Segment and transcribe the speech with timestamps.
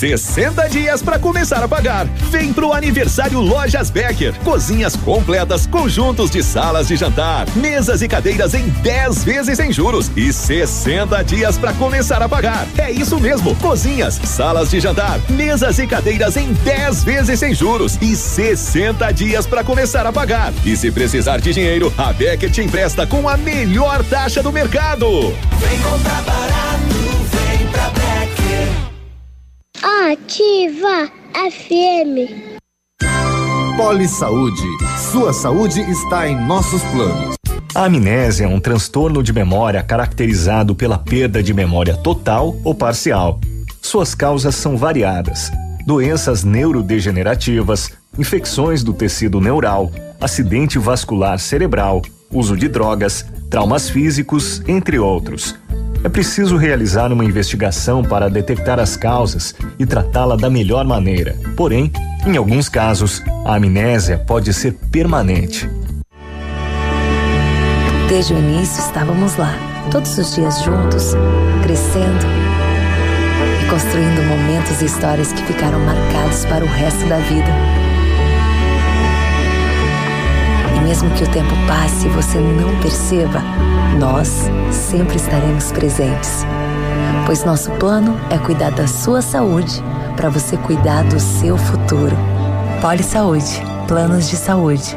[0.00, 2.06] 60 dias para começar a pagar.
[2.30, 4.32] Vem pro aniversário Lojas Becker.
[4.42, 10.10] Cozinhas completas, conjuntos de salas de jantar, mesas e cadeiras em 10 vezes sem juros
[10.16, 12.66] e 60 dias para começar a pagar.
[12.78, 13.54] É isso mesmo.
[13.56, 19.46] Cozinhas, salas de jantar, mesas e cadeiras em 10 vezes sem juros e 60 dias
[19.46, 20.50] para começar a pagar.
[20.64, 25.06] E se precisar de dinheiro, a Becker te empresta com a melhor taxa do mercado.
[25.58, 26.94] Vem comprar barato,
[27.34, 28.09] vem pra Becker.
[29.82, 32.28] Ativa FM.
[33.78, 34.62] Poli Saúde.
[35.10, 37.36] Sua saúde está em nossos planos.
[37.74, 43.40] A amnésia é um transtorno de memória caracterizado pela perda de memória total ou parcial.
[43.80, 45.50] Suas causas são variadas:
[45.86, 54.98] doenças neurodegenerativas, infecções do tecido neural, acidente vascular cerebral, uso de drogas, traumas físicos, entre
[54.98, 55.54] outros.
[56.02, 61.36] É preciso realizar uma investigação para detectar as causas e tratá-la da melhor maneira.
[61.54, 61.92] Porém,
[62.26, 65.68] em alguns casos, a amnésia pode ser permanente.
[68.08, 69.54] Desde o início estávamos lá,
[69.90, 71.12] todos os dias juntos,
[71.62, 72.26] crescendo
[73.62, 77.89] e construindo momentos e histórias que ficaram marcados para o resto da vida.
[80.90, 83.40] Mesmo que o tempo passe e você não perceba,
[83.96, 84.28] nós
[84.72, 86.44] sempre estaremos presentes.
[87.24, 89.80] Pois nosso plano é cuidar da sua saúde
[90.16, 92.16] para você cuidar do seu futuro.
[92.80, 93.62] Poli Saúde.
[93.86, 94.96] Planos de saúde.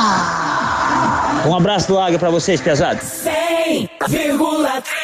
[1.45, 3.03] Um abraço do Águia pra vocês, pesados.
[3.03, 5.01] 100,3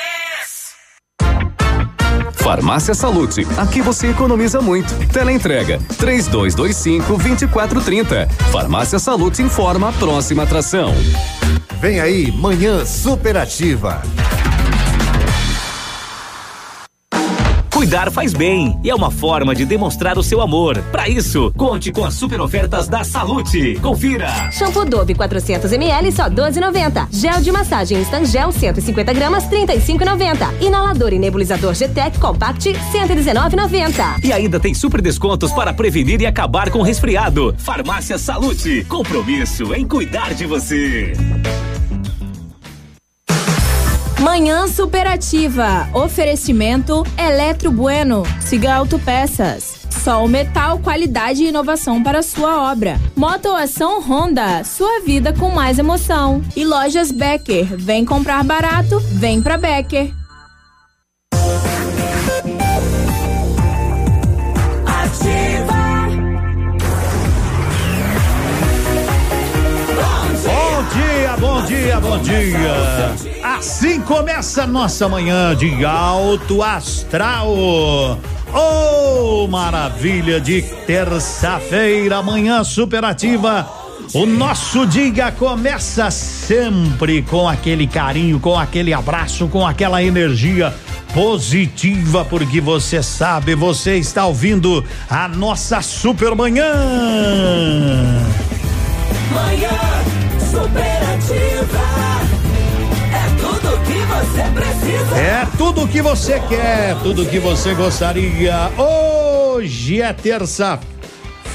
[2.48, 4.94] Farmácia Salute, aqui você economiza muito.
[5.10, 8.26] Teleentrega 3225 2430.
[8.52, 10.94] Farmácia Salute informa a próxima atração.
[11.82, 14.02] Vem aí, Manhã Superativa.
[17.78, 20.82] Cuidar faz bem e é uma forma de demonstrar o seu amor.
[20.92, 23.76] Para isso, conte com as super ofertas da Salute.
[23.80, 24.52] Confira.
[24.52, 27.08] Shampoo Dove 400 ml só 12,90.
[27.12, 30.60] Gel de massagem Stangel 150 gramas 35,90.
[30.60, 34.24] Inalador e nebulizador GTEC Compact 119,90.
[34.26, 37.54] E ainda tem super descontos para prevenir e acabar com o resfriado.
[37.60, 38.86] Farmácia Salute.
[38.86, 41.14] Compromisso em cuidar de você.
[44.28, 45.88] Manhã superativa.
[45.94, 48.24] Oferecimento Eletro Bueno.
[48.42, 49.88] Siga Autopeças.
[50.04, 53.00] Sol Metal, qualidade e inovação para sua obra.
[53.16, 56.44] Motoação Honda, sua vida com mais emoção.
[56.58, 60.14] E lojas Becker, vem comprar barato, vem pra Becker.
[70.44, 73.37] Bom dia, bom dia, bom dia.
[73.44, 78.20] Assim começa nossa manhã de alto astral.
[78.54, 83.68] Oh, maravilha de terça-feira, manhã superativa.
[84.14, 90.74] O nosso dia começa sempre com aquele carinho, com aquele abraço, com aquela energia
[91.14, 96.74] positiva, porque você sabe, você está ouvindo a nossa super manhã.
[99.34, 99.70] Manhã
[100.52, 101.87] superativa.
[104.38, 105.18] É você precisa.
[105.18, 108.72] É tudo o que você quer, tudo o que você gostaria.
[108.78, 110.97] Hoje é terça-feira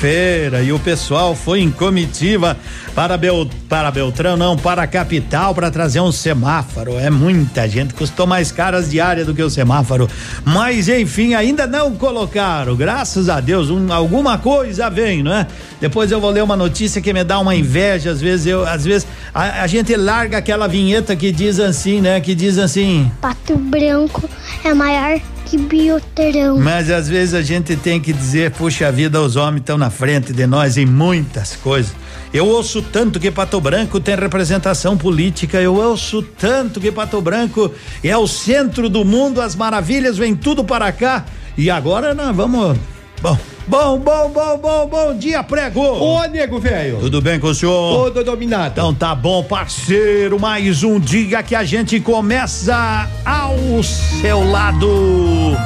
[0.04, 2.56] e o pessoal foi em comitiva
[2.92, 6.98] para, Bel, para Beltrão, não, para a capital para trazer um semáforo.
[6.98, 10.08] É muita gente, custou mais caras diárias do que o semáforo.
[10.44, 12.74] Mas enfim, ainda não colocaram.
[12.74, 15.46] Graças a Deus, um, alguma coisa vem, não é?
[15.80, 18.10] Depois eu vou ler uma notícia que me dá uma inveja.
[18.10, 22.20] Às vezes eu, às vezes a, a gente larga aquela vinheta que diz assim, né?
[22.20, 23.08] Que diz assim.
[23.20, 24.28] Pato Branco
[24.64, 25.20] é maior
[25.52, 26.58] que Bioterão.
[26.58, 30.32] Mas às vezes a gente tem que dizer, puxa vida, os homens estão na frente
[30.32, 31.92] de nós em muitas coisas.
[32.32, 37.70] Eu ouço tanto que Pato Branco tem representação política, eu ouço tanto que Pato Branco
[38.02, 41.26] é o centro do mundo, as maravilhas vêm tudo para cá.
[41.58, 42.78] E agora nós vamos.
[43.20, 45.80] Bom, Bom, bom, bom, bom, bom dia, prego.
[45.80, 46.98] Ô, nego velho.
[46.98, 48.06] Tudo bem com o senhor?
[48.06, 48.72] Tudo dominado.
[48.72, 50.38] Então tá bom, parceiro.
[50.38, 55.56] Mais um dia que a gente começa ao seu lado.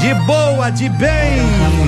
[0.00, 1.42] De boa, de bem.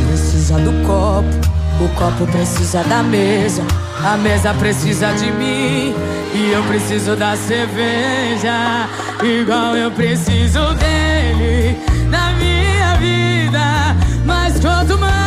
[0.08, 3.62] precisa do copo, o copo precisa da mesa,
[4.04, 5.94] a mesa precisa de mim
[6.34, 8.88] e eu preciso da cerveja,
[9.22, 11.76] igual eu preciso dele
[12.08, 13.96] na minha vida.
[14.24, 15.25] Mas quanto mais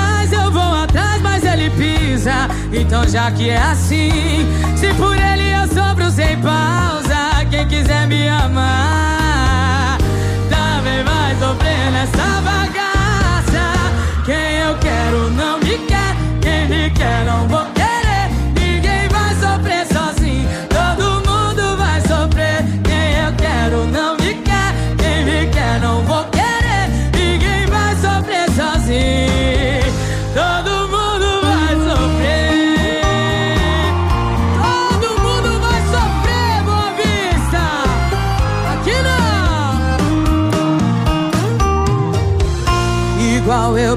[1.69, 2.47] pisa.
[2.71, 4.45] Então já que é assim,
[4.75, 9.97] se por ele eu sobro sem pausa, quem quiser me amar
[10.49, 13.73] também vai sofrer nessa bagaça.
[14.25, 17.78] Quem eu quero não me quer, quem me quer não vou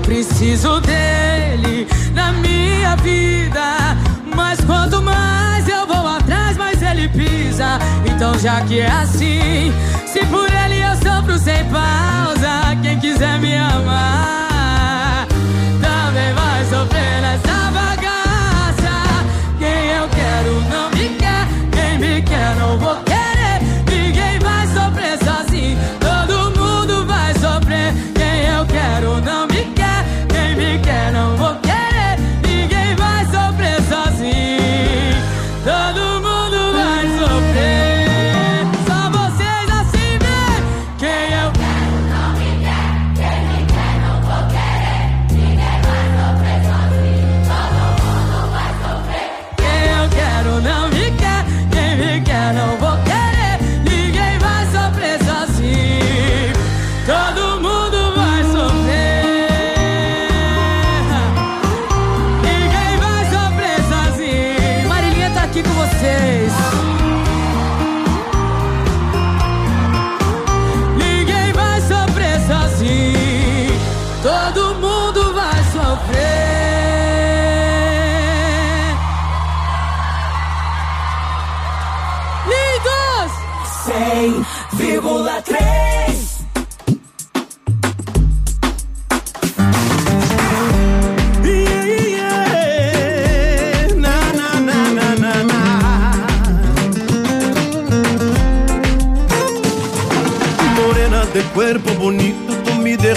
[0.03, 3.97] preciso dele na minha vida.
[4.35, 7.79] Mas quanto mais eu vou atrás, mais ele pisa.
[8.05, 9.73] Então já que é assim,
[10.07, 14.42] se por ele eu sofro sem pausa, quem quiser me amar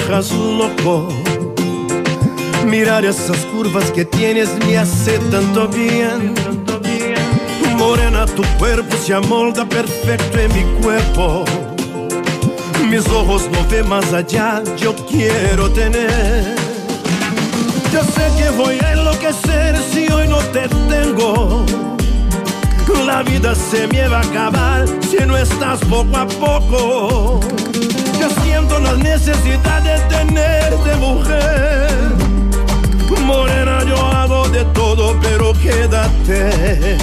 [0.08, 1.08] dejas loco.
[2.66, 6.34] Mirar esas curvas que tienes me hace tanto bien.
[7.78, 11.46] Morena, tu cuerpo se amolda perfecto en mi cuerpo.
[12.90, 16.56] Mis ojos no ven más allá, yo quiero tener.
[17.92, 21.66] Yo sé que voy a enloquecer si hoy no te tengo.
[23.06, 27.40] La vida se me va a acabar si no estás poco a poco.
[28.44, 31.90] Siento la necesidad de tenerte mujer.
[33.26, 36.98] Morena, yo hago de todo, pero quédate.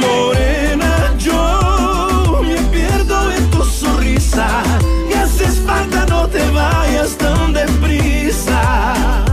[0.00, 4.62] Morena, yo me pierdo en tu sonrisa.
[5.08, 9.24] Me haces falta, no te vayas tan deprisa.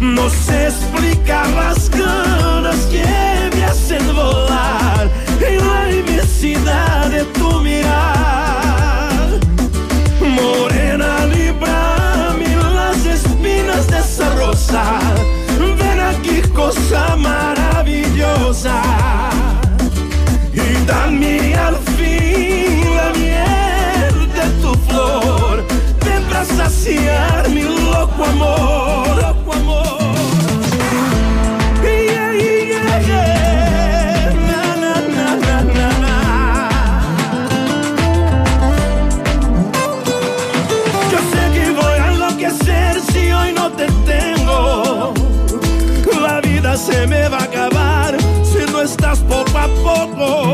[0.00, 3.04] No sé explicar las ganas que
[3.56, 5.10] me hacen volar
[5.40, 8.63] en la inmensidad de tu mirar.
[14.74, 15.00] Rosa.
[15.78, 18.82] Ven aquí, cosa maravillosa.
[20.52, 25.64] Y dame al fin la miel de tu flor.
[26.04, 29.22] Ven para saciar mi loco amor.
[29.22, 30.13] Loco amor.
[49.64, 50.53] A poco.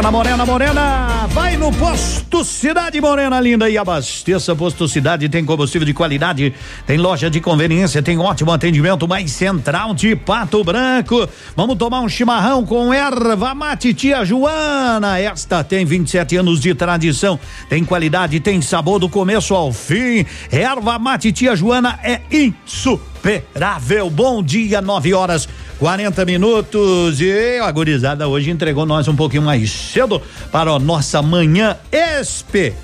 [0.00, 4.56] Morena, morena, morena, vai no posto Cidade Morena linda e abasteça.
[4.56, 6.54] Posto Cidade tem combustível de qualidade,
[6.86, 11.28] tem loja de conveniência, tem ótimo atendimento mais central de Pato Branco.
[11.54, 15.18] Vamos tomar um chimarrão com erva mate tia Joana.
[15.18, 17.38] Esta tem 27 anos de tradição,
[17.68, 20.24] tem qualidade, tem sabor do começo ao fim.
[20.50, 24.08] Erva mate tia Joana é insuperável.
[24.08, 25.46] Bom dia, 9 horas
[25.80, 30.20] 40 minutos e a gurizada hoje entregou nós um pouquinho mais cedo
[30.52, 32.76] para a nossa manhã especial.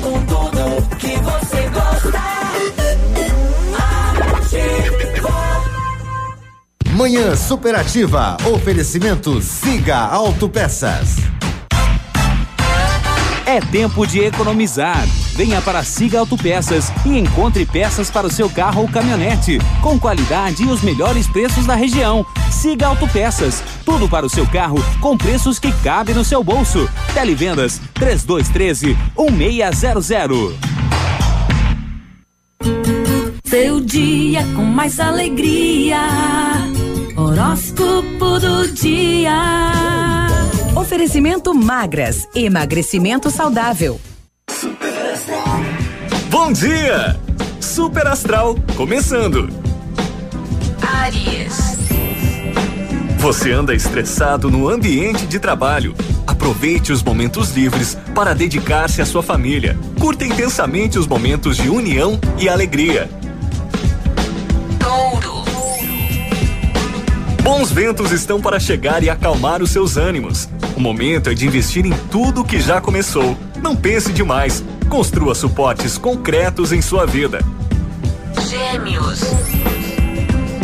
[0.00, 2.20] Com tudo que você gosta.
[6.92, 8.36] Manhã superativa.
[8.54, 11.16] Oferecimento Siga Autopeças.
[13.44, 15.04] É tempo de economizar.
[15.40, 20.64] Venha para Siga Autopeças e encontre peças para o seu carro ou caminhonete, com qualidade
[20.64, 22.26] e os melhores preços da região.
[22.52, 26.86] Siga Autopeças, tudo para o seu carro com preços que cabem no seu bolso.
[27.14, 30.56] Televendas 3213 1600.
[33.42, 36.02] Seu dia com mais alegria.
[37.16, 39.32] Horóscopo do dia.
[40.76, 43.98] Oferecimento magras, emagrecimento saudável.
[46.30, 47.18] Bom dia!
[47.60, 49.48] Super Astral, começando.
[50.82, 51.78] Aries.
[53.18, 55.94] Você anda estressado no ambiente de trabalho.
[56.26, 59.76] Aproveite os momentos livres para dedicar-se à sua família.
[59.98, 63.10] Curta intensamente os momentos de união e alegria.
[64.78, 65.44] Touro.
[67.42, 70.48] Bons ventos estão para chegar e acalmar os seus ânimos.
[70.76, 73.36] O momento é de investir em tudo que já começou.
[73.62, 74.64] Não pense demais.
[74.90, 77.38] Construa suportes concretos em sua vida.
[78.48, 79.20] Gêmeos.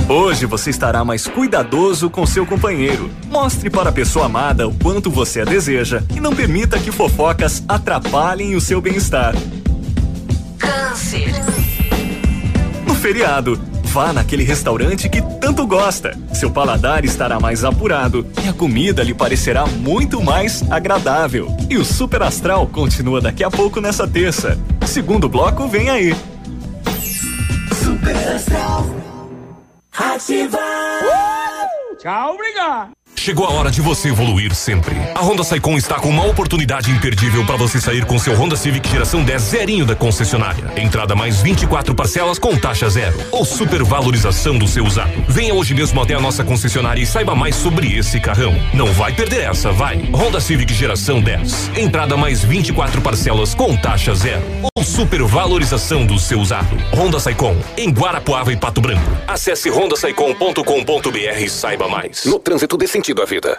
[0.09, 3.09] Hoje você estará mais cuidadoso com seu companheiro.
[3.29, 7.63] Mostre para a pessoa amada o quanto você a deseja e não permita que fofocas
[7.69, 9.33] atrapalhem o seu bem-estar.
[10.59, 11.33] Câncer.
[12.85, 13.61] No feriado,
[13.97, 16.15] vá naquele restaurante que tanto gosta.
[16.35, 21.49] Seu paladar estará mais apurado e a comida lhe parecerá muito mais agradável.
[21.71, 24.59] E o Super Astral continua daqui a pouco nessa terça.
[24.87, 26.15] Segundo bloco vem aí.
[27.73, 28.85] Super Astral.
[29.97, 30.59] Ativa.
[31.99, 33.06] Tchau, obrigado.
[33.27, 34.95] Chegou a hora de você evoluir sempre.
[35.13, 38.89] A Honda Saicon está com uma oportunidade imperdível para você sair com seu Honda Civic
[38.89, 40.73] geração 10 zerinho da concessionária.
[40.77, 45.11] Entrada mais 24 parcelas com taxa zero ou supervalorização do seu usado.
[45.27, 48.55] Venha hoje mesmo até a nossa concessionária e saiba mais sobre esse carrão.
[48.73, 49.97] Não vai perder essa, vai.
[50.15, 51.73] Honda Civic geração 10.
[51.77, 56.77] Entrada mais 24 parcelas com taxa zero supervalorização do seu usado.
[56.95, 59.11] Honda Saicon em Guarapuava e Pato Branco.
[59.27, 62.25] Acesse hondasaicon.com.br e saiba mais.
[62.25, 63.59] No trânsito dê sentido à vida.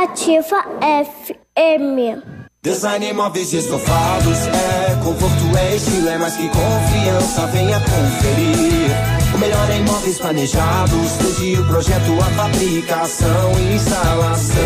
[0.00, 2.22] Ativa FM.
[2.62, 7.48] Design móveis e estofados é conforto, é estilo, é mais que confiança.
[7.48, 8.92] Venha conferir.
[9.34, 14.62] O melhor em móveis planejados, desde o projeto, a fabricação e instalação.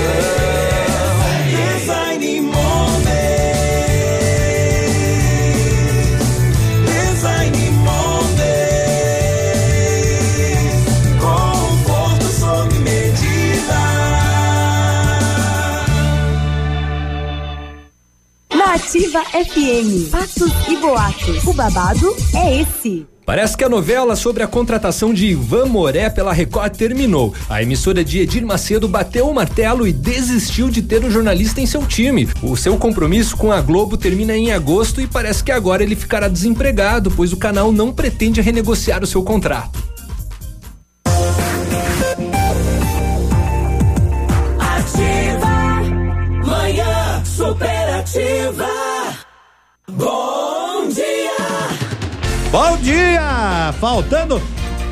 [1.79, 2.32] Design
[18.73, 21.45] Ativa FM, fatos e boatos.
[21.45, 23.07] O babado é esse.
[23.27, 27.35] Parece que a novela sobre a contratação de Ivan Moré pela Record terminou.
[27.51, 31.67] A emissora de Edir Macedo bateu o martelo e desistiu de ter o jornalista em
[31.67, 32.27] seu time.
[32.43, 36.27] O seu compromisso com a Globo termina em agosto e parece que agora ele ficará
[36.27, 39.79] desempregado, pois o canal não pretende renegociar o seu contrato.
[44.59, 45.53] Ativa.
[46.47, 47.23] Manhã
[48.13, 48.69] superativa.
[49.91, 51.33] Bom dia.
[52.51, 53.73] Bom dia!
[53.81, 54.41] Faltando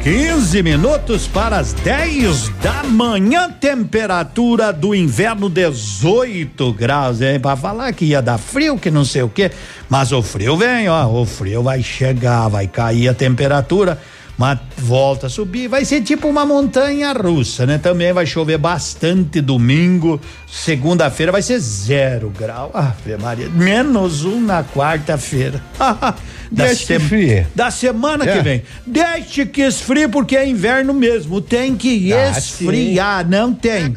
[0.03, 7.39] 15 minutos para as 10 da manhã, temperatura do inverno 18 graus, hein?
[7.39, 9.51] Pra falar que ia dar frio, que não sei o quê,
[9.91, 14.01] mas o frio vem, ó, o frio vai chegar, vai cair a temperatura.
[14.41, 15.69] Mas volta a subir.
[15.69, 17.77] Vai ser tipo uma montanha russa, né?
[17.77, 20.19] Também vai chover bastante domingo.
[20.51, 22.71] Segunda-feira vai ser zero grau.
[22.73, 23.51] Ave Maria.
[23.51, 25.63] Menos um na quarta-feira.
[25.79, 27.47] da, Deixa que esfrie.
[27.55, 28.33] da semana É.
[28.39, 28.63] que vem.
[28.87, 31.43] Deixe que esfrie, porque é inverno mesmo.
[31.43, 33.95] Tem que Ah, esfriar, não tem.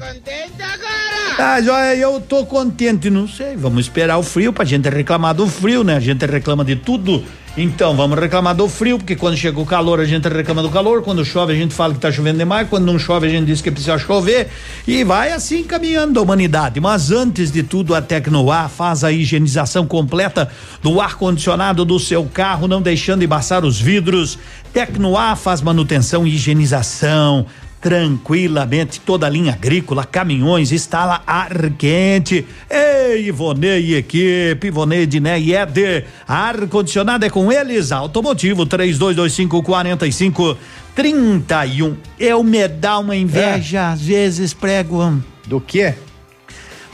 [1.38, 3.56] Ah, olha, eu tô contente, não sei.
[3.56, 5.96] Vamos esperar o frio pra gente reclamar do frio, né?
[5.96, 7.24] A gente reclama de tudo.
[7.56, 11.02] Então, vamos reclamar do frio, porque quando chega o calor, a gente reclama do calor.
[11.04, 12.68] Quando chove, a gente fala que tá chovendo demais.
[12.68, 14.50] Quando não chove, a gente diz que precisa chover.
[14.88, 16.80] E vai assim caminhando a humanidade.
[16.80, 20.50] Mas antes de tudo, a Tecnoar faz a higienização completa
[20.82, 24.38] do ar-condicionado do seu carro, não deixando embaçar os vidros.
[24.72, 27.46] Tecnoar faz manutenção e higienização
[27.84, 32.48] tranquilamente toda a linha agrícola, caminhões, instala ar quente.
[32.70, 36.06] Ei, Ivonei e equipe, Ivonei, Diné e Eder.
[36.26, 37.92] Ar condicionado é com eles.
[37.92, 40.58] Automotivo 3225 45
[40.96, 41.98] 31.
[42.18, 45.22] Eu me dá uma inveja, às vezes prego.
[45.46, 45.94] Do quê?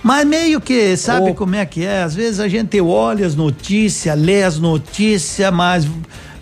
[0.01, 2.01] Mas meio que, sabe como é que é?
[2.01, 5.87] Às vezes a gente olha as notícias, lê as notícias, mas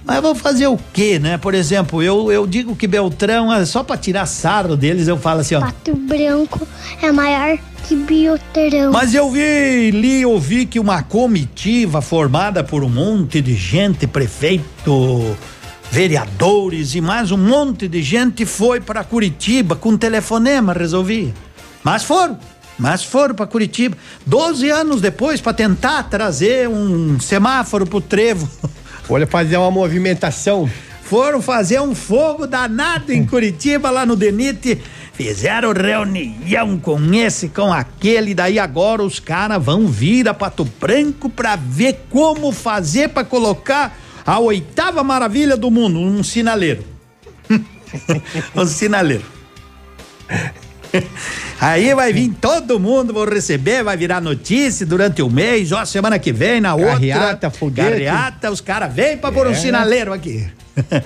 [0.07, 1.37] mas vou fazer o quê, né?
[1.37, 5.41] Por exemplo, eu, eu digo que Beltrão, é só pra tirar sarro deles, eu falo
[5.41, 5.59] assim, ó.
[5.59, 6.65] Pato Branco
[7.01, 8.93] é maior que Bioterão.
[8.93, 15.35] Mas eu vi, li, ouvi que uma comitiva formada por um monte de gente, prefeito,
[15.91, 21.33] vereadores e mais um monte de gente foi para Curitiba com telefonema, resolvi.
[21.83, 22.39] Mas foram,
[22.79, 23.97] mas foram para Curitiba.
[24.25, 28.49] Doze anos depois para tentar trazer um semáforo pro trevo.
[29.09, 30.69] Olha, fazer uma movimentação.
[31.03, 34.81] Foram fazer um fogo danado em Curitiba, lá no Denite.
[35.13, 41.27] Fizeram reunião com esse, com aquele, daí agora os caras vão vir a Pato Branco
[41.29, 46.83] pra ver como fazer pra colocar a oitava maravilha do mundo, um sinaleiro.
[48.55, 49.25] um sinaleiro.
[51.59, 56.19] Aí vai vir todo mundo, vou receber, vai virar notícia durante o mês, ó, semana
[56.19, 56.93] que vem, na outra.
[56.93, 57.89] Carreata, foguete.
[57.91, 59.55] Carreata, os caras vêm pra pôr um É.
[59.55, 60.47] sinaleiro aqui.
[60.77, 60.83] Aí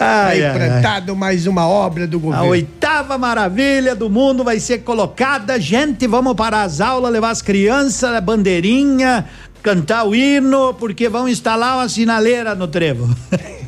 [0.00, 0.56] Ai, ai, ai.
[0.66, 2.46] implantado mais uma obra do A governo.
[2.46, 5.60] oitava maravilha do mundo vai ser colocada.
[5.60, 9.26] Gente, vamos para as aulas, levar as crianças, a bandeirinha,
[9.62, 13.14] cantar o hino, porque vão instalar uma sinaleira no trevo.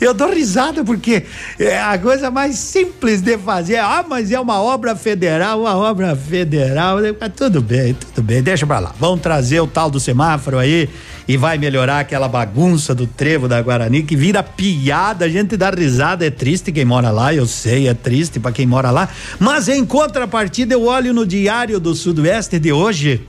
[0.00, 1.24] Eu dou risada porque
[1.58, 3.76] é a coisa mais simples de fazer.
[3.76, 6.98] Ah, mas é uma obra federal, uma obra federal.
[7.20, 8.94] Mas tudo bem, tudo bem, deixa pra lá.
[8.98, 10.88] Vão trazer o tal do semáforo aí
[11.26, 15.24] e vai melhorar aquela bagunça do trevo da Guarani que vira piada.
[15.24, 18.66] A gente dá risada, é triste quem mora lá, eu sei, é triste pra quem
[18.66, 19.08] mora lá.
[19.38, 23.20] Mas em contrapartida, eu olho no Diário do Sudoeste de hoje,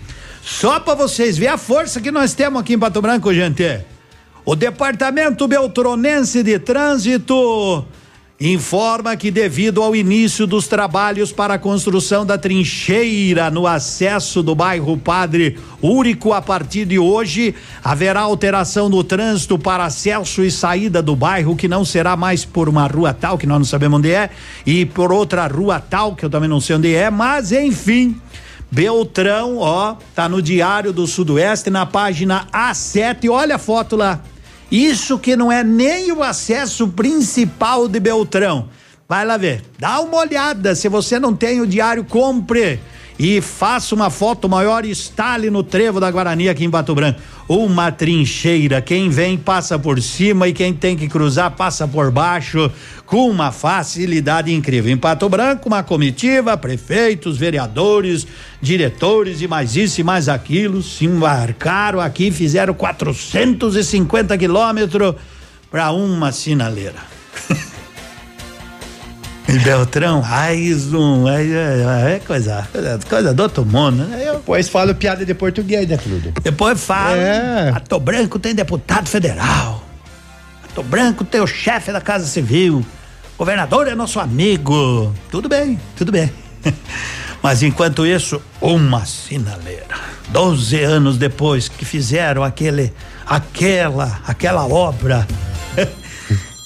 [0.43, 3.92] só pra vocês verem a força que nós temos aqui em Pato Branco, gente.
[4.45, 7.85] O Departamento Beltronense de Trânsito
[8.41, 14.53] informa que, devido ao início dos trabalhos para a construção da trincheira no acesso do
[14.53, 21.01] bairro Padre Úrico, a partir de hoje, haverá alteração no trânsito para acesso e saída
[21.01, 24.11] do bairro, que não será mais por uma rua tal, que nós não sabemos onde
[24.11, 24.29] é,
[24.65, 28.19] e por outra rua tal, que eu também não sei onde é, mas enfim.
[28.69, 34.19] Beltrão, ó, tá no Diário do Sudoeste, na página A7, olha a foto lá.
[34.73, 38.69] Isso que não é nem o acesso principal de Beltrão.
[39.07, 39.61] Vai lá ver.
[39.77, 40.73] Dá uma olhada.
[40.73, 42.79] Se você não tem o diário, compre.
[43.17, 47.21] E faça uma foto maior e instale no trevo da Guarani aqui em Pato Branco.
[47.47, 48.81] Uma trincheira.
[48.81, 52.71] Quem vem passa por cima e quem tem que cruzar passa por baixo
[53.05, 54.91] com uma facilidade incrível.
[54.91, 58.25] Em Pato Branco, uma comitiva, prefeitos, vereadores,
[58.61, 65.15] diretores e mais isso e mais aquilo se embarcaram aqui, fizeram 450 quilômetros
[65.69, 67.13] para uma sinaleira.
[69.53, 72.67] E Beltrão, raiz um, é, coisa,
[73.09, 74.03] coisa, do outro mundo.
[74.03, 74.23] né?
[74.25, 76.33] Eu, Depois fala piada de português, né, Cludo?
[76.41, 77.71] depois fala, É.
[77.71, 79.83] Pato Branco tem deputado federal.
[80.63, 82.85] Pato Branco tem o chefe da Casa Civil.
[83.37, 85.13] Governador é nosso amigo.
[85.29, 86.31] Tudo bem, tudo bem.
[87.41, 89.95] Mas enquanto isso, uma sinaleira.
[90.29, 92.93] Doze anos depois que fizeram aquele,
[93.25, 95.27] aquela, aquela obra.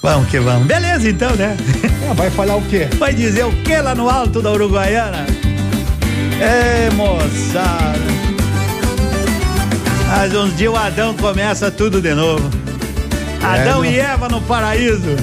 [0.02, 0.68] Vamos que vamos.
[0.68, 1.56] Beleza então, né?
[2.10, 2.88] Ah, vai falar o quê?
[2.98, 5.26] Vai dizer o que lá no alto da Uruguaiana?
[6.40, 8.00] É, moçada.
[10.08, 12.50] Mas uns dias o Adão começa tudo de novo.
[13.44, 15.18] Adão É, e Eva no paraíso.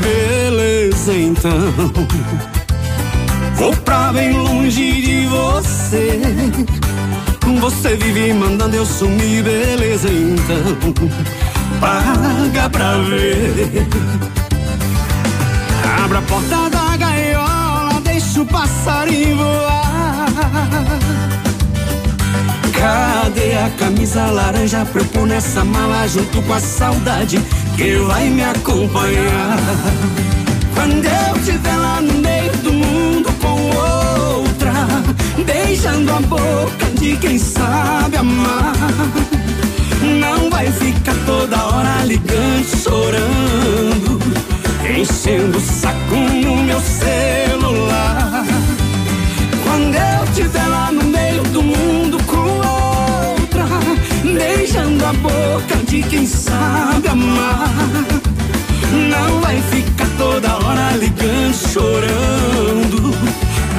[0.00, 1.50] Beleza, então.
[3.54, 6.20] Vou pra bem longe de você.
[7.56, 11.10] Você vive mandando eu sumir, beleza então.
[11.80, 13.86] Paga pra ver.
[16.04, 20.28] Abra a porta da gaiola, deixa o passarinho voar.
[22.72, 27.40] Cadê a camisa laranja pra eu pôr nessa mala junto com a saudade
[27.76, 29.58] que vai me acompanhar?
[30.74, 32.27] Quando eu estiver lá no
[35.44, 38.74] beijando a boca de quem sabe amar.
[40.20, 44.20] Não vai ficar toda hora ligando, chorando,
[44.96, 48.44] enchendo o saco no meu celular.
[49.64, 53.66] Quando eu estiver lá no meio do mundo com outra,
[54.24, 57.74] beijando a boca de quem sabe amar.
[58.90, 63.14] Não vai ficar toda hora ligando, chorando,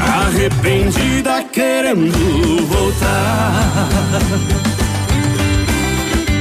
[0.10, 3.88] arrependida querendo voltar.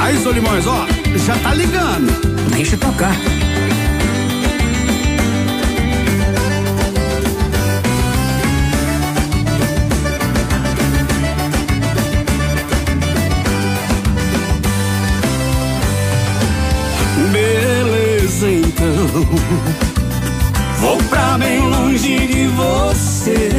[0.00, 2.10] Aí, Solimões, ó, já tá ligando.
[2.50, 3.14] Deixa tocar.
[17.32, 19.28] Beleza, então.
[20.80, 23.50] Vou pra bem de você.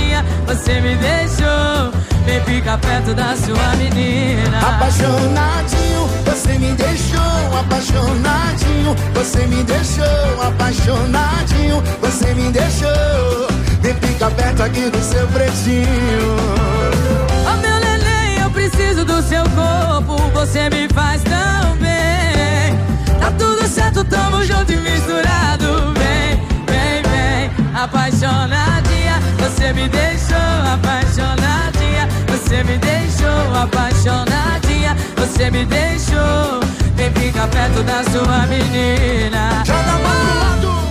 [0.47, 1.91] Você me deixou.
[2.25, 4.59] Vem ficar perto da sua menina.
[4.59, 8.95] Apaixonadinho, você me deixou apaixonadinho.
[9.13, 11.81] Você me deixou apaixonadinho.
[12.01, 13.47] Você me deixou.
[13.81, 16.37] Vem ficar perto aqui do seu pretinho.
[17.47, 20.17] Oh meu neném, eu preciso do seu corpo.
[20.33, 22.77] Você me faz tão bem.
[23.19, 25.93] Tá tudo certo, tamo junto e misturado.
[25.97, 26.30] Vem.
[27.73, 30.37] Apaixonadinha, você me deixou
[30.73, 32.07] apaixonadinha.
[32.27, 34.95] Você me deixou apaixonadinha.
[35.17, 36.59] Você me deixou.
[36.95, 39.63] Vem ficar perto da sua menina.
[39.65, 40.90] Joga a lado,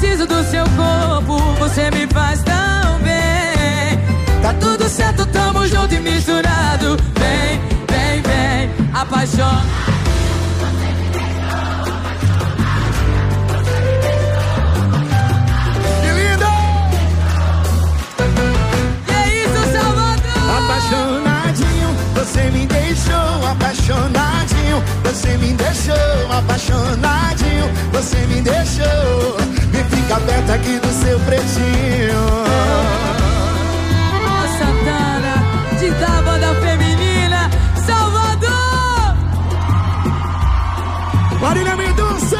[0.00, 1.38] Preciso do seu corpo.
[1.58, 4.40] Você me faz tão bem.
[4.42, 6.96] Tá tudo certo, tamo junto e misturado.
[8.92, 9.62] apaixona.
[16.16, 16.52] Lindo!
[19.06, 20.48] Que isso, Salvador?
[20.58, 29.59] Apaixonadinho, você me deixou apaixonadinho, você me deixou apaixonadinho, você me deixou.
[29.72, 32.20] Me fica perto aqui do seu pretinho.
[34.26, 35.34] Ó, Santana,
[35.78, 37.50] de da banda feminina,
[37.86, 39.16] Salvador!
[41.40, 42.38] Marília Mendonça!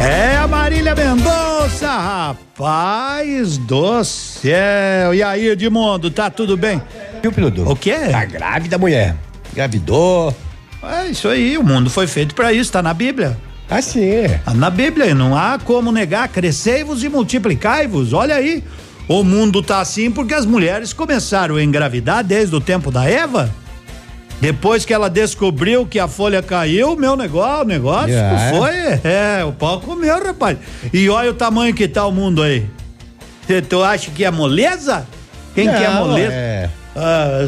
[0.00, 5.14] É a Marília Mendonça, rapaz do céu.
[5.14, 6.80] E aí, Edmundo, tá tudo bem?
[7.22, 7.70] Viu, Piludo?
[7.70, 8.08] O quê?
[8.10, 9.14] Tá grávida, mulher.
[9.52, 10.34] Gravidou.
[10.82, 13.36] É isso aí, o mundo foi feito pra isso, tá na Bíblia.
[13.68, 14.22] Ah, sim.
[14.44, 18.12] Tá na Bíblia, e não há como negar, crescei-vos e multiplicai-vos.
[18.12, 18.64] Olha aí,
[19.06, 23.50] o mundo tá assim porque as mulheres começaram a engravidar desde o tempo da Eva.
[24.40, 28.50] Depois que ela descobriu que a folha caiu, meu negócio, o negócio É.
[28.56, 30.56] foi, é, o pau comeu, rapaz.
[30.92, 32.66] E olha o tamanho que tá o mundo aí.
[33.46, 35.06] Cê- Tu acha que é moleza?
[35.54, 36.32] Quem que é Não, moleza?
[36.32, 36.70] é.
[36.96, 37.44] Ah,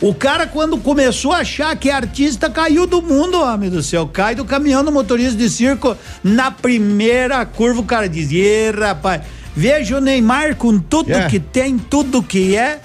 [0.00, 4.08] o, cara, quando começou a achar que é artista, caiu do mundo, homem do céu.
[4.08, 7.80] Cai do caminhão do motorista de circo na primeira curva.
[7.80, 9.20] O cara diz: Ê, rapaz,
[9.54, 11.26] veja o Neymar com tudo É.
[11.28, 12.80] que tem, tudo que é.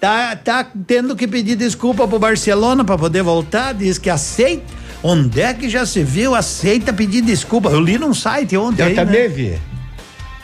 [0.00, 3.72] Tá, tá tendo que pedir desculpa pro Barcelona pra poder voltar.
[3.72, 4.62] Diz que aceita.
[5.02, 6.34] Onde é que já se viu?
[6.34, 7.68] Aceita pedir desculpa.
[7.68, 8.82] Eu li num site ontem.
[8.82, 9.28] Eu aí, também né?
[9.28, 9.58] vi.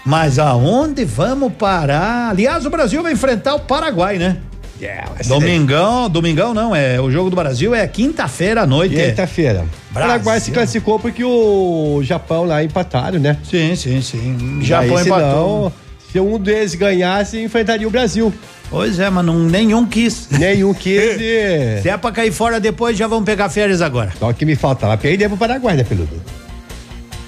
[0.04, 2.30] Mas aonde vamos parar?
[2.30, 4.38] Aliás, o Brasil vai enfrentar o Paraguai, né?
[4.86, 8.94] Vai ser Domingão, domingão não, é o jogo do Brasil é quinta-feira à noite.
[8.94, 9.64] Quinta-feira.
[9.90, 9.94] O.
[9.94, 13.36] Paraguai se classificou porque o Japão lá empataram, né?
[13.48, 14.58] Sim, sim, sim.
[14.62, 15.08] Japão Japão empatou.
[15.08, 15.72] senão,
[16.12, 18.32] se um deles ganhasse, enfrentaria o Brasil.
[18.70, 20.28] Pois é, mas não, nenhum quis.
[20.30, 21.80] Nenhum quis e...
[21.82, 24.12] Se é pra cair fora depois, já vão pegar férias agora.
[24.18, 26.22] Só que me faltava perder pro Paraguai, né, Peludo?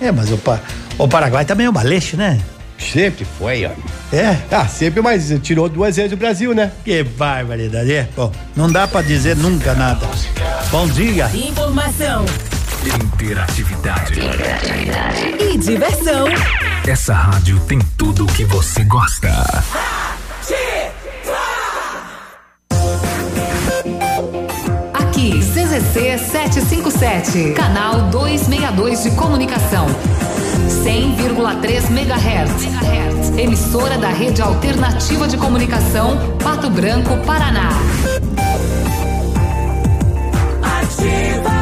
[0.00, 0.60] É, mas o, Pa-
[0.98, 2.38] o Paraguai também é um baleixo, né?
[2.90, 3.70] Sempre foi, ó.
[4.14, 4.36] É?
[4.50, 6.72] Ah, sempre, mas tirou duas vezes o Brasil, né?
[6.84, 7.92] Que barbaridade.
[7.92, 10.06] É, bom, não dá pra dizer nunca nada.
[10.70, 11.30] Bom dia.
[11.34, 12.24] Informação
[12.84, 14.20] Interatividade.
[15.40, 16.26] e diversão.
[16.86, 19.28] Essa rádio tem tudo o que você gosta.
[24.94, 29.86] Aqui, CZC 757, canal 262 de comunicação.
[30.72, 33.38] 100,3 MHz.
[33.38, 37.70] Emissora da Rede Alternativa de Comunicação, Pato Branco, Paraná.
[40.62, 41.52] Ativa.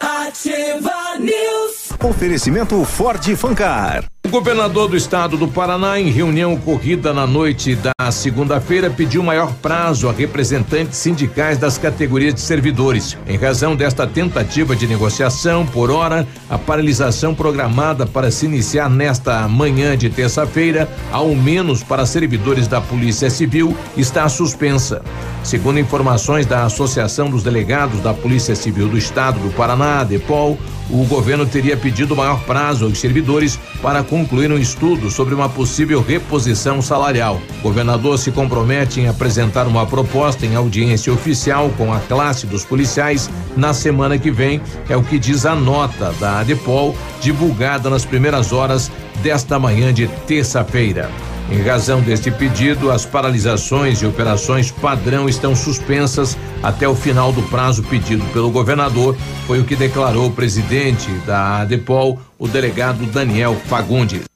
[0.00, 1.73] Ativa News.
[2.04, 4.04] Oferecimento Ford Fancar.
[4.26, 9.54] O governador do estado do Paraná, em reunião ocorrida na noite da segunda-feira, pediu maior
[9.62, 13.16] prazo a representantes sindicais das categorias de servidores.
[13.26, 19.48] Em razão desta tentativa de negociação, por hora, a paralisação programada para se iniciar nesta
[19.48, 25.02] manhã de terça-feira, ao menos para servidores da Polícia Civil, está suspensa.
[25.42, 30.58] Segundo informações da Associação dos Delegados da Polícia Civil do Estado do Paraná, DEPOL,
[31.00, 36.00] o governo teria pedido maior prazo aos servidores para concluir um estudo sobre uma possível
[36.00, 37.40] reposição salarial.
[37.60, 42.64] O governador se compromete em apresentar uma proposta em audiência oficial com a classe dos
[42.64, 48.04] policiais na semana que vem, é o que diz a nota da ADEPOL, divulgada nas
[48.04, 48.90] primeiras horas
[49.22, 51.10] desta manhã de terça-feira.
[51.50, 57.42] Em razão deste pedido, as paralisações e operações padrão estão suspensas até o final do
[57.44, 63.54] prazo pedido pelo governador, foi o que declarou o presidente da ADEPOL, o delegado Daniel
[63.66, 64.33] Fagundes.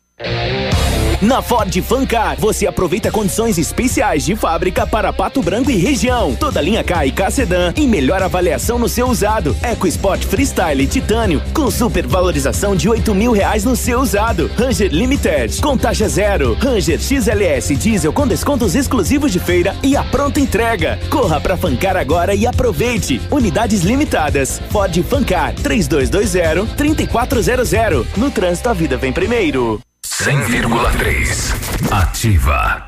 [1.20, 6.36] Na Ford Fancar, você aproveita condições especiais de fábrica para Pato Branco e região.
[6.36, 9.56] Toda linha K e K Sedan em melhor avaliação no seu usado.
[9.60, 14.48] EcoSport Freestyle Titânio com super valorização de 8 mil reais no seu usado.
[14.56, 16.54] Ranger Limited com taxa zero.
[16.54, 21.00] Ranger XLS Diesel com descontos exclusivos de feira e a pronta entrega.
[21.10, 23.20] Corra pra Fancar agora e aproveite.
[23.28, 24.62] Unidades limitadas.
[24.70, 28.06] Ford Fancar 3220 3400.
[28.16, 29.80] No trânsito a vida vem primeiro.
[30.20, 31.54] 100,3.
[31.92, 32.84] Ativa.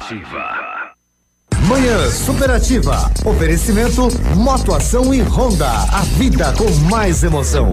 [1.68, 3.08] Manhã Superativa.
[3.24, 5.70] Oferecimento Motoação e Honda.
[5.70, 7.72] A vida com mais emoção.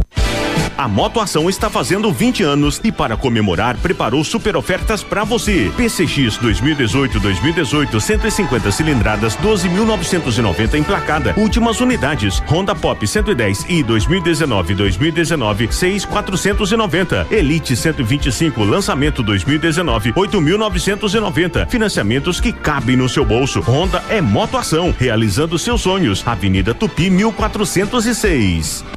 [0.77, 5.71] A Moto Ação está fazendo 20 anos e para comemorar preparou super ofertas para você.
[5.75, 11.33] PCX 2018-2018 150 cilindradas 12.990 emplacada.
[11.35, 12.43] Últimas unidades.
[12.47, 17.31] Honda Pop 110 e 2019-2019 6.490.
[17.31, 21.67] Elite 125 lançamento 2019 8.990.
[21.69, 23.61] Financiamentos que cabem no seu bolso.
[23.61, 26.21] Honda é Moto Ação, realizando seus sonhos.
[26.27, 28.96] Avenida Tupi 1406.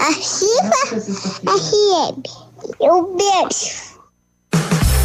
[0.00, 0.72] Arquiva
[1.44, 2.22] FM.
[2.80, 3.90] Eu beijo.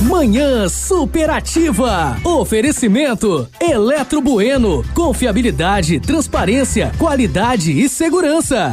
[0.04, 2.18] Manhã superativa.
[2.24, 4.86] Oferecimento Eletro Bueno.
[4.94, 8.72] Confiabilidade, transparência, qualidade e segurança.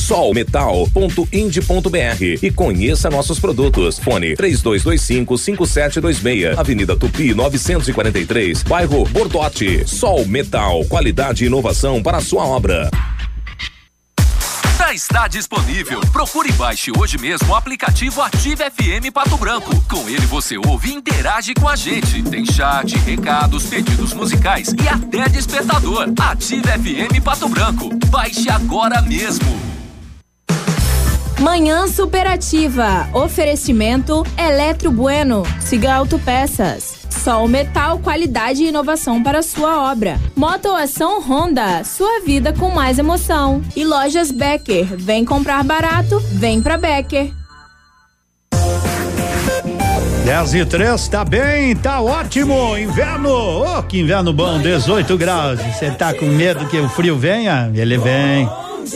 [1.51, 3.99] solmetal.ind.br e conheça nossos produtos.
[3.99, 6.57] Fone 3225-5726.
[6.57, 9.87] Avenida Tupi 943, bairro Bordote.
[9.87, 12.91] Sol Metal, qualidade e inovação para a sua obra.
[14.79, 16.01] Já está disponível.
[16.13, 19.71] Procure e baixe hoje mesmo o aplicativo Ative FM Pato Branco.
[19.89, 22.25] Com ele você ouve e interage com a gente.
[22.25, 26.13] Tem chat, recados, pedidos musicais e até despertador.
[26.19, 27.89] Ative FM Pato Branco.
[28.09, 29.80] Baixe agora mesmo.
[31.41, 33.09] Manhã superativa.
[33.15, 35.43] Oferecimento Eletro Bueno.
[35.59, 37.07] Siga Autopeças.
[37.09, 40.21] Sol Metal, qualidade e inovação para sua obra.
[40.37, 43.63] Motoação Honda, sua vida com mais emoção.
[43.75, 47.33] E lojas Becker, vem comprar barato, vem pra Becker.
[50.25, 52.77] 10 e 3, tá bem, tá ótimo.
[52.77, 55.59] Inverno, oh, que inverno bom, 18 graus.
[55.59, 57.71] Você tá com medo que o frio venha?
[57.75, 58.49] Ele vem.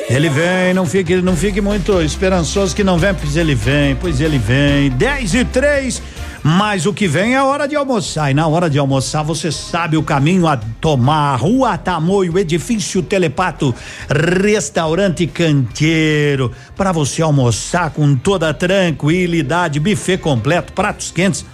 [0.08, 4.20] Ele vem, não fique, não fique muito esperançoso que não vem, pois ele vem, pois
[4.20, 4.90] ele vem.
[4.90, 6.02] 10 e 3,
[6.42, 8.30] mas o que vem é hora de almoçar.
[8.30, 11.36] E na hora de almoçar, você sabe o caminho a tomar.
[11.36, 13.74] Rua Tamoio, edifício Telepato,
[14.08, 16.52] restaurante canteiro.
[16.76, 21.44] Para você almoçar com toda tranquilidade, buffet completo, pratos quentes.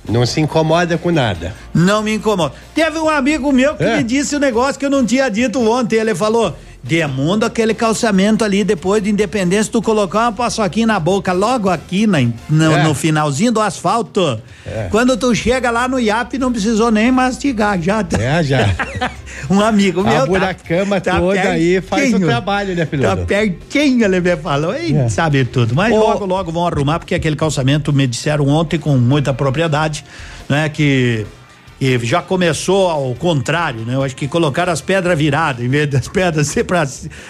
[0.08, 1.54] Não se incomoda com nada.
[1.74, 2.54] Não me incomoda.
[2.74, 3.98] Teve um amigo meu que É.
[3.98, 5.98] me disse um negócio que eu não tinha dito ontem.
[5.98, 11.34] Ele falou: Demundo aquele calçamento ali depois de independência, tu colocar uma paçoquinha na boca
[11.34, 12.20] logo aqui na,
[12.50, 12.84] no, É.
[12.84, 14.40] no finalzinho do asfalto.
[14.66, 14.88] É.
[14.90, 18.04] Quando tu chega lá no IAP, não precisou nem mastigar, já.
[18.18, 18.60] É, já.
[19.52, 20.24] um amigo meu.
[20.24, 23.26] A buracama tá toda aí faz o trabalho, né, Tá Piloto?
[23.26, 24.74] pertinho, ele me falou.
[24.74, 25.10] Ei, É.
[25.10, 25.76] sabe tudo.
[25.76, 25.98] Mas Ô.
[26.00, 30.06] logo, logo vão arrumar, porque aquele calçamento me disseram ontem com muita propriedade,
[30.48, 30.70] né?
[30.70, 31.26] Que,
[31.80, 33.96] que já começou ao contrário, né?
[33.96, 36.86] Eu acho que colocaram as pedras viradas, em vez das pedras ser pra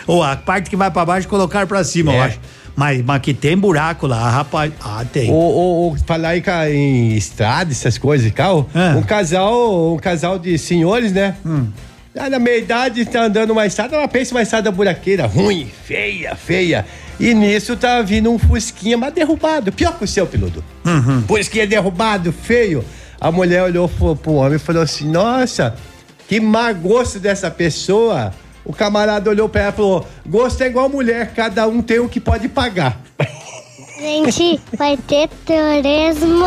[0.07, 2.25] ou a parte que vai pra baixo colocar pra cima, eu É.
[2.25, 2.39] acho.
[2.75, 4.71] Mas, mas que tem buraco lá, rapaz.
[4.81, 5.29] Ah, tem.
[5.29, 6.41] Ou, ou, ou falar em,
[6.73, 8.69] em estrada, essas coisas e carro.
[8.73, 8.95] É.
[8.95, 11.35] Um casal, um casal de senhores, né?
[11.45, 11.67] Hum.
[12.15, 16.35] Já na meia idade tá andando uma estrada, mas pensa uma estrada buraqueira, ruim, feia,
[16.35, 16.85] feia.
[17.19, 19.71] E nisso tá vindo um Fusquinha, mas derrubado.
[19.73, 20.63] Pior que o seu, piloto.
[20.85, 21.21] Uhum.
[21.27, 22.83] Fusquinha derrubado, feio.
[23.19, 25.75] A mulher olhou pro, pro homem e falou assim: Nossa,
[26.27, 28.33] que má gosto dessa pessoa.
[28.63, 32.07] O camarada olhou pra ela e falou: Gosto é igual mulher, cada um tem o
[32.07, 32.99] que pode pagar.
[33.99, 36.45] Gente, vai ter terrorismo.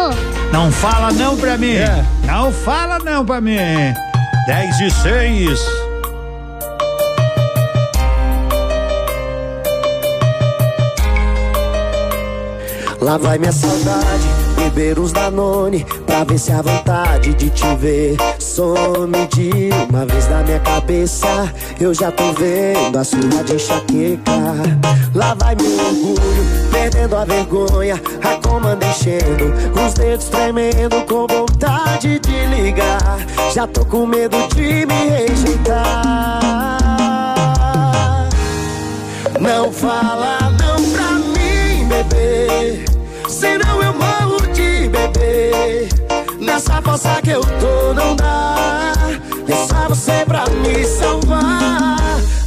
[0.51, 1.75] Não fala não pra mim.
[1.75, 2.03] É.
[2.25, 3.59] Não fala não pra mim.
[4.47, 5.61] 10 e 6.
[13.01, 18.17] Lá vai minha saudade, beber uns Danone Pra ver se a vontade de te ver
[18.39, 21.53] some de uma vez na minha cabeça.
[21.81, 24.33] Eu já tô vendo a sua de enxaqueca.
[25.15, 28.01] Lá vai meu orgulho, perdendo a vergonha.
[28.23, 33.19] A comanda enchendo, os dedos tremendo Com vontade de ligar.
[33.55, 36.43] Já tô com medo de me rejeitar.
[39.41, 40.42] Não fala
[46.41, 48.55] Nessa força que eu tô não dá.
[49.69, 51.97] Só você pra me salvar.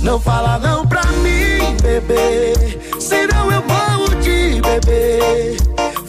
[0.02, 2.54] Não fala não pra mim, bebê.
[3.00, 5.58] Senão eu morro de bebê.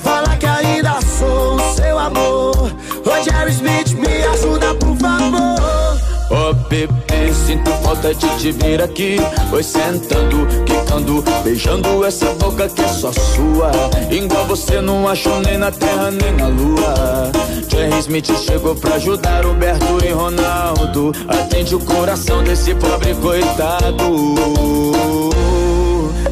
[0.03, 2.73] Fala que ainda sou o seu amor.
[3.05, 5.99] Rogério Smith, me ajuda por favor.
[6.31, 9.17] Ô bebê, sinto falta de te ver aqui.
[9.51, 13.71] Foi sentando, quicando, beijando essa boca que é só sua.
[14.11, 17.33] Igual você não achou nem na terra nem na lua.
[17.69, 21.13] Jerry Smith chegou pra ajudar Roberto e Ronaldo.
[21.29, 24.35] Atende o coração desse pobre coitado.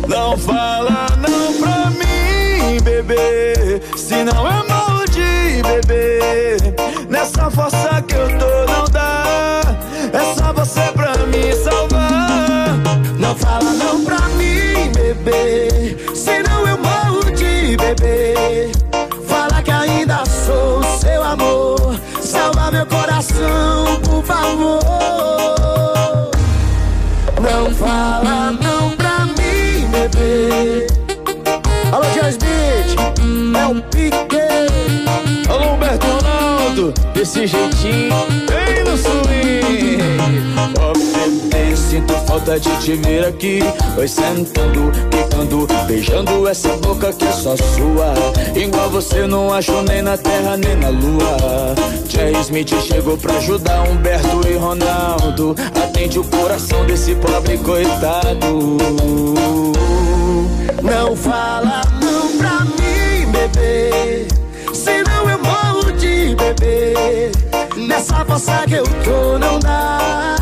[0.09, 3.55] Não fala não pra mim, bebê.
[3.97, 6.59] Senão eu morro de bebê
[7.09, 7.84] Nessa força
[23.15, 24.81] coração, por favor.
[27.41, 30.87] Não fala não pra mim, bebê.
[31.93, 32.97] Alô, John Smith,
[33.57, 35.49] é o Pique.
[35.49, 38.15] Alô, Humberto Ronaldo, desse jeitinho,
[38.49, 39.44] bem no swing.
[40.79, 43.61] Ó, bebê, sinto falta de te ver aqui.
[43.95, 48.15] Foi sentando, quicando, beijando essa boca que é só sua.
[48.55, 51.75] Igual você não achou nem na terra nem na lua.
[52.09, 55.55] Jerry Smith chegou pra ajudar Humberto e Ronaldo.
[55.75, 58.77] Atende o coração desse pobre coitado.
[60.83, 64.29] Não fala não pra mim, bebê
[64.87, 65.14] eu morro
[67.77, 70.37] Nessa força que eu tô não dá.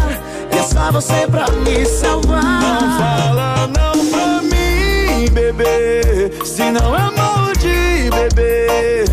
[0.51, 2.43] É só você pra me salvar.
[2.43, 6.31] Não fala não pra mim, bebê.
[6.45, 9.05] Senão eu morro de bebê.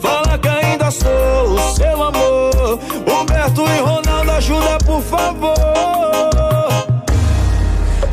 [0.00, 2.78] Fala que ainda sou o seu amor.
[3.06, 5.54] Humberto e Ronaldo, ajuda por favor.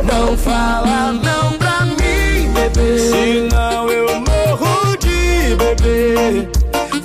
[0.03, 2.97] Não fala não pra mim, bebê.
[2.97, 6.47] Senão eu morro de bebê.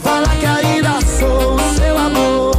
[0.02, 2.54] Fala que ainda sou o seu amor.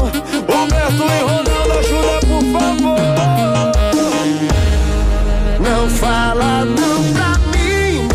[0.50, 2.98] Roberto e Ronaldo, ajuda por favor.
[5.60, 8.08] Não fala não pra mim.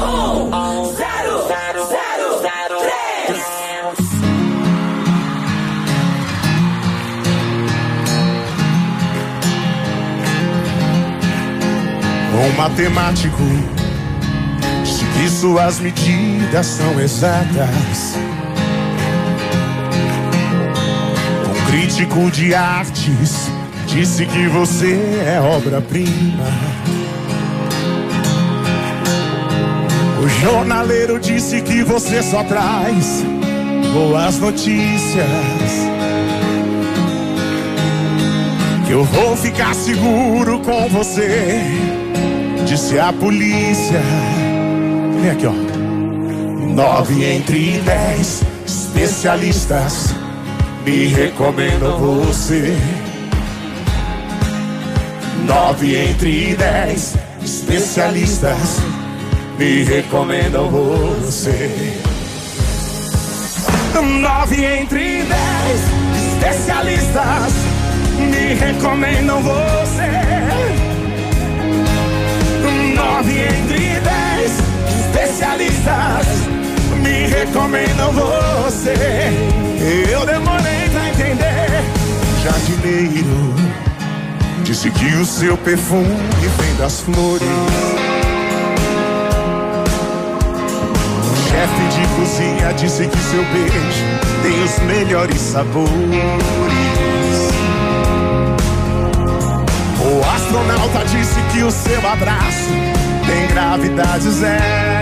[0.00, 3.42] Um, um zero, zero, zero, zero, três.
[12.34, 13.42] Um matemático
[14.82, 18.31] diz que suas medidas são exatas
[21.72, 23.50] crítico de artes
[23.86, 24.92] disse que você
[25.26, 26.44] é obra-prima.
[30.22, 33.24] O jornaleiro disse que você só traz
[33.94, 35.26] boas notícias.
[38.86, 41.58] Que eu vou ficar seguro com você,
[42.66, 44.02] disse a polícia.
[45.22, 45.54] Vem aqui, ó.
[46.74, 50.21] Nove entre dez especialistas
[50.84, 52.76] me recomendam você.
[55.46, 58.80] Nove entre dez especialistas
[59.58, 61.98] me recomendam você.
[64.20, 65.80] Nove entre dez
[66.34, 67.52] especialistas
[68.18, 70.10] me recomendam você.
[72.94, 74.52] Nove entre dez
[75.06, 76.26] especialistas
[77.02, 78.94] me recomendam você.
[80.10, 80.71] Eu demorei
[81.12, 81.84] entender.
[82.42, 83.54] Jardineiro
[84.64, 86.16] disse que o seu perfume
[86.58, 87.48] vem das flores.
[91.52, 94.04] chefe de cozinha disse que seu beijo
[94.42, 95.92] tem os melhores sabores.
[100.00, 102.70] O astronauta disse que o seu abraço
[103.26, 105.01] tem gravidade zero.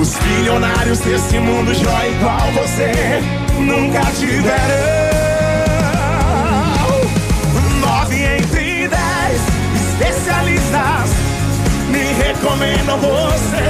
[0.00, 2.92] Os bilionários desse mundo já igual você
[3.58, 4.54] nunca tiveram.
[7.80, 9.40] Nove entre dez
[9.74, 11.10] especialistas
[11.90, 13.66] me recomendam você.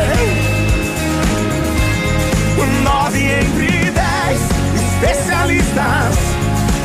[2.83, 4.41] Nove entre dez
[4.75, 6.19] especialistas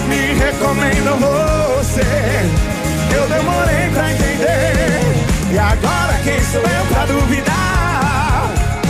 [0.08, 2.02] me recomendam você.
[3.14, 5.52] Eu demorei pra entender.
[5.52, 7.63] E agora quem sou eu pra duvidar?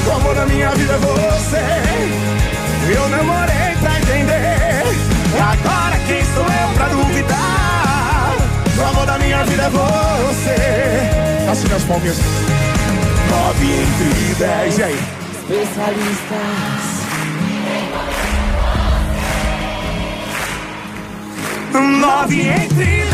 [0.05, 1.63] O amor da minha vida é você.
[2.93, 4.83] Eu demorei pra entender.
[5.39, 8.35] Agora quem sou eu pra duvidar?
[8.77, 10.55] O amor da minha vida é você.
[11.51, 12.17] Assim as palminhas.
[13.29, 14.99] Nove entre dez, e aí?
[15.31, 16.93] Especialistas.
[21.73, 23.13] Nove entre dez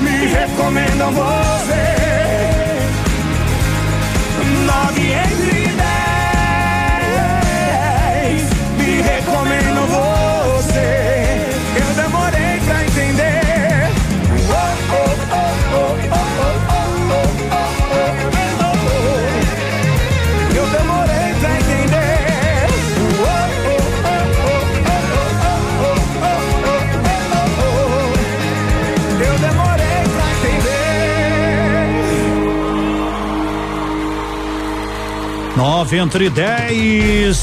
[0.00, 1.97] me recomendam você.
[35.88, 37.42] Nove entre dez.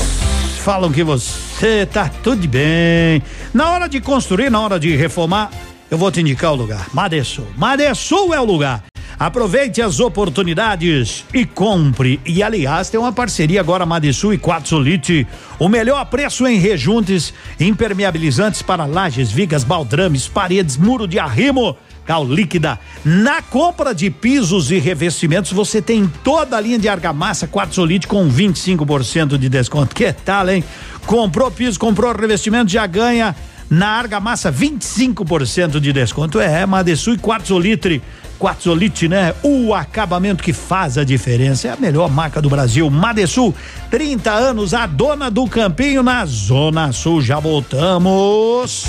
[0.59, 3.19] Falam que você tá tudo bem.
[3.51, 5.49] Na hora de construir, na hora de reformar,
[5.89, 6.85] eu vou te indicar o lugar.
[6.93, 7.47] Madesul.
[7.57, 8.83] Madesul é o lugar.
[9.17, 12.19] Aproveite as oportunidades e compre.
[12.23, 15.25] E aliás, tem uma parceria agora Madesul e Quatzolite.
[15.57, 21.75] O melhor preço em rejuntes, impermeabilizantes para lajes, vigas, baldrames, paredes, muro de arrimo.
[22.05, 22.79] Cal líquida.
[23.03, 28.29] Na compra de pisos e revestimentos, você tem toda a linha de argamassa Quatzolite com
[28.29, 29.95] 25% de desconto.
[29.95, 30.63] Que tal, hein?
[31.05, 33.35] Comprou piso, comprou revestimento, já ganha
[33.69, 36.39] na argamassa 25% de desconto.
[36.39, 38.01] É, Madesul e Quatzolite.
[38.37, 39.33] Quatzolite, né?
[39.41, 41.69] O acabamento que faz a diferença.
[41.69, 42.89] É a melhor marca do Brasil.
[42.89, 43.55] Madesul,
[43.89, 47.21] 30 anos, a dona do campinho na Zona Sul.
[47.21, 48.85] Já voltamos.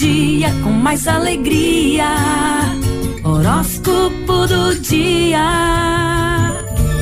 [0.00, 2.06] Dia com mais alegria.
[3.22, 5.44] Horóscopo do dia.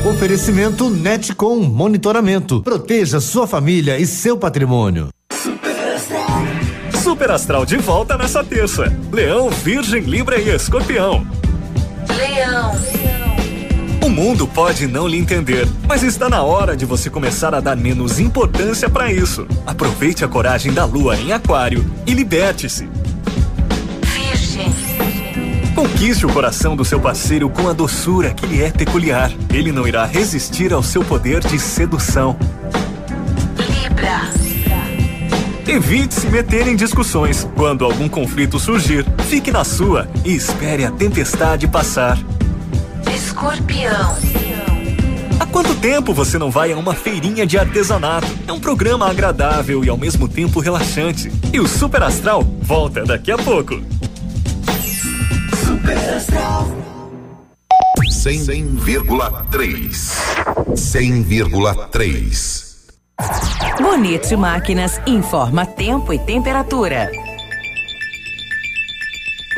[0.05, 2.61] Oferecimento Netcom Monitoramento.
[2.61, 5.07] Proteja sua família e seu patrimônio.
[7.01, 8.93] Super Astral de volta nessa terça.
[9.13, 11.25] Leão, Virgem, Libra e Escorpião.
[14.09, 17.75] O mundo pode não lhe entender, mas está na hora de você começar a dar
[17.75, 19.45] menos importância para isso.
[19.67, 22.89] Aproveite a coragem da lua em Aquário e liberte-se.
[24.01, 24.73] Virgem.
[25.75, 29.31] Conquiste o coração do seu parceiro com a doçura que lhe é peculiar.
[29.53, 32.35] Ele não irá resistir ao seu poder de sedução.
[33.59, 34.31] Libra.
[35.67, 37.47] Evite se meter em discussões.
[37.55, 42.17] Quando algum conflito surgir, fique na sua e espere a tempestade passar.
[43.39, 44.17] Escorpião.
[45.39, 48.27] Há quanto tempo você não vai a uma feirinha de artesanato?
[48.45, 51.31] É um programa agradável e ao mesmo tempo relaxante.
[51.53, 53.81] E o Super Astral volta daqui a pouco.
[55.65, 56.67] Super Astral.
[58.11, 59.87] 100,3.
[60.73, 62.69] 100,3.
[63.81, 67.09] Bonito Máquinas informa tempo e temperatura.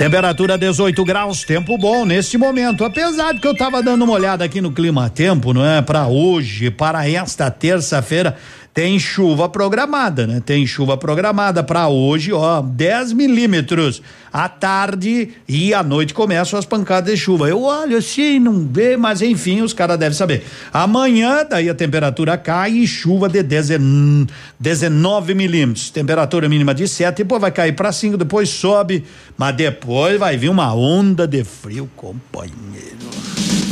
[0.02, 2.84] Temperatura 18 graus, tempo bom neste momento.
[2.84, 5.80] Apesar de que eu tava dando uma olhada aqui no clima tempo, não é?
[5.80, 8.36] Para hoje, para esta terça-feira,
[8.74, 10.42] tem chuva programada, né?
[10.46, 14.02] Tem chuva programada para hoje, ó, 10 milímetros.
[14.32, 17.50] À tarde e à noite começam as pancadas de chuva.
[17.50, 20.46] Eu olho assim, não vê, mas enfim, os caras devem saber.
[20.72, 25.90] Amanhã, daí a temperatura cai e chuva de 19, 19 milímetros.
[25.90, 29.04] Temperatura mínima de 7, depois vai cair para 5, depois sobe,
[29.38, 33.41] mas depois vai vir uma onda de frio, companheiro.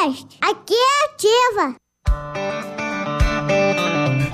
[0.00, 2.79] Sudoeste, aqui é ativa.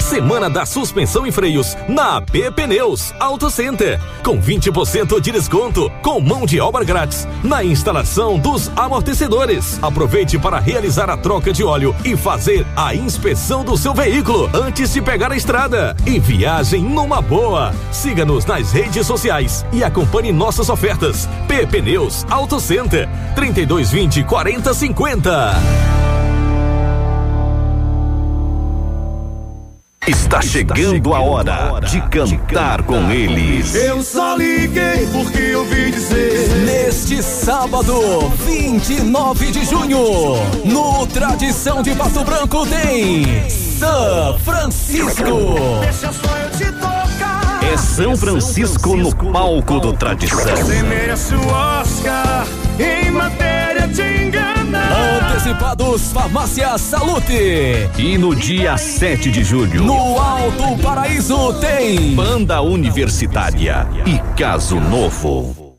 [0.09, 4.01] Semana da suspensão e freios na AP Pneus Auto Center.
[4.23, 9.83] Com 20% de desconto, com mão de obra grátis na instalação dos amortecedores.
[9.83, 14.93] Aproveite para realizar a troca de óleo e fazer a inspeção do seu veículo antes
[14.93, 15.97] de pegar a estrada.
[16.07, 17.75] E viagem numa boa.
[17.91, 21.29] Siga-nos nas redes sociais e acompanhe nossas ofertas.
[21.49, 25.57] P Pneus Auto Center 3220 4050.
[30.07, 33.75] Está chegando a hora de cantar com eles.
[33.75, 36.49] Eu só liguei porque eu ouvi dizer.
[36.65, 45.81] Neste sábado, 29 de junho, no Tradição de Pato Branco tem São Francisco.
[45.81, 47.59] Deixa sonho te tocar.
[47.65, 50.39] É São Francisco no palco do Tradição.
[50.39, 52.47] Você merece o Oscar
[52.79, 54.46] em matéria de.
[55.37, 57.91] Antecipados Farmácia Salute.
[57.99, 65.77] E no dia 7 de julho, No Alto Paraíso tem Banda Universitária e Caso Novo.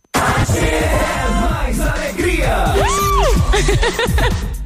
[1.41, 2.65] mais alegria.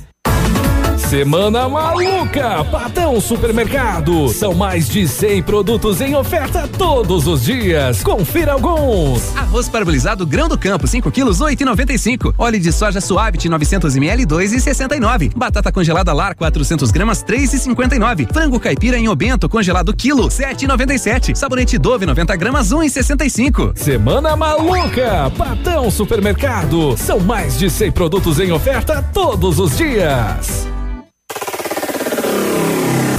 [1.12, 4.30] Semana Maluca, Patão Supermercado.
[4.30, 8.02] São mais de 100 produtos em oferta todos os dias.
[8.02, 9.36] Confira alguns.
[9.36, 12.34] Arroz parbolizado grão do campo, 5 quilos, 8,95.
[12.38, 15.34] Óleo de soja Suavit 900 ml, 2,69.
[15.36, 18.32] Batata congelada Lar 400 gramas, 3,59.
[18.32, 21.36] Frango caipira em obento congelado quilo, 7,97.
[21.36, 23.78] Sabonete Dove 90 gramas, 1,65.
[23.78, 26.96] Semana Maluca, Patão Supermercado.
[26.96, 30.72] São mais de 100 produtos em oferta todos os dias.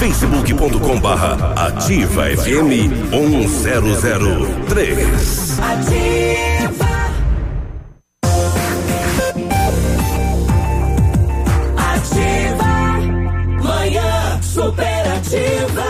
[0.02, 5.60] facebook.com barra ativa FM 1003.
[5.60, 6.90] Ativa.
[13.62, 15.84] Manhã superativa.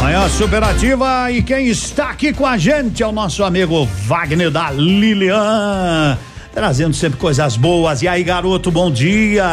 [0.00, 4.72] Manhã superativa e quem está aqui com a gente é o nosso amigo Wagner da
[4.72, 6.18] Lilian.
[6.56, 8.00] Trazendo sempre coisas boas.
[8.00, 9.44] E aí, garoto, bom dia.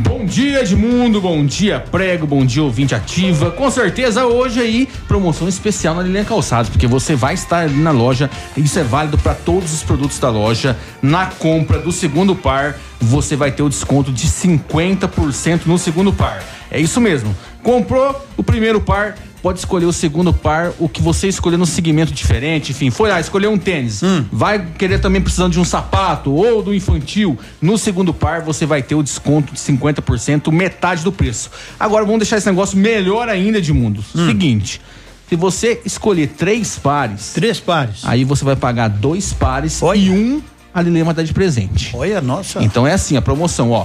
[0.00, 1.18] Bom dia, Edmundo.
[1.18, 2.26] Bom dia, prego.
[2.26, 3.50] Bom dia, ouvinte ativa.
[3.50, 8.28] Com certeza, hoje aí, promoção especial na Lilian Calçados, porque você vai estar na loja.
[8.58, 10.76] Isso é válido para todos os produtos da loja.
[11.00, 16.44] Na compra do segundo par, você vai ter o desconto de 50% no segundo par.
[16.70, 17.34] É isso mesmo.
[17.62, 19.14] Comprou o primeiro par,
[19.44, 23.20] pode escolher o segundo par, o que você escolher no segmento diferente, enfim, foi lá,
[23.20, 24.00] escolheu um tênis,
[24.32, 28.82] vai querer também precisando de um sapato ou do infantil, no segundo par você vai
[28.82, 31.50] ter o desconto de 50%, metade do preço.
[31.78, 34.02] Agora vamos deixar esse negócio melhor ainda, Edmundo.
[34.02, 34.80] Seguinte,
[35.28, 40.40] se você escolher três pares, três pares, aí você vai pagar dois pares e um
[40.72, 41.94] a vai dar de presente.
[41.94, 42.62] Olha, nossa.
[42.62, 43.84] Então é assim, a promoção, ó.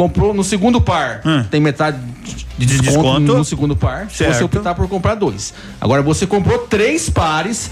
[0.00, 1.20] Comprou no segundo par,
[1.50, 1.98] tem metade
[2.56, 2.80] de desconto,
[3.20, 3.36] desconto.
[3.36, 4.44] no segundo par, se você Certo.
[4.44, 5.52] optar por comprar dois.
[5.78, 7.68] Agora você comprou três pares,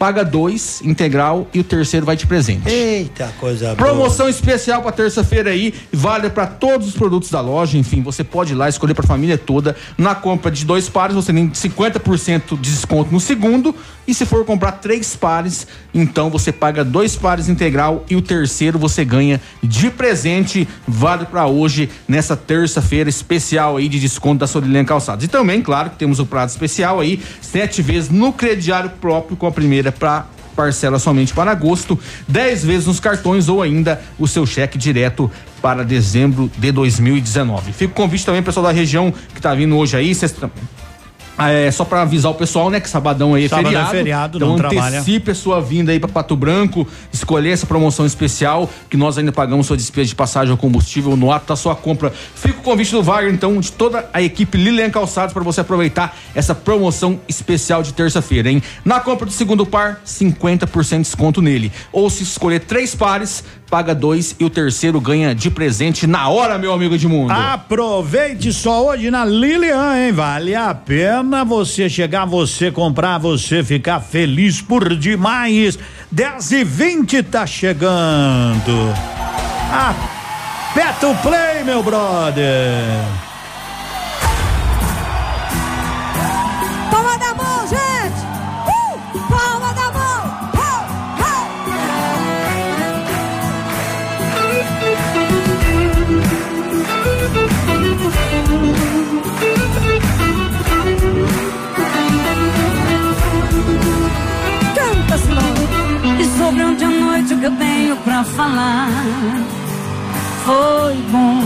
[0.00, 2.66] paga dois integral e o terceiro vai de presente.
[2.66, 3.76] Eita, coisa boa.
[3.76, 8.54] Promoção especial para terça-feira aí, vale para todos os produtos da loja, enfim, você pode
[8.54, 9.76] ir lá escolher para a família toda.
[9.98, 13.76] Na compra de dois pares, você tem 50% de desconto no segundo,
[14.08, 18.78] e se for comprar três pares, então você paga dois pares integral e o terceiro
[18.78, 24.84] você ganha de presente, vale para hoje nessa terça-feira especial aí de desconto da Solilen
[24.84, 25.26] Calçados.
[25.26, 29.46] E também, claro, que temos o prato especial aí, sete vezes no crediário próprio com
[29.46, 34.44] a primeira para parcela somente para agosto, 10 vezes nos cartões ou ainda o seu
[34.44, 35.30] cheque direto
[35.62, 37.72] para dezembro de 2019.
[37.72, 40.50] Fica o convite também, pessoal da região que tá vindo hoje aí, sexta,
[41.38, 43.90] É, só pra avisar o pessoal, né, que sabadão aí é Sábado é feriado.
[43.90, 44.98] feriado, então não trabalha.
[44.98, 49.32] antecipe a sua vinda aí pra Pato Branco, escolher essa promoção especial, que nós ainda
[49.32, 52.12] pagamos sua despesa de passagem ao combustível no ato da sua compra.
[52.34, 56.16] Fica o convite do Wagner, então, de toda a equipe Lilian Calçados para você aproveitar
[56.34, 58.62] essa promoção especial de terça-feira, hein?
[58.84, 61.72] Na compra do segundo par, 50% de desconto nele.
[61.92, 66.58] Ou se escolher três pares, paga dois e o terceiro ganha de presente na hora,
[66.58, 67.32] meu amigo Edmundo.
[67.32, 70.12] Aproveite só hoje na Lilian, hein?
[70.12, 75.78] Vale a pena você chegar, você comprar, você ficar feliz por demais.
[76.10, 78.92] 10 e 20 tá chegando.
[79.72, 83.29] Aperta o play, meu brother.
[107.40, 108.86] Que eu tenho pra falar.
[110.44, 111.42] Foi bom.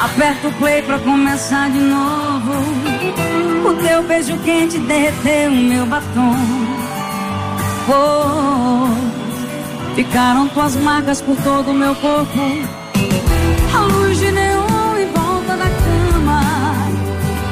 [0.00, 2.52] Aperta o play pra começar de novo.
[3.68, 6.34] O teu beijo quente derreteu o meu batom.
[7.86, 9.14] Foi.
[9.94, 12.40] Ficaram tuas marcas por todo o meu corpo.
[13.72, 16.42] A luz de neon em volta da cama.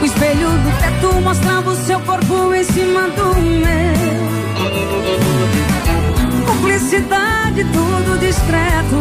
[0.01, 4.32] O espelho do teto mostrava o seu corpo em cima do meu
[6.63, 8.97] Cumplicidade, tudo discreto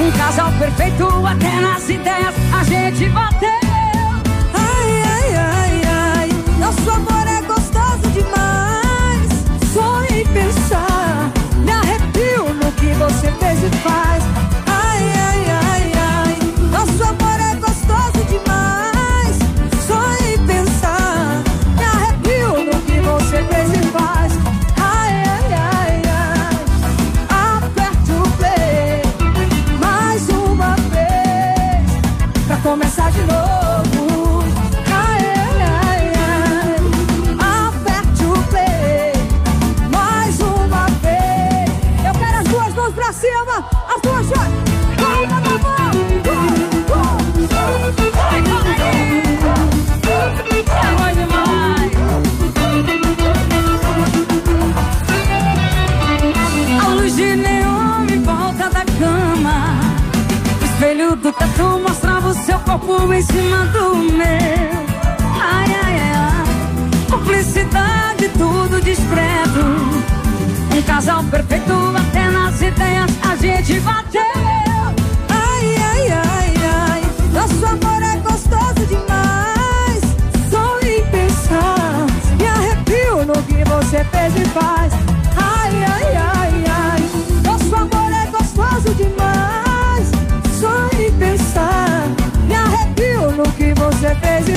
[0.00, 3.48] Um casal perfeito até nas ideias a gente bateu
[4.52, 6.28] Ai, ai, ai, ai,
[6.58, 9.28] nosso amor é gostoso demais.
[9.72, 11.30] Só em pensar,
[11.64, 14.19] me arrepio no que você fez e faz.
[62.78, 64.20] Corpo em cima do meu.
[65.40, 67.10] Ai, ai, ai, ai.
[67.10, 69.60] Cumplicidade, tudo discreto
[70.76, 74.22] Um casal perfeito até nas ideias a gente bateu.
[75.28, 77.02] Ai, ai, ai, ai,
[77.32, 80.00] nosso amor é gostoso demais.
[80.48, 82.06] Só em pensar,
[82.38, 84.92] me arrepio no que você fez e faz.
[85.36, 87.02] Ai, ai, ai, ai,
[87.42, 89.69] nosso amor é gostoso demais.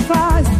[0.03, 0.52] Faz.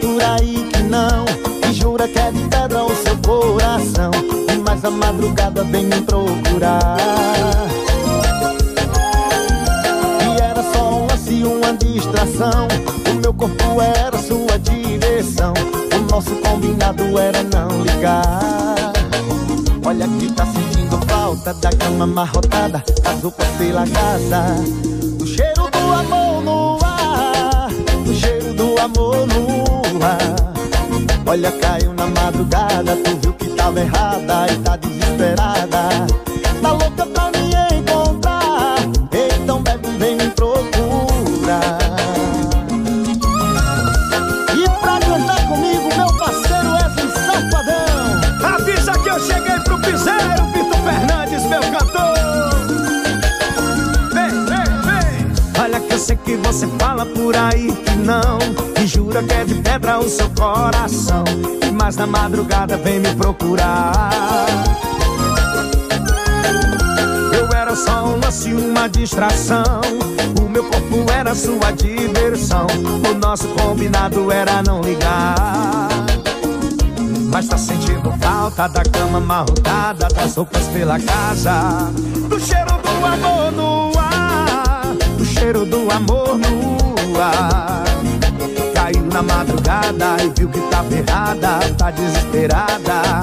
[0.00, 1.24] Por aí que não,
[1.68, 4.10] e jura que é de pedra o seu coração.
[4.64, 6.96] Mas a madrugada vem me procurar.
[10.22, 12.68] E era só um lance, uma distração.
[13.10, 15.52] O meu corpo era sua diversão.
[15.94, 18.92] O nosso combinado era não ligar.
[19.84, 24.56] Olha que tá sentindo falta da cama amarrotada, das roupas pela casa.
[25.18, 27.68] Do cheiro do amor no ar,
[28.04, 29.49] do cheiro do amor no ar.
[31.30, 35.59] Olha, caiu na madrugada, tu viu que tava errada e tá desesperada.
[62.00, 64.46] Na madrugada vem me procurar.
[67.30, 69.82] Eu era só um lance, uma distração.
[70.42, 72.66] O meu corpo era sua diversão.
[73.06, 75.90] O nosso combinado era não ligar.
[77.30, 81.92] Mas tá sentindo falta da cama amarrotada, das roupas pela casa,
[82.30, 87.99] do cheiro do amor no ar, do cheiro do amor no ar.
[88.90, 93.20] Caiu na madrugada e viu que tá errada, tá desesperada,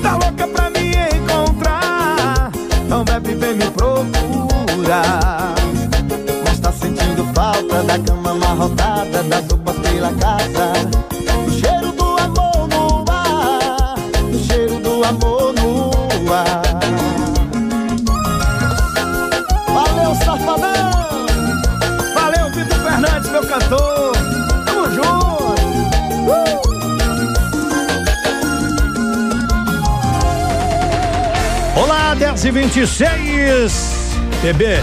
[0.00, 2.52] tá louca pra me encontrar.
[2.84, 5.56] Então bebe, vem me procurar.
[6.44, 10.72] Mas tá sentindo falta da cama amarrotada, das roupas pela casa,
[11.44, 13.96] do cheiro do amor no ar,
[14.30, 16.62] do cheiro do amor no ar.
[19.66, 20.92] Valeu, safadão!
[22.14, 24.17] Valeu, Vitor Fernandes, meu cantor!
[32.42, 34.78] 26 Bebê,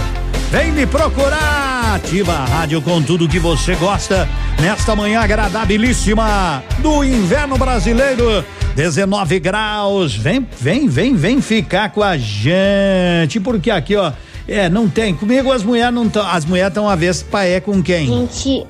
[0.52, 1.96] vem me procurar.
[1.96, 4.28] Ativa a rádio com tudo que você gosta.
[4.62, 8.44] Nesta manhã agradabilíssima do inverno brasileiro.
[8.76, 10.14] 19 graus.
[10.14, 13.40] Vem, vem, vem, vem ficar com a gente.
[13.40, 14.12] Porque aqui, ó.
[14.48, 15.16] É, não tem.
[15.16, 16.28] Comigo as mulheres não estão.
[16.28, 18.06] As mulheres estão avespa é com quem?
[18.06, 18.66] Gente,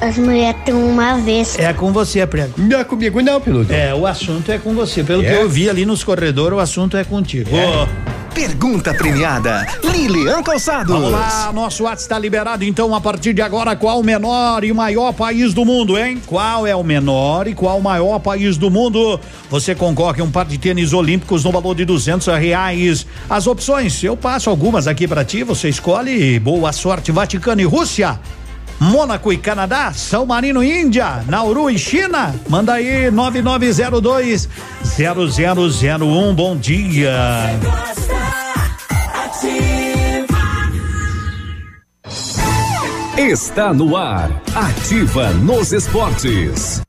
[0.00, 2.52] as mulheres estão uma vez É com você, Prego.
[2.58, 3.72] Não é comigo, não, piloto.
[3.72, 5.02] É, o assunto é com você.
[5.02, 5.42] Pelo que é?
[5.42, 7.48] eu vi ali nos corredores, o assunto é contigo.
[7.50, 7.54] É?
[7.54, 7.88] Yeah.
[8.02, 8.05] Oh.
[8.36, 9.66] Pergunta premiada.
[9.82, 10.92] Lilian Calçados.
[10.92, 14.70] Vamos lá, nosso WhatsApp está liberado, então, a partir de agora, qual o menor e
[14.74, 16.20] maior país do mundo, hein?
[16.26, 19.18] Qual é o menor e qual o maior país do mundo?
[19.48, 23.06] Você concorre a um par de tênis olímpicos no valor de duzentos reais.
[23.28, 26.38] As opções, eu passo algumas aqui para ti, você escolhe.
[26.38, 28.20] Boa sorte, Vaticano e Rússia.
[28.78, 32.34] Mônaco e Canadá, São Marino e Índia, Nauru e China.
[32.50, 34.46] Manda aí 9902
[34.98, 36.34] 0001.
[36.34, 37.14] Bom dia.
[43.18, 44.30] Está no ar.
[44.54, 46.82] Ativa nos esportes.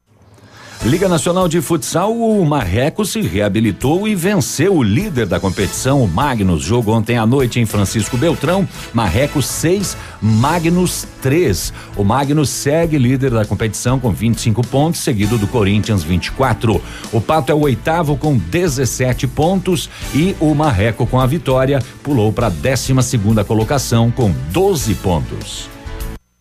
[0.83, 6.07] Liga Nacional de Futsal, o Marreco se reabilitou e venceu o líder da competição, o
[6.07, 6.63] Magnus.
[6.63, 11.71] Jogo ontem à noite em Francisco Beltrão, Marreco 6, Magnus 3.
[11.95, 16.83] O Magnus segue líder da competição com 25 pontos, seguido do Corinthians 24.
[17.13, 22.33] O Pato é o oitavo com 17 pontos e o Marreco com a vitória pulou
[22.33, 25.76] para a 12 segunda colocação com 12 pontos.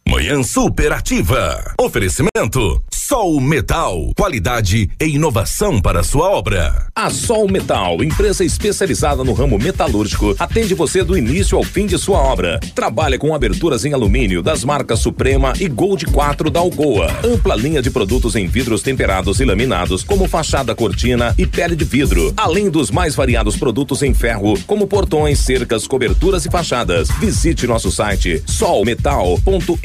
[0.09, 1.74] Manhã superativa.
[1.80, 4.11] Oferecimento Sol Metal.
[4.16, 6.88] Qualidade e inovação para sua obra.
[6.92, 11.96] A Sol Metal, empresa especializada no ramo metalúrgico, atende você do início ao fim de
[11.98, 12.59] sua obra.
[12.74, 17.07] Trabalha com aberturas em alumínio das marcas Suprema e Gold 4 da Alcoa.
[17.22, 21.84] Ampla linha de produtos em vidros temperados e laminados, como fachada cortina e pele de
[21.84, 22.34] vidro.
[22.36, 27.09] Além dos mais variados produtos em ferro, como portões, cercas, coberturas e fachadas.
[27.20, 29.76] Visite nosso site solmetal.ind.br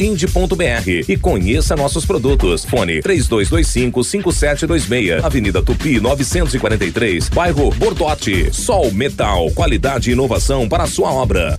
[1.08, 2.66] e conheça nossos produtos.
[2.66, 5.24] Fone 3225-5726.
[5.24, 8.54] Avenida Tupi 943, bairro Bortote.
[8.54, 11.58] Sol Metal, qualidade e inovação para a sua obra.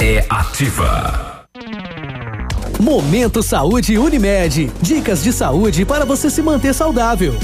[0.00, 1.46] É ativa.
[2.78, 4.70] Momento Saúde Unimed.
[4.82, 7.34] Dicas de saúde para você se manter saudável.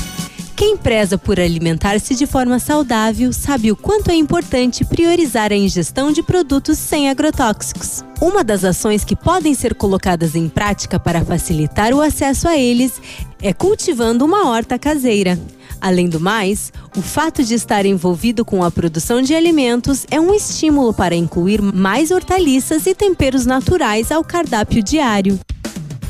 [0.61, 6.13] Quem preza por alimentar-se de forma saudável sabe o quanto é importante priorizar a ingestão
[6.13, 8.05] de produtos sem agrotóxicos.
[8.21, 13.01] Uma das ações que podem ser colocadas em prática para facilitar o acesso a eles
[13.41, 15.41] é cultivando uma horta caseira.
[15.81, 20.35] Além do mais, o fato de estar envolvido com a produção de alimentos é um
[20.35, 25.41] estímulo para incluir mais hortaliças e temperos naturais ao cardápio diário.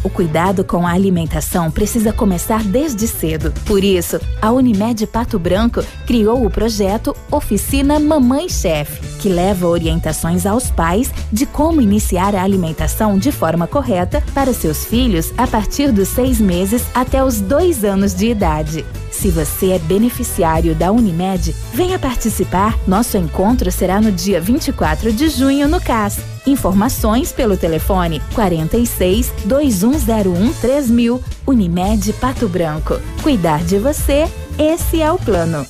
[0.02, 3.52] O cuidado com a alimentação precisa começar desde cedo.
[3.66, 10.46] Por isso, a Unimed Pato Branco criou o projeto Oficina Mamãe Chef, que leva orientações
[10.46, 15.92] aos pais de como iniciar a alimentação de forma correta para seus filhos a partir
[15.92, 18.84] dos seis meses até os dois anos de idade.
[19.20, 22.78] Se você é beneficiário da Unimed, venha participar.
[22.86, 26.20] Nosso encontro será no dia 24 de junho no CAS.
[26.46, 31.22] Informações pelo telefone 46 2101 3000.
[31.46, 32.98] Unimed Pato Branco.
[33.22, 34.26] Cuidar de você,
[34.58, 35.66] esse é o plano.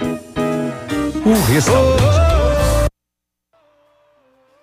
[0.00, 2.09] O restaurante.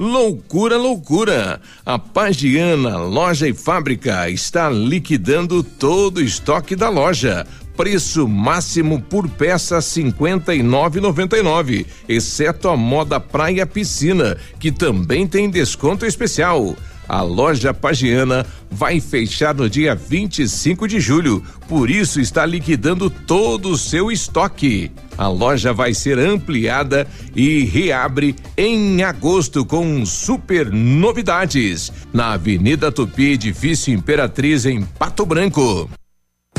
[0.00, 1.60] Loucura, loucura!
[1.84, 7.46] A Pagiana Loja e Fábrica está liquidando todo o estoque da loja.
[7.76, 16.06] Preço máximo por peça R$ 59,99, exceto a moda praia piscina, que também tem desconto
[16.06, 16.74] especial.
[17.10, 23.70] A loja Pagiana vai fechar no dia 25 de julho, por isso está liquidando todo
[23.70, 24.92] o seu estoque.
[25.18, 33.32] A loja vai ser ampliada e reabre em agosto com super novidades na Avenida Tupi,
[33.32, 35.90] edifício Imperatriz em Pato Branco.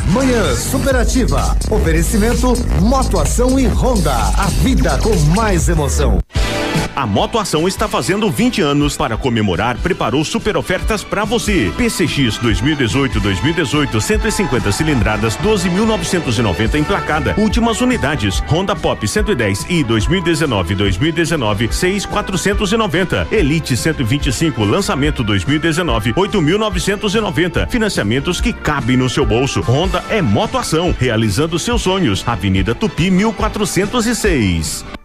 [0.09, 1.57] Manhã Superativa.
[1.69, 4.13] Oferecimento Motoação e Honda.
[4.37, 6.19] A vida com mais emoção.
[7.01, 8.95] A Motoação está fazendo 20 anos.
[8.95, 11.73] Para comemorar, preparou super ofertas para você.
[11.75, 17.33] PCX 2018-2018, 150 cilindradas, 12.990 emplacada.
[17.39, 18.43] Últimas unidades.
[18.47, 23.33] Honda Pop 110 e 2019-2019, 6.490.
[23.33, 27.67] Elite 125, lançamento 2019, 8.990.
[27.67, 29.61] Financiamentos que cabem no seu bolso.
[29.61, 32.23] Honda é Motoação, realizando seus sonhos.
[32.27, 35.00] Avenida Tupi 1406.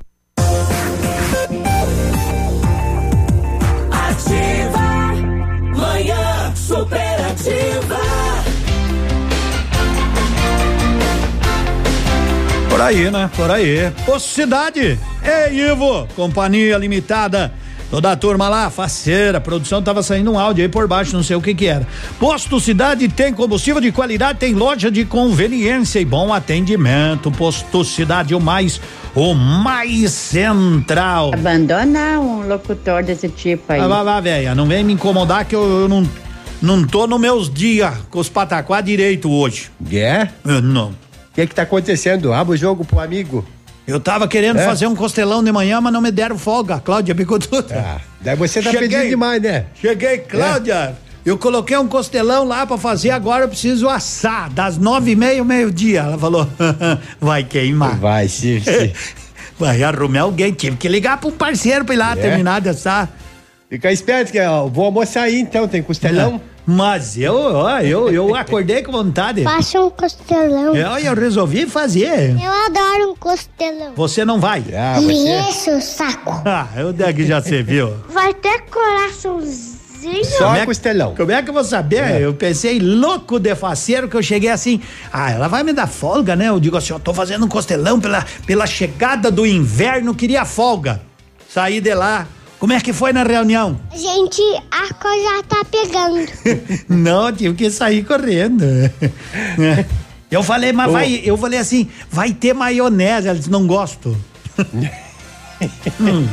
[12.76, 13.30] Por aí, né?
[13.34, 13.90] Por aí.
[14.06, 14.98] Ô, Cidade.
[15.24, 17.50] Ei, Ivo, Companhia Limitada.
[17.90, 21.22] Toda a turma lá, faceira, a produção tava saindo um áudio aí por baixo, não
[21.22, 21.88] sei o que que era.
[22.20, 27.30] Posto Cidade tem combustível de qualidade, tem loja de conveniência e bom atendimento.
[27.30, 28.78] Posto Cidade, o mais,
[29.14, 31.30] o mais central.
[31.32, 33.80] Abandonar um locutor desse tipo aí.
[33.80, 36.06] Ah, vá, vá, velha, não vem me incomodar que eu, eu não,
[36.60, 39.70] não tô nos meus dias com os pataquá direito hoje.
[39.90, 40.28] É?
[40.44, 41.05] Eu não.
[41.36, 42.32] O que que tá acontecendo?
[42.32, 43.44] Abre o jogo pro amigo.
[43.86, 44.64] Eu tava querendo É?
[44.64, 46.80] fazer um costelão de manhã, mas não me deram folga.
[46.80, 47.74] Cláudia Bicotuta.
[47.78, 49.66] Ah, daí você tá pedindo demais, né?
[49.78, 50.96] Cheguei, Cláudia.
[51.26, 55.40] Eu coloquei um costelão lá pra fazer, agora eu preciso assar, das nove e meia
[55.40, 56.00] ao meio-dia.
[56.00, 56.48] Ela falou,
[57.20, 57.96] vai queimar.
[57.98, 58.92] Vai, sim, sim.
[59.58, 62.16] Vai arrumar alguém, tive que ligar pra um parceiro pra ir lá É?
[62.16, 63.10] terminar de assar.
[63.68, 66.40] Fica esperto que ó, vou almoçar aí então, tem costelão.
[66.66, 69.44] Mas eu, ó, eu, eu acordei com vontade.
[69.44, 70.74] Faça um costelão.
[70.74, 72.30] Eu, eu resolvi fazer.
[72.32, 73.92] Eu adoro um costelão.
[73.94, 74.64] Você não vai.
[74.74, 76.42] Ah, Me enche o saco.
[76.44, 77.94] Ah, eu daqui já você viu.
[78.08, 79.76] Vai ter coraçãozinho.
[80.38, 82.20] Como é que- Como é que eu vou saber?
[82.20, 84.80] Eu pensei louco de faceiro que eu cheguei assim.
[85.12, 86.48] Ah, ela vai me dar folga, né?
[86.48, 91.00] Eu digo assim, eu tô fazendo um costelão pela, pela chegada do inverno, queria folga.
[91.48, 92.26] Saí de lá.
[92.58, 93.78] Como é que foi na reunião?
[93.94, 96.26] Gente, a coisa tá pegando.
[96.88, 98.64] Não, tive que sair correndo.
[100.30, 100.92] Eu falei, mas Ô.
[100.92, 103.28] vai, eu falei assim, vai ter maionese.
[103.28, 104.16] Ela disse, não gosto.
[105.98, 106.28] Hum.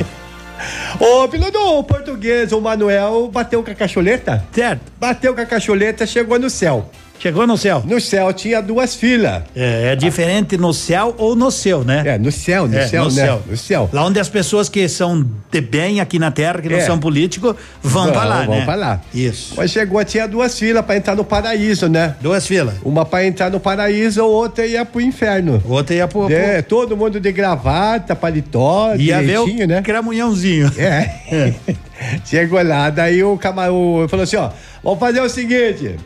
[1.00, 4.44] Ô, piloto, o português, o Manuel, bateu com a cacholeta?
[4.52, 4.92] Certo.
[5.00, 6.90] Bateu com a cacholeta, chegou no céu.
[7.18, 7.82] Chegou no céu?
[7.86, 9.44] No céu tinha duas filas.
[9.56, 12.02] É, é diferente no céu ou no céu, né?
[12.04, 13.24] É, no céu, no É, céu, no né?
[13.24, 13.42] céu.
[13.48, 13.90] No céu.
[13.92, 16.80] Lá onde as pessoas que são de bem aqui na terra, que não É.
[16.82, 18.64] são políticos, vão pra lá, Vão né?
[18.66, 19.00] pra lá.
[19.14, 19.54] Isso.
[19.56, 22.14] Mas chegou, tinha duas filas pra entrar no paraíso, né?
[22.20, 22.74] Duas filas.
[22.84, 25.62] Uma pra entrar no paraíso, outra ia pro inferno.
[25.66, 26.30] Outra ia pro.
[26.30, 29.80] É, todo mundo de gravata, paletó, Ia ver o direitinho, né?
[29.82, 30.70] cramunhãozinho.
[30.76, 31.54] É.
[32.26, 34.50] Chegou lá, daí o camarão falou assim, ó,
[34.82, 35.96] vamos fazer o seguinte.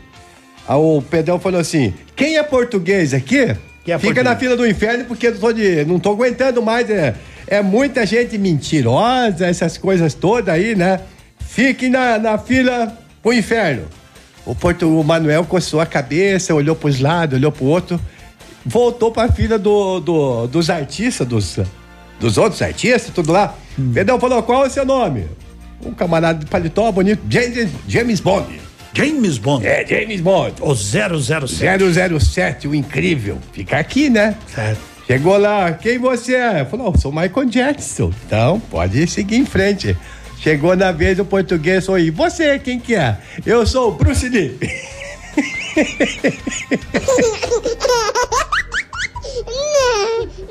[0.77, 4.23] O Pedrão falou assim, quem é português aqui, é fica português?
[4.25, 7.15] na fila do inferno porque eu tô de, não tô aguentando mais, é,
[7.47, 10.99] é muita gente mentirosa, essas coisas todas aí, né?
[11.39, 13.83] Fiquem na, na fila pro inferno.
[14.45, 17.99] O, Porto, o Manuel coçou a cabeça, olhou para os lados, olhou para o outro,
[18.65, 21.59] voltou para a fila do, do- dos artistas, dos,
[22.19, 23.55] dos outros artistas, tudo lá.
[23.93, 25.25] Pedrão falou: qual é o seu nome?
[25.83, 28.59] Um camarada de paletó bonito, James, James Bond.
[28.99, 29.65] James Bond.
[29.65, 30.55] É, James Bond.
[30.59, 32.19] O 007.
[32.19, 33.37] 007, o incrível.
[33.53, 34.35] Fica aqui, né?
[35.07, 36.65] Chegou lá, quem você é?
[36.65, 38.11] Falou, sou Michael Jackson.
[38.25, 39.95] Então, pode seguir em frente.
[40.41, 43.17] Chegou na vez do português, e você, quem que é?
[43.45, 44.57] Eu sou o Bruce Lee.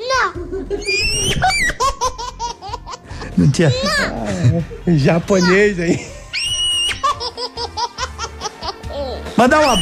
[0.07, 0.33] Não,
[3.37, 3.71] Não tinha.
[4.87, 6.18] Japonês, hein?
[9.39, 9.77] Mandar uma.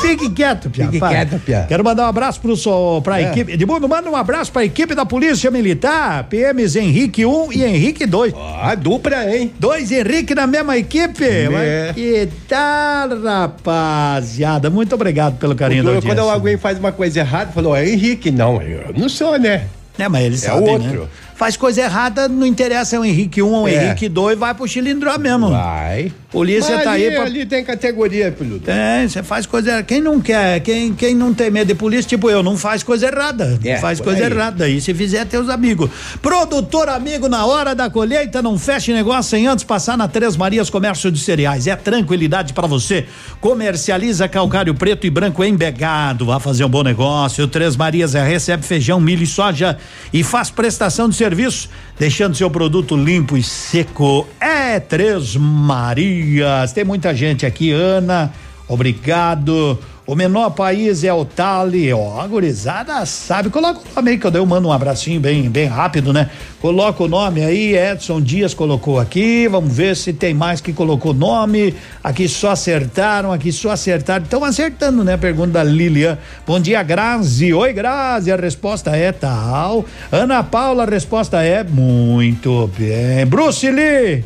[0.00, 0.84] Fique quieto, Pia.
[0.86, 1.08] Fique para.
[1.08, 1.64] quieto, Pia.
[1.68, 3.30] Quero mandar um abraço pro, so, pra É.
[3.30, 3.52] equipe.
[3.52, 8.32] Edmundo, manda um abraço pra equipe da Polícia Militar, PMs Henrique 1 e Henrique 2.
[8.62, 9.52] Ah, dupla, hein?
[9.58, 11.24] Dois Henrique na mesma equipe.
[11.24, 11.48] É.
[11.50, 14.70] Mas Que tal, rapaziada?
[14.70, 18.30] Muito obrigado pelo carinho da Quando alguém faz uma coisa errada, falou, é Henrique.
[18.30, 19.64] Não, eu não sou, né?
[19.98, 21.00] É, mas eles É sabem, o outro.
[21.02, 21.06] né?
[21.34, 23.86] Faz coisa errada, não interessa é o Henrique 1 ou o É.
[23.86, 25.50] Henrique 2, vai pro chilindró mesmo.
[25.50, 26.12] Vai.
[26.36, 28.60] Polícia Mas tá aí ali, pra ali tem categoria, Peludo.
[28.60, 29.84] Tem, você faz coisa errada.
[29.84, 33.06] Quem não quer, quem, quem não tem medo de polícia, tipo eu, não faz coisa
[33.06, 33.58] errada.
[33.64, 34.30] É, não faz coisa aí.
[34.30, 34.68] errada.
[34.68, 35.88] E se fizer, teus amigos.
[36.20, 40.68] Produtor amigo, na hora da colheita, não feche negócio sem antes passar na Três Marias
[40.68, 41.66] Comércio de Cereais.
[41.66, 43.06] É tranquilidade pra você.
[43.40, 46.26] Comercializa calcário preto e branco embegado.
[46.26, 47.48] Vá fazer um bom negócio.
[47.48, 49.78] Três Marias é, recebe feijão, milho e soja
[50.12, 54.26] e faz prestação de serviço, deixando seu produto limpo e seco.
[54.40, 56.72] É Três Marias.
[56.72, 58.32] Tem muita gente aqui, Ana.
[58.68, 59.78] Obrigado.
[60.06, 63.50] O menor país é o Tali, ó, a gurizada sabe.
[63.50, 66.30] Coloca o nome aí que eu dei, eu mando um abracinho bem, bem rápido, né?
[66.60, 71.12] Coloca o nome aí, Edson Dias colocou aqui, vamos ver se tem mais que colocou
[71.12, 71.74] nome.
[72.04, 74.22] Aqui só acertaram, aqui só acertaram.
[74.22, 75.16] Estão acertando, né?
[75.16, 76.16] Pergunta da Lilian.
[76.46, 77.52] Bom dia, Grazi.
[77.52, 79.84] Oi, Grazi, a resposta é tal.
[80.12, 83.26] Ana Paula, a resposta é muito bem.
[83.26, 84.24] Bruce Lee.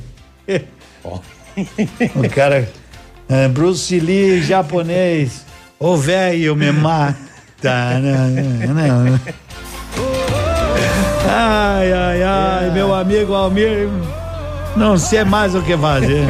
[2.14, 2.68] o cara,
[3.30, 5.48] é, Bruce Lee, japonês.
[5.82, 7.16] Ô velho, me mata.
[11.26, 13.88] Ai, ai, ai, meu amigo Almir,
[14.76, 16.26] não sei mais o que fazer.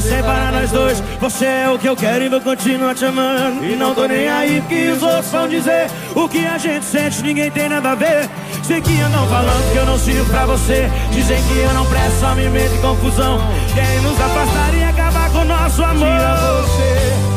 [0.00, 1.02] Separar nós dois.
[1.20, 3.64] Você é o que eu quero e vou continuar te amando.
[3.64, 5.90] E não tô nem aí que os outros vão dizer.
[6.14, 8.28] O que a gente sente, ninguém tem nada a ver.
[8.62, 10.90] Sei que andam falando que eu não sirvo pra você.
[11.10, 13.40] Dizem que eu não presto, só me medo e confusão.
[13.74, 16.06] Querem nos afastar e acabar com o nosso amor.
[16.06, 17.28] Tira você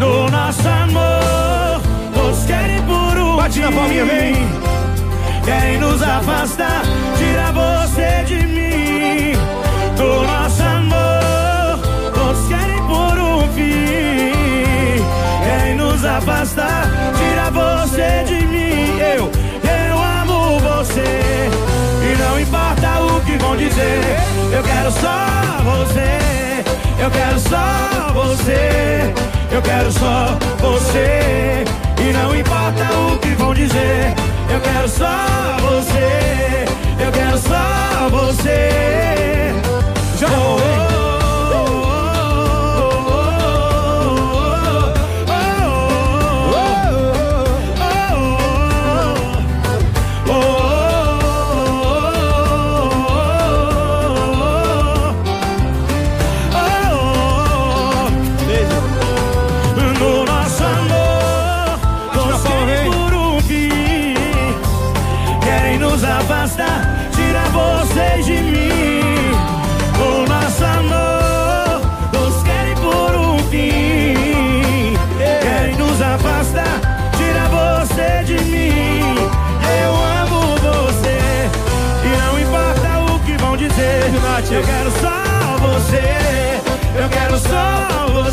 [0.00, 1.82] do nosso amor.
[2.14, 3.36] Todos querem por um.
[3.36, 4.34] Bate na palminha, vem.
[5.44, 6.82] Querem nos afastar,
[7.16, 8.61] tira você de mim.
[16.02, 18.98] Nos afastar, tira você de mim.
[18.98, 19.30] Eu,
[19.62, 21.48] eu amo você.
[22.02, 24.00] E não importa o que vão dizer,
[24.52, 26.64] eu quero só você.
[26.98, 29.14] Eu quero só você.
[29.50, 31.64] Eu quero só você.
[31.98, 34.14] E não importa o que vão dizer,
[34.50, 35.06] eu quero só
[35.60, 36.64] você.
[36.98, 39.52] Eu quero só você.
[40.18, 40.91] Já No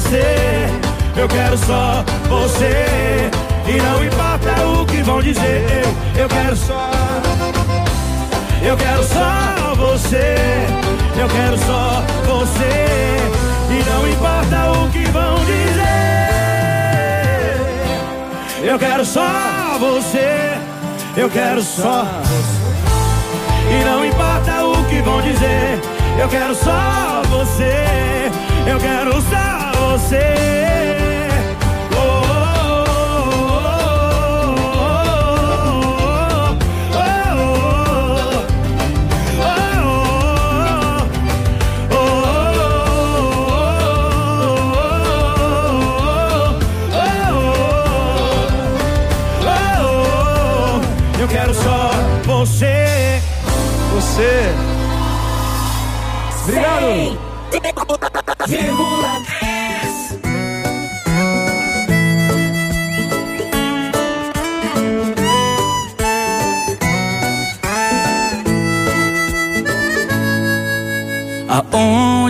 [0.10, 0.68] você.
[1.16, 3.30] Eu quero só você.
[3.68, 5.84] E não importa o que vão dizer.
[6.18, 6.90] Eu, quero só.
[8.64, 10.36] Eu quero só você.
[11.16, 13.18] Eu quero só você.
[13.70, 15.90] E não importa o que vão dizer.
[18.64, 20.58] Eu quero só você.
[21.16, 22.60] Eu quero só você.
[23.72, 25.80] E não importa o que vão dizer.
[26.20, 28.32] Eu quero só você.
[28.66, 30.40] Eu quero só você.
[51.20, 51.92] Eu quero só
[52.26, 53.22] você.
[53.94, 54.80] Você.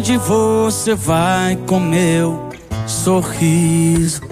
[0.10, 2.50] Aonde você vai com meu
[2.88, 4.24] sorriso?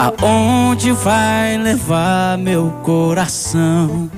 [0.00, 4.10] Aonde vai levar meu coração?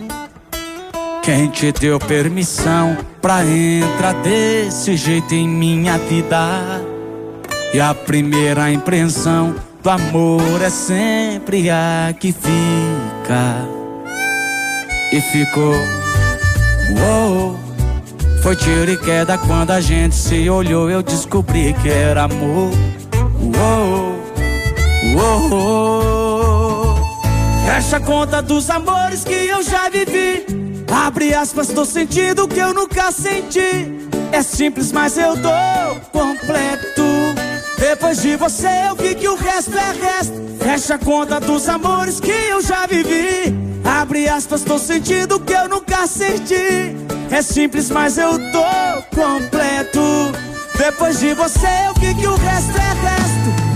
[1.22, 6.80] Quem te deu permissão pra entrar desse jeito em minha vida?
[7.74, 13.68] E a primeira impressão do amor é sempre a que fica.
[15.12, 15.74] E ficou,
[16.98, 17.67] uou.
[18.48, 20.88] Foi tiro e queda quando a gente se olhou.
[20.88, 22.70] Eu descobri que era amor.
[23.42, 24.16] Uou,
[25.50, 26.96] uou.
[27.66, 30.46] Fecha a conta dos amores que eu já vivi.
[30.90, 34.08] Abre aspas, tô sentindo que eu nunca senti.
[34.32, 37.04] É simples, mas eu tô completo.
[37.78, 40.32] Depois de você eu vi que o resto é resto.
[40.58, 43.54] Fecha a conta dos amores que eu já vivi.
[43.84, 46.96] Abre aspas, tô sentindo que eu nunca senti.
[47.30, 50.00] É simples, mas eu tô completo.
[50.76, 53.68] Depois de você eu vi que o resto é resto.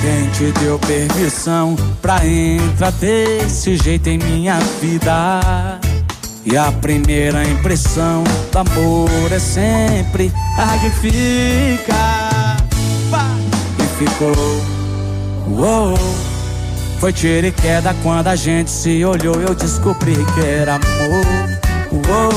[0.00, 5.78] Quem te deu permissão pra entrar desse jeito em minha vida?
[6.50, 12.56] E a primeira impressão do amor é sempre a que fica.
[13.78, 14.32] E ficou.
[15.46, 15.98] Uou.
[16.98, 19.34] Foi tiro e queda quando a gente se olhou.
[19.42, 21.26] Eu descobri que era amor.
[21.92, 22.32] Uou.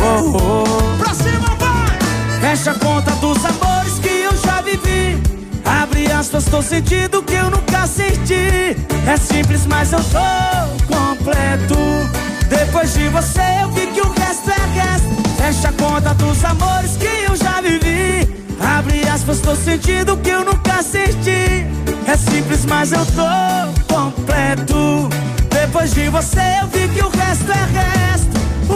[0.00, 0.96] Uou.
[0.98, 2.40] Pra cima, vai!
[2.40, 5.22] Fecha a conta dos amores que eu já vivi.
[5.66, 8.74] Abre aspas, tô sentindo que eu nunca senti.
[9.06, 12.19] É simples, mas eu tô completo.
[12.50, 15.08] Depois de você eu vi que o resto é resto.
[15.38, 18.28] Fecha a conta dos amores que eu já vivi.
[18.60, 21.64] Abre aspas, tô sentindo que eu nunca senti.
[22.06, 25.08] É simples, mas eu tô completo.
[25.48, 28.36] Depois de você eu vi que o resto é resto.
[28.68, 28.74] Oh,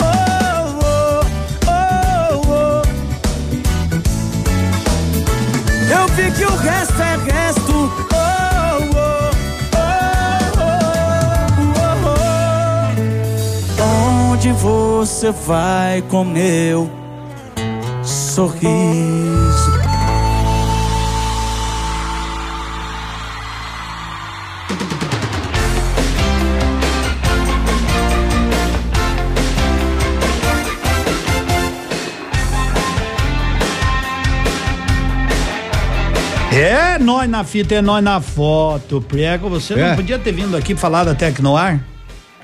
[0.85, 1.21] oh,
[1.67, 2.83] oh, oh.
[5.93, 7.74] Eu vi que o resto é resto.
[14.47, 16.91] Onde você vai com meu
[18.03, 19.73] sorriso?
[36.53, 39.01] É nós na fita, é nós na foto.
[39.01, 39.89] Prego, você É.
[39.89, 41.81] não podia ter vindo aqui falar da Tecnoar?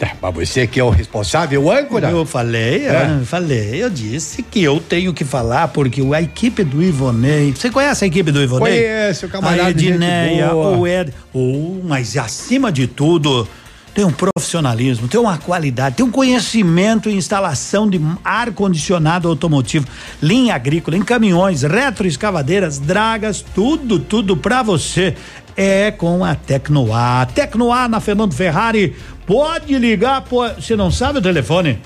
[0.00, 2.08] É, mas você que é o responsável, o âncora?
[2.10, 3.18] Eu falei, É.
[3.20, 7.52] eu falei, eu disse que eu tenho que falar porque a equipe do Ivonei.
[7.54, 8.80] Você conhece a equipe do Ivonei?
[8.82, 11.12] Conheço, o camarada A Edneia, o Ed.
[11.34, 13.46] Oh, mas acima de tudo,
[13.92, 19.86] tem um profissionalismo, tem uma qualidade, tem um conhecimento em instalação de ar-condicionado automotivo,
[20.22, 25.14] linha agrícola, em caminhões, retroescavadeiras, dragas, tudo, tudo pra você.
[25.56, 27.26] É com a Tecnoar.
[27.32, 28.96] Tecnoar na Fernando Ferrari.
[29.26, 31.78] Pode ligar, pô, você não sabe o telefone?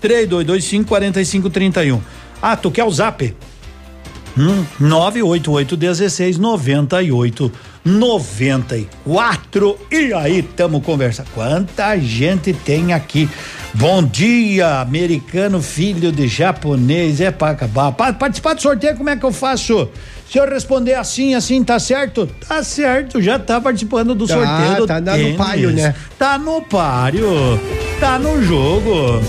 [0.00, 2.00] 3225 4531.
[2.40, 3.34] Ah, tu quer o zap?
[4.36, 7.52] Hum, 988 16 98
[7.84, 9.78] 94.
[9.90, 11.26] E aí, tamo conversando.
[11.34, 13.28] Quanta gente tem aqui.
[13.74, 17.20] Bom dia, americano, filho de japonês.
[17.20, 17.92] É pra acabar.
[17.92, 19.88] Para participar do sorteio, como é que eu faço?
[20.30, 22.26] Se eu responder assim, assim, tá certo?
[22.48, 25.94] Tá certo, já tá participando do Tá, sorteio do tá no páreo, né?
[26.18, 27.60] Tá no páreo.
[28.00, 29.20] Tá no jogo.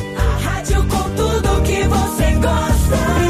[0.42, 3.23] Rádio com tudo que você gosta.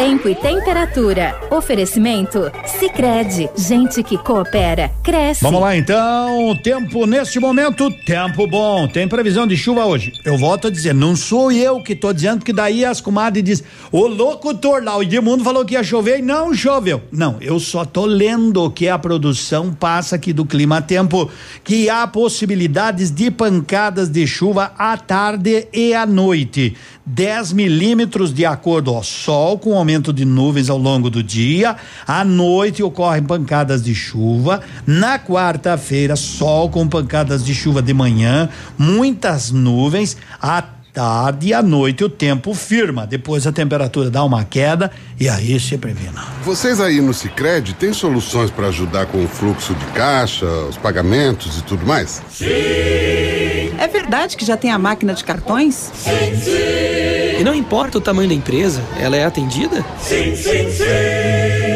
[0.00, 1.38] Tempo e temperatura.
[1.50, 2.50] Oferecimento?
[2.64, 5.42] Sicredi Gente que coopera, cresce.
[5.42, 8.88] Vamos lá então, tempo neste momento, tempo bom.
[8.88, 10.10] Tem previsão de chuva hoje.
[10.24, 13.64] Eu volto a dizer, não sou eu que tô dizendo que daí as comadres diz,
[13.92, 17.02] o locutor lá, o Edmundo falou que ia chover e não choveu.
[17.12, 21.30] Não, eu só tô lendo que a produção passa aqui do clima tempo
[21.62, 26.74] que há possibilidades de pancadas de chuva à tarde e à noite.
[27.06, 31.76] 10 milímetros de acordo ao sol com aumento de nuvens ao longo do dia.
[32.06, 34.60] À noite ocorrem pancadas de chuva.
[34.86, 38.48] Na quarta-feira, sol com pancadas de chuva de manhã,
[38.78, 40.16] muitas nuvens.
[40.40, 43.06] À tarde e à noite o tempo firma.
[43.06, 46.24] Depois a temperatura dá uma queda e aí se previna.
[46.44, 51.58] Vocês aí no Sicredi têm soluções para ajudar com o fluxo de caixa, os pagamentos
[51.58, 52.22] e tudo mais?
[52.40, 55.74] É verdade que já tem a máquina de cartões?
[55.94, 57.40] Sim, sim.
[57.40, 59.84] E não importa o tamanho da empresa, ela é atendida?
[59.98, 61.69] Sim, sim, sim.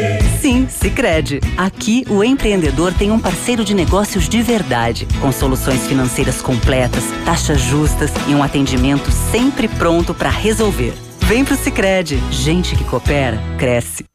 [0.45, 1.39] Sim, Sicredi.
[1.57, 7.59] Aqui o empreendedor tem um parceiro de negócios de verdade, com soluções financeiras completas, taxas
[7.59, 10.93] justas e um atendimento sempre pronto para resolver.
[11.21, 12.21] Vem pro Sicredi.
[12.29, 14.05] Gente que coopera cresce.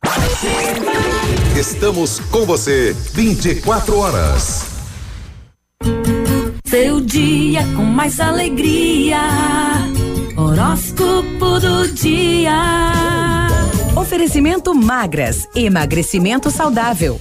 [1.56, 4.66] Estamos com você 24 horas.
[6.64, 9.18] Seu dia com mais alegria.
[10.36, 13.49] Horóscopo do dia.
[13.96, 17.20] Oferecimento magras, emagrecimento saudável.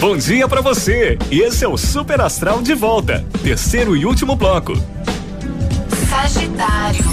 [0.00, 1.18] Bom dia pra você!
[1.30, 4.72] E esse é o Super Astral de volta, terceiro e último bloco.
[6.08, 7.04] Sagitário.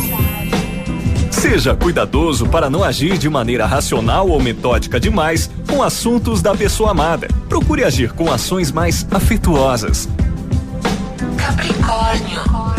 [1.32, 6.92] Seja cuidadoso para não agir de maneira racional ou metódica demais com assuntos da pessoa
[6.92, 7.28] amada.
[7.48, 10.10] Procure agir com ações mais afetuosas.
[11.38, 12.77] Capricórnio.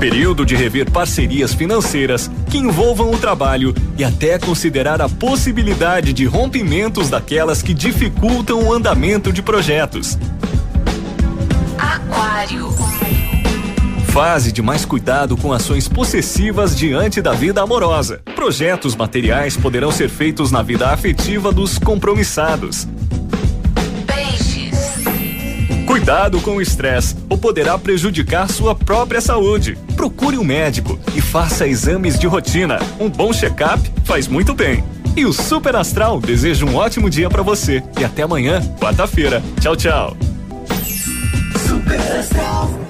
[0.00, 6.24] Período de rever parcerias financeiras que envolvam o trabalho e até considerar a possibilidade de
[6.24, 10.18] rompimentos daquelas que dificultam o andamento de projetos.
[11.76, 12.70] Aquário.
[14.06, 18.22] Fase de mais cuidado com ações possessivas diante da vida amorosa.
[18.34, 22.88] Projetos materiais poderão ser feitos na vida afetiva dos compromissados.
[26.10, 29.78] Cuidado com o estresse ou poderá prejudicar sua própria saúde.
[29.94, 32.80] Procure um médico e faça exames de rotina.
[32.98, 34.82] Um bom check-up faz muito bem.
[35.16, 37.80] E o Super Astral deseja um ótimo dia para você.
[37.96, 39.40] E até amanhã, quarta-feira.
[39.60, 40.16] Tchau, tchau.
[41.68, 42.89] Super Astral.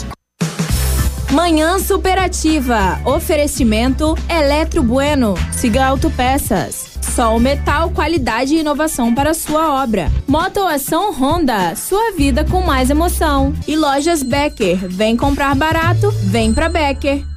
[1.31, 2.99] Manhã superativa.
[3.05, 5.33] Oferecimento Eletro Bueno.
[5.53, 6.99] Siga Autopeças.
[7.01, 10.11] Sol Metal, qualidade e inovação para sua obra.
[10.27, 13.53] Motoação Honda, sua vida com mais emoção.
[13.65, 17.30] E lojas Becker, vem comprar barato, vem pra Becker.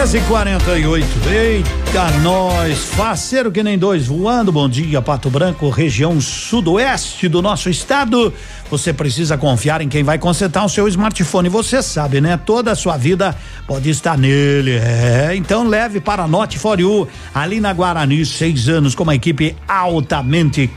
[0.00, 4.50] 10 e 48 Eita, nós, faceiro que nem dois voando.
[4.50, 8.32] Bom dia, Pato Branco, região sudoeste do nosso estado.
[8.70, 11.50] Você precisa confiar em quem vai consertar o seu smartphone.
[11.50, 12.38] Você sabe, né?
[12.38, 13.36] Toda a sua vida
[13.66, 14.72] pode estar nele.
[14.72, 19.14] É, então leve para a Note for You, ali na Guarani, seis anos, com uma
[19.14, 20.70] equipe altamente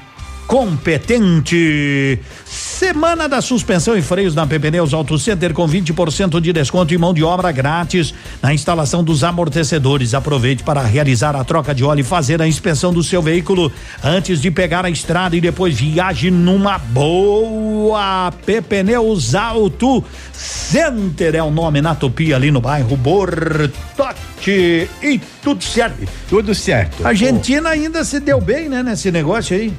[0.54, 2.20] competente.
[2.46, 7.12] Semana da suspensão e freios na Pneus Auto Center com 20% de desconto e mão
[7.12, 10.14] de obra grátis na instalação dos amortecedores.
[10.14, 13.72] Aproveite para realizar a troca de óleo e fazer a inspeção do seu veículo
[14.04, 18.32] antes de pegar a estrada e depois viaje numa boa.
[18.70, 26.08] Pneus Auto Center é o nome na Tupi ali no bairro Bortote e tudo certo.
[26.30, 27.04] Tudo certo.
[27.04, 29.74] A Argentina ainda se deu bem, né, nesse negócio aí.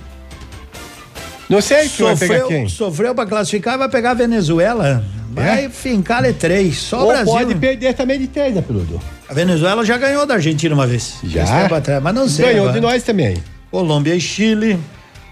[1.48, 2.68] Não sei que vai pegar Sofreu, quem.
[2.68, 5.04] sofreu pra classificar, vai pegar a Venezuela.
[5.30, 6.78] Vai fincar é três.
[6.78, 7.32] Só o Ou Brasil.
[7.32, 9.00] pode perder também de três, né, Peludo?
[9.28, 11.14] A Venezuela já ganhou da Argentina uma vez.
[11.24, 11.66] Já?
[11.66, 12.46] Atrás, mas não sei.
[12.46, 12.72] Ganhou agora.
[12.74, 13.36] de nós também.
[13.70, 14.78] Colômbia e Chile,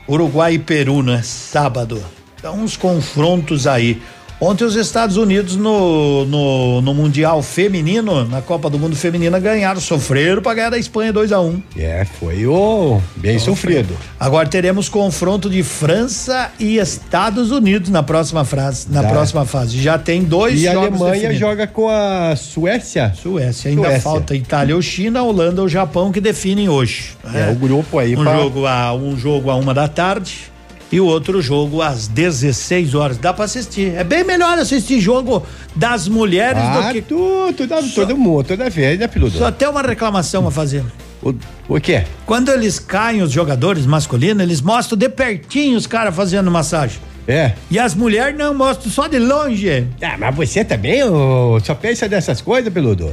[0.09, 1.21] Uruguai e Peru, né?
[1.23, 2.03] Sábado.
[2.39, 4.03] Então, uns confrontos aí.
[4.45, 9.81] Ontem os Estados Unidos no, no, no Mundial Feminino, na Copa do Mundo Feminina, ganharam,
[9.81, 11.63] sofreram para ganhar da Espanha 2 a 1 um.
[11.77, 13.97] É, foi o bem sofrido.
[14.19, 19.11] Agora teremos confronto de França e Estados Unidos na próxima fase, na Tá.
[19.11, 19.81] próxima fase.
[19.81, 21.39] Já tem dois E a jogos Alemanha definidos.
[21.39, 23.15] joga com a Suécia.
[23.15, 24.01] Suécia, ainda Suécia.
[24.01, 27.11] falta Itália ou China, Holanda ou Japão que definem hoje.
[27.33, 30.51] É, o grupo aí um pra- jogo a um jogo a uma da tarde
[30.93, 33.17] e o outro jogo às 16 horas.
[33.17, 33.95] Dá pra assistir.
[33.97, 35.45] É bem melhor assistir jogo
[35.75, 39.39] das mulheres Ah, do que tu, tu dá, todo mundo, toda vez, né, piloto?
[39.39, 40.85] só tem uma reclamação a fazer.
[41.23, 41.33] O,
[41.69, 42.05] o quê?
[42.27, 47.01] Quando eles caem, os jogadores masculinos, eles mostram de pertinho os caras fazendo massagem.
[47.27, 47.53] É.
[47.71, 49.87] E as mulheres não mostram só de longe.
[50.03, 53.13] Ah, mas você também ô, só pensa nessas coisas, peludo?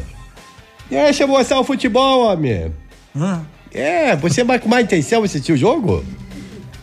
[0.89, 2.72] Deixa eu mostrar o futebol, homem.
[3.72, 6.03] É, você vai com mais intenção assistir o jogo?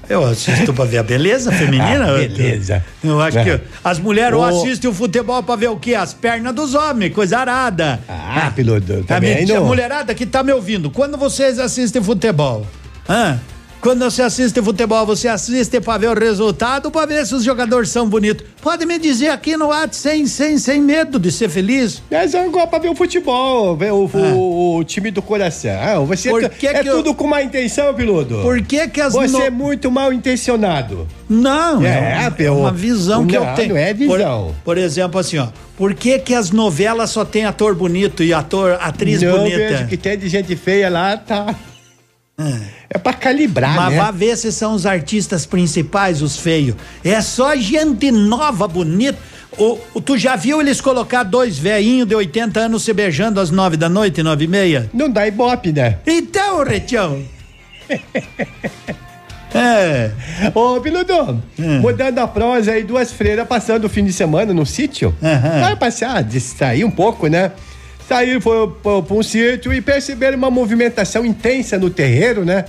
[0.09, 2.11] Eu assisto pra ver a beleza feminina.
[2.11, 2.85] Ah, beleza.
[3.03, 3.45] Eu acho É.
[3.45, 4.45] que as mulheres Ô.
[4.45, 5.95] assistem o futebol pra ver o quê?
[5.95, 7.99] As pernas dos homens, coisa arada.
[8.09, 9.67] Ah, piloto, A, também minha- a não.
[9.67, 12.67] mulherada que tá me ouvindo, quando vocês assistem futebol,
[13.09, 13.39] hã?
[13.87, 17.89] Quando você assiste futebol, você assiste pra ver o resultado, pra ver se os jogadores
[17.89, 18.45] são bonitos.
[18.61, 22.03] Pode me dizer aqui no WhatsApp sem, sem, sem medo de ser feliz.
[22.11, 26.05] Mas eu gosto pra ver o futebol, ver o, o- o time do coração.
[26.07, 28.41] Você Por é, que é que eu- tudo com má intenção, piloto.
[28.43, 31.07] Por que que as Você no- é muito mal intencionado.
[31.29, 33.69] Não, É, é, Peu, uma visão que eu não, tenho.
[33.69, 34.47] não é visão.
[34.65, 35.47] Por, por exemplo, assim, ó.
[35.77, 39.57] Por que que as novelas só tem ator bonito e ator, atriz não bonita?
[39.59, 41.55] vejo que tem de gente feia lá, tá.
[42.91, 43.99] É pra calibrar, Mas né?
[43.99, 46.77] vá ver se são os artistas principais, os feios.
[47.03, 49.19] É só gente nova, bonita.
[49.57, 53.51] O, o- tu já viu eles colocar dois velhinhos de 80 anos se beijando às
[53.51, 54.91] nove da noite, nove e meia?
[54.93, 55.97] Não dá ibope, né?
[56.07, 57.23] Então, Retião.
[59.55, 60.11] é.
[60.55, 61.43] Ô, piloto,
[61.81, 65.15] mudando a prosa aí, duas freiras passando o fim de semana no sítio.
[65.23, 67.53] Vai passear, distrair um pouco, né?
[68.09, 72.65] Saíram para um sítio e perceberam uma movimentação intensa no terreiro, né?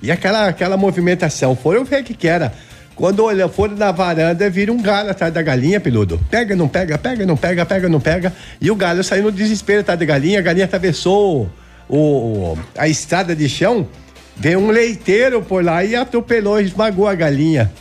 [0.00, 2.52] E aquela, aquela movimentação, foram ver o que que era.
[2.94, 6.20] Quando olha, foram na varanda, viram um galho atrás da galinha, piludo.
[6.30, 8.32] Pega, não pega, pega, não pega, pega, não pega.
[8.60, 11.50] E o galho saiu no desespero atrás da galinha, a galinha atravessou
[11.88, 13.88] o, a estrada de chão,
[14.36, 17.72] veio um leiteiro por lá e atropelou, esmagou a galinha.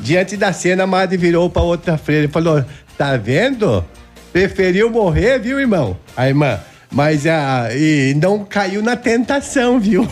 [0.00, 2.64] Diante da cena, a madre virou pra outra freira e falou:
[2.98, 3.84] Tá vendo?
[4.32, 5.96] Preferiu morrer, viu, irmão?
[6.16, 6.58] A irmã,
[6.90, 7.68] mas a.
[7.74, 10.08] E não caiu na tentação, viu?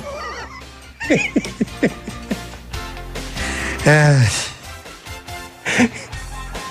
[3.86, 4.20] É.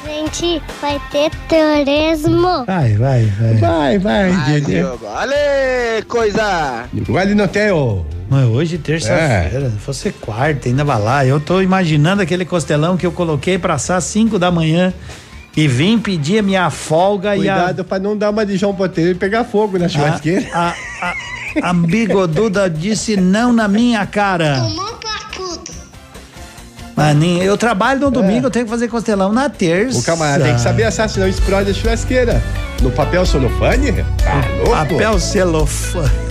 [0.05, 2.65] Gente, vai ter turismo.
[2.65, 3.53] Vai, vai, vai.
[3.55, 4.83] Vai, vai, Vai.
[5.03, 6.85] Olha, coisa.
[6.93, 8.05] Igual não tem o.
[8.29, 11.25] Mas hoje, terça-feira, se fosse quarta, ainda vai lá.
[11.25, 14.93] Eu tô imaginando aquele costelão que eu coloquei pra assar às 5 da manhã
[15.59, 19.15] e vim pedir a minha folga Cuidado pra não dar uma de João Poteiro e
[19.15, 19.89] pegar fogo na e a.
[19.89, 20.45] churrasqueira.
[20.53, 20.69] A,
[21.01, 21.13] a,
[21.63, 24.61] a, a bigoduda disse não na minha cara.
[27.15, 29.99] Nem- eu trabalho no domingo, eu tenho que fazer costelão na terça.
[29.99, 32.41] O camarada tem que saber assar, senão explode a churrasqueira.
[32.81, 33.91] No papel celofane?
[34.23, 34.71] Tá louco?
[34.71, 36.28] Papel celofane.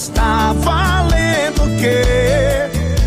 [0.00, 2.02] Status tá valendo o quê?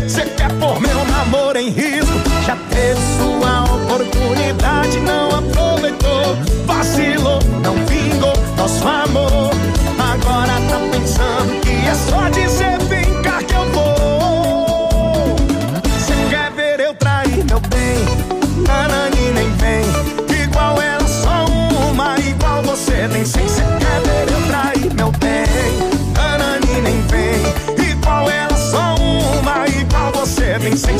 [0.08, 2.12] Cê quer pôr meu namoro em risco?
[2.46, 6.36] Já teve sua oportunidade, não aproveitou.
[6.66, 9.53] Vacilou, não vingou nosso amor.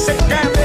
[0.05, 0.64] Você nem sei.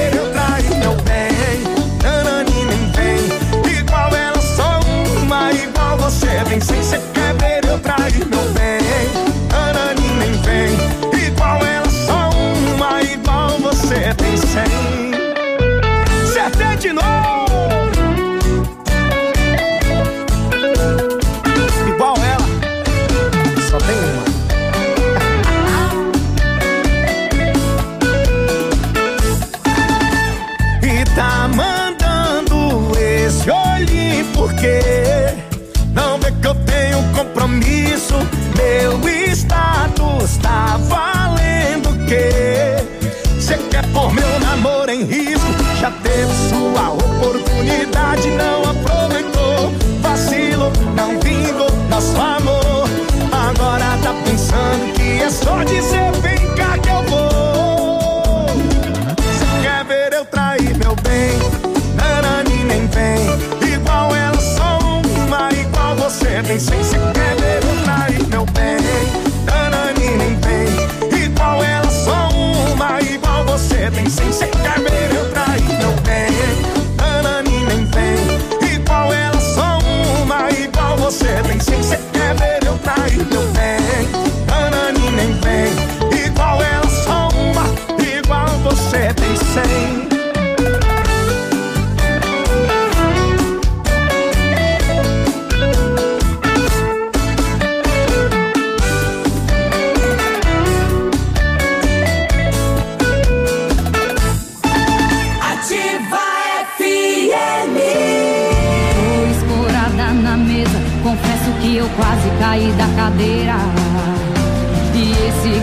[48.20, 49.72] oportunidade não aproveitou,
[50.02, 52.88] vacilou, não vingou nosso amor.
[53.32, 56.09] Agora tá pensando que é só dizer.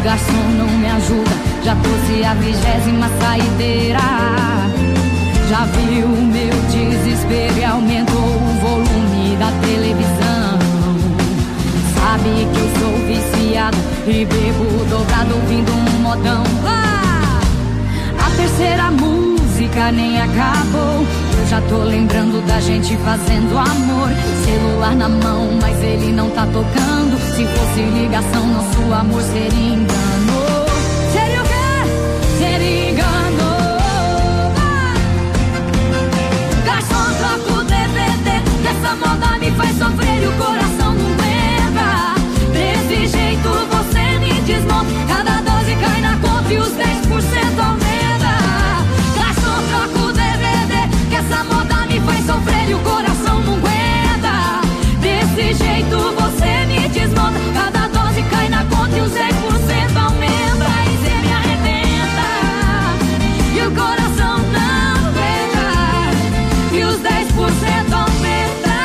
[0.06, 3.98] Garçom não me ajuda, já trouxe a vigésima saideira.
[5.50, 10.58] Já viu o meu desespero e aumentou o volume da televisão.
[11.96, 13.76] Sabe que eu sou viciada
[14.06, 16.44] e bebo dobrado ouvindo um modão.
[16.64, 17.40] Ah!
[18.26, 21.04] A terceira música nem acabou.
[21.36, 24.10] Eu já tô lembrando da gente fazendo amor.
[24.44, 27.05] Celular na mão, mas ele não tá tocando.
[27.36, 30.64] Se fosse ligação, nosso amor seria engano.
[31.12, 31.52] Seria o quê?
[32.38, 33.48] Seria engano.
[36.64, 38.40] Garçom, troca o DVD.
[38.70, 42.14] Essa moda me faz sofrer e o coração não aguenta.
[42.54, 44.90] Desse jeito você me desmonta.
[45.06, 48.32] Cada dose cai na conta e os 10% aumenta.
[49.14, 50.88] Garçom, troca o DVD.
[51.10, 54.62] Que essa moda me faz sofrer e o coração não aguenta.
[55.02, 56.15] Desse jeito
[57.54, 60.68] Cada dose cai na conta e os 10% aumenta.
[60.86, 62.28] E cê me arrebenta.
[63.54, 65.66] E o coração não aguenta.
[66.72, 68.76] E os 10% aumenta.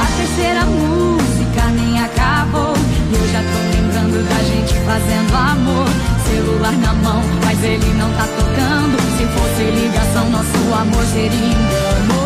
[0.00, 2.74] A terceira música nem acabou.
[3.10, 5.88] E eu já tô lembrando da gente fazendo amor.
[6.26, 8.98] Celular na mão, mas ele não tá tocando.
[9.16, 12.17] Se fosse ligação, nosso amor seria engano.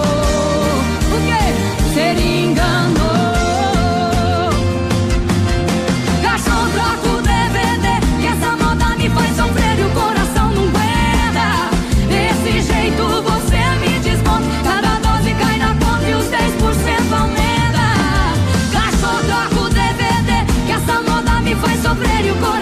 [21.93, 22.62] Sofrer e o coração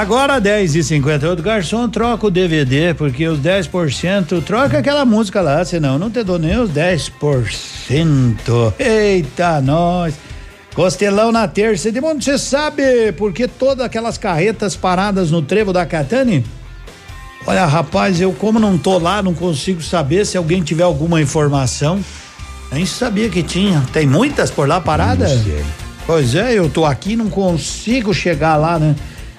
[0.00, 5.62] Agora 10 e 58 garçom, troca o DVD, porque os 10%, troca aquela música lá,
[5.62, 8.72] senão não te dou nem os 10%.
[8.78, 10.14] Eita, nós.
[10.74, 11.90] Costelão na terça.
[11.90, 16.46] Edmundo, você sabe por que todas aquelas carretas paradas no trevo da Catane?
[17.46, 22.02] Olha, rapaz, eu como não tô lá, não consigo saber se alguém tiver alguma informação.
[22.72, 23.84] Nem sabia que tinha.
[23.92, 25.32] Tem muitas por lá paradas?
[26.06, 28.96] Pois é, eu tô aqui, não consigo chegar lá, né?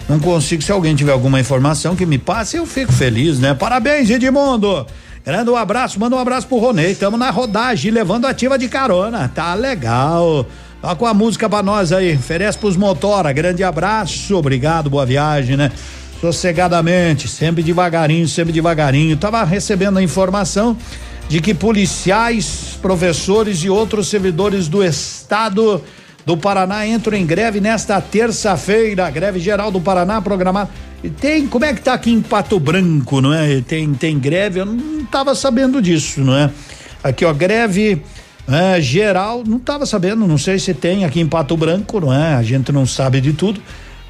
[0.07, 0.61] Não consigo.
[0.61, 3.53] Se alguém tiver alguma informação que me passe, eu fico feliz, né?
[3.53, 4.85] Parabéns, Edmundo!
[5.23, 6.95] Grande um abraço, manda um abraço pro Ronei.
[6.95, 9.31] Tamo na rodagem, levando ativa de carona.
[9.33, 10.47] Tá legal.
[10.81, 12.15] Toca com a música pra nós aí.
[12.15, 13.31] Oferece pros motora.
[13.31, 15.71] Grande abraço, obrigado, boa viagem, né?
[16.19, 19.15] Sossegadamente, sempre devagarinho, sempre devagarinho.
[19.15, 20.75] Tava recebendo a informação
[21.29, 25.83] de que policiais, professores e outros servidores do estado
[26.25, 30.69] do Paraná entram em greve nesta terça-feira, greve geral do Paraná programada.
[31.19, 33.61] Tem, como é que tá aqui em Pato Branco, não é?
[33.61, 36.51] Tem, tem greve, eu não tava sabendo disso, não é?
[37.03, 38.03] Aqui, ó, greve
[38.47, 42.35] é, geral, não tava sabendo, não sei se tem aqui em Pato Branco, não é?
[42.35, 43.59] A gente não sabe de tudo.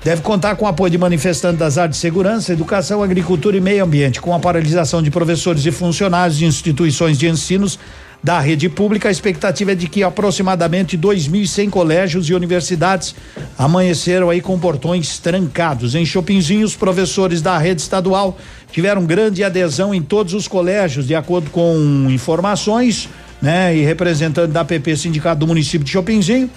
[0.04, 3.84] Deve contar com o apoio de manifestantes das áreas de segurança, educação, agricultura e meio
[3.84, 7.78] ambiente, com a paralisação de professores e funcionários de instituições de ensinos
[8.24, 9.10] da rede pública.
[9.10, 13.16] A expectativa é de que aproximadamente 2.100 colégios e universidades
[13.58, 15.96] amanheceram aí com portões trancados.
[15.96, 18.38] Em Chopinzinho, os professores da rede estadual
[18.72, 23.10] tiveram grande adesão em todos os colégios, de acordo com informações,
[23.42, 23.76] né?
[23.76, 26.50] E representante da PP Sindicato do município de Chopinzinho,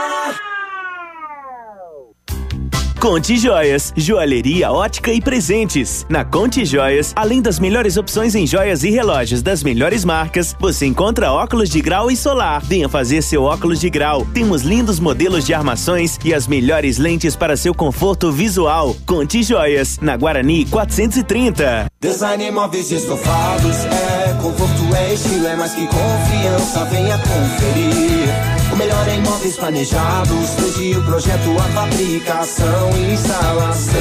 [2.99, 6.05] Conte Joias, joalheria, ótica e presentes.
[6.07, 10.85] Na Conte Joias, além das melhores opções em joias e relógios das melhores marcas, você
[10.85, 12.61] encontra óculos de grau e solar.
[12.61, 14.25] Venha fazer seu óculos de grau.
[14.33, 18.95] Temos lindos modelos de armações e as melhores lentes para seu conforto visual.
[19.05, 21.87] Conte Joias, na Guarani 430.
[21.99, 24.12] Design móveis estofados é
[24.43, 26.83] conforto, é estilo, é mais que confiança.
[26.85, 28.27] Venha conferir.
[28.71, 33.93] O melhor em móveis planejados, desde o projeto, a fabricação e instalação.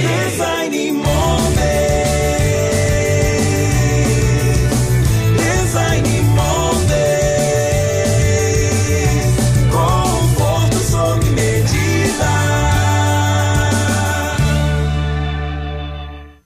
[0.00, 1.60] Design móveis.
[5.38, 6.90] Design móveis.
[9.70, 12.30] Conforto sob medida.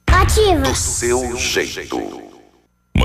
[0.09, 0.69] Ativa.
[0.69, 2.34] Do seu jeito.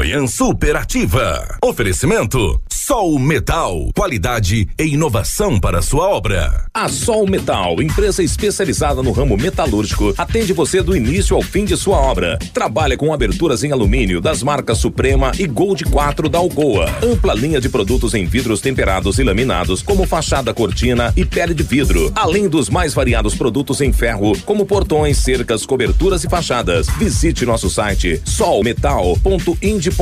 [0.10, 1.60] Manhã Superativa.
[1.64, 3.92] Oferecimento Sol Metal.
[3.96, 6.66] Qualidade e inovação para sua obra.
[6.74, 11.78] A Sol Metal, empresa especializada no ramo metalúrgico, atende você do início ao fim de
[11.78, 12.40] sua obra.
[12.52, 16.90] Trabalha com aberturas em alumínio das marcas Suprema e Gold 4 da Alcoa.
[17.04, 21.62] Ampla linha de produtos em vidros temperados e laminados, como fachada cortina e pele de
[21.62, 22.12] vidro.
[22.16, 26.88] Além dos mais variados produtos em ferro, como portões, cercas, coberturas e fachadas.
[26.98, 29.99] Visite nosso site solmetal.ind.br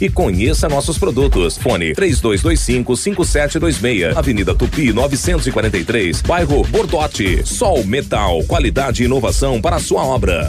[0.00, 1.58] e conheça nossos produtos.
[1.58, 4.16] Fone 3225-5726.
[4.16, 7.46] Avenida Tupi 943, bairro Bordote.
[7.46, 10.48] Sol Metal, qualidade e inovação para a sua obra.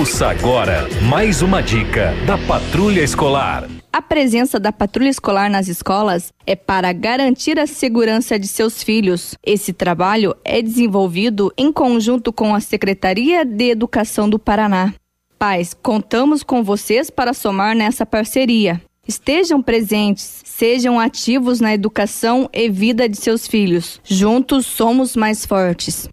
[0.00, 3.68] Ouça agora mais uma dica da Patrulha Escolar.
[3.92, 9.34] A presença da patrulha escolar nas escolas é para garantir a segurança de seus filhos.
[9.44, 14.94] Esse trabalho é desenvolvido em conjunto com a Secretaria de Educação do Paraná.
[15.38, 18.80] Pais, contamos com vocês para somar nessa parceria.
[19.06, 24.00] Estejam presentes, sejam ativos na educação e vida de seus filhos.
[24.02, 26.08] Juntos somos mais fortes.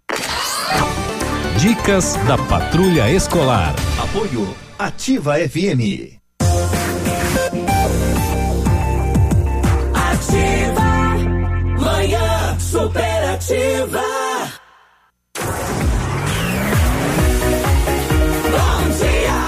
[1.58, 3.74] Dicas da Patrulha Escolar.
[4.00, 6.14] Apoio Ativa FM.
[9.92, 11.16] Ativa.
[11.80, 14.02] Manhã superativa.
[18.54, 19.38] Bom dia.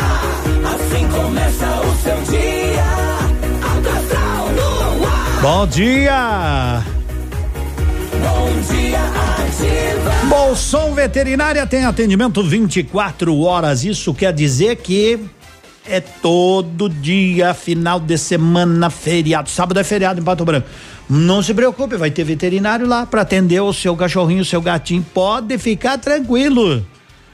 [0.74, 2.90] Assim começa o seu dia.
[3.70, 3.94] Alto
[4.56, 5.42] no ar.
[5.42, 6.82] Bom dia!
[8.68, 9.29] dia ativa.
[10.28, 13.84] Bolson Veterinária tem atendimento 24 horas.
[13.84, 15.18] Isso quer dizer que
[15.86, 19.48] é todo dia, final de semana, feriado.
[19.48, 20.68] Sábado é feriado em Pato Branco.
[21.08, 25.04] Não se preocupe, vai ter veterinário lá para atender o seu cachorrinho, o seu gatinho.
[25.12, 26.86] Pode ficar tranquilo.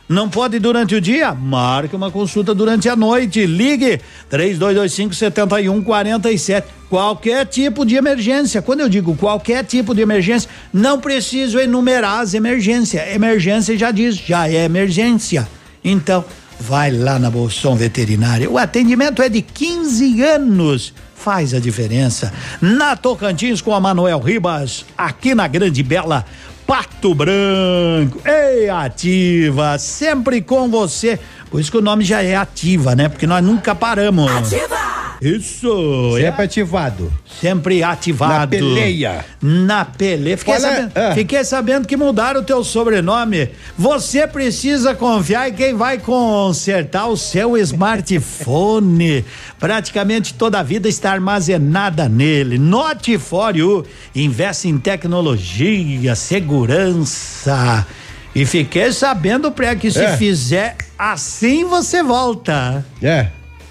[0.08, 1.34] Não pode durante o dia?
[1.34, 3.44] Marque uma consulta durante a noite.
[3.44, 4.00] Ligue
[4.30, 6.68] 3225 7147.
[6.88, 8.62] Qualquer tipo de emergência.
[8.62, 13.02] Quando eu digo qualquer tipo de emergência, não preciso enumerar as emergências.
[13.12, 15.48] Emergência já diz, já é emergência.
[15.82, 16.24] Então,
[16.60, 18.48] vai lá na Bolson Veterinária.
[18.48, 20.94] O atendimento é de 15 anos.
[21.16, 22.32] Faz a diferença.
[22.60, 26.24] Na Tocantins com a Manuel Ribas, aqui na Grande Bela.
[26.66, 31.16] Pato Branco, ei, ativa, sempre com você.
[31.50, 33.08] Por isso que o nome já é ativa, né?
[33.08, 34.30] Porque nós nunca paramos.
[34.30, 34.96] Ativa!
[35.20, 37.12] Isso, Sempre ativado.
[37.40, 38.32] Sempre ativado.
[38.40, 39.24] Na peleia.
[39.40, 40.36] Na peleia.
[40.36, 40.60] Fiquei, é?
[40.60, 41.14] sabendo, Ah.
[41.14, 43.48] fiquei sabendo que mudaram o teu sobrenome.
[43.78, 49.24] Você precisa confiar em quem vai consertar o seu smartphone.
[49.58, 52.60] Praticamente toda a vida está armazenada nele.
[53.54, 53.86] You.
[54.14, 57.86] Investe em tecnologia, segurança.
[58.38, 60.16] E fiquei sabendo, pré, que se É.
[60.16, 62.84] fizer assim você volta.
[63.02, 63.28] É.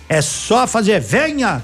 [0.10, 1.62] É só fazer, venha!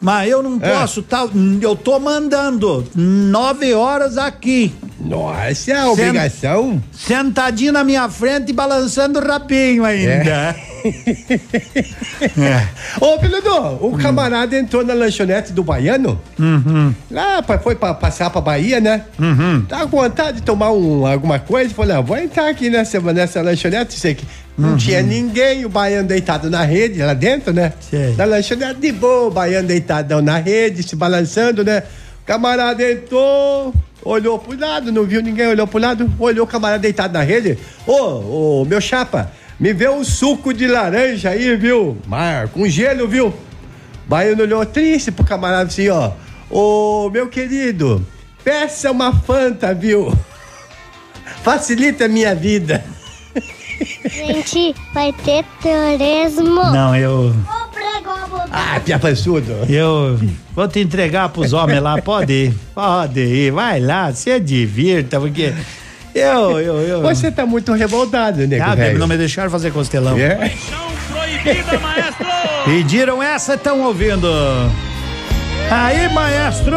[0.00, 0.72] Mas eu não É.
[0.72, 1.26] posso, tá?
[1.60, 4.72] Eu tô mandando nove horas aqui.
[5.00, 6.82] Nossa, é a obrigação.
[6.92, 10.30] Sentadinho na minha frente e balançando o rapinho ainda.
[10.30, 10.56] É.
[13.00, 16.20] Ô, Peludo, o camarada entrou na lanchonete do Baiano.
[16.38, 16.94] Uhum.
[17.10, 19.02] Lá, pra- foi pra passar pra Bahia, né?
[19.18, 19.62] Uhum.
[19.68, 21.72] Tá com vontade de tomar um, alguma coisa?
[21.74, 23.98] Falei, ah, vou entrar aqui nessa, nessa lanchonete.
[23.98, 24.24] Sei que
[24.56, 24.76] não Uhum.
[24.76, 27.72] tinha ninguém, o baiano deitado na rede, lá dentro, né?
[28.16, 31.82] Na lanchonete de boa, o baiano deitadão na rede, se balançando, né?
[32.22, 33.72] O camarada entrou,
[34.02, 37.58] olhou pro lado, não viu ninguém, olhou pro lado, olhou o camarada deitado na rede.
[37.86, 41.96] Ô, ô, meu chapa, me vê um suco de laranja aí, viu?
[42.06, 43.34] Mar, com gelo, viu?
[44.06, 46.12] Baiano olhou triste pro camarada assim, ó.
[46.50, 48.06] Ô, meu querido,
[48.44, 50.16] peça uma Fanta, viu?
[51.42, 52.84] Facilita a minha vida.
[54.04, 56.62] Gente, vai ter turismo.
[56.72, 57.34] Não, eu.
[58.50, 59.52] Ah, pia pançudo.
[59.68, 60.18] Eu
[60.54, 62.54] vou te entregar pros homens lá, pode ir.
[62.74, 65.52] Pode ir, vai lá, se divirta, porque.
[66.18, 67.02] Eu, eu, eu.
[67.02, 68.98] Você tá muito revoltado, nego Ah, velho.
[68.98, 70.16] não me deixaram fazer costelão.
[70.18, 70.50] É?
[72.64, 74.28] Pediram essa, estão ouvindo.
[75.70, 76.76] Aí, maestro!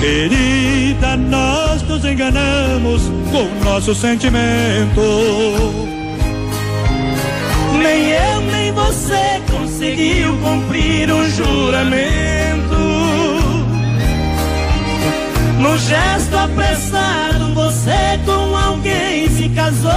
[0.00, 5.02] Querida, nós nos enganamos com nosso sentimento.
[7.82, 12.80] Nem eu nem você conseguiu cumprir o juramento.
[15.58, 19.90] No gesto apressado, você com alguém se casou.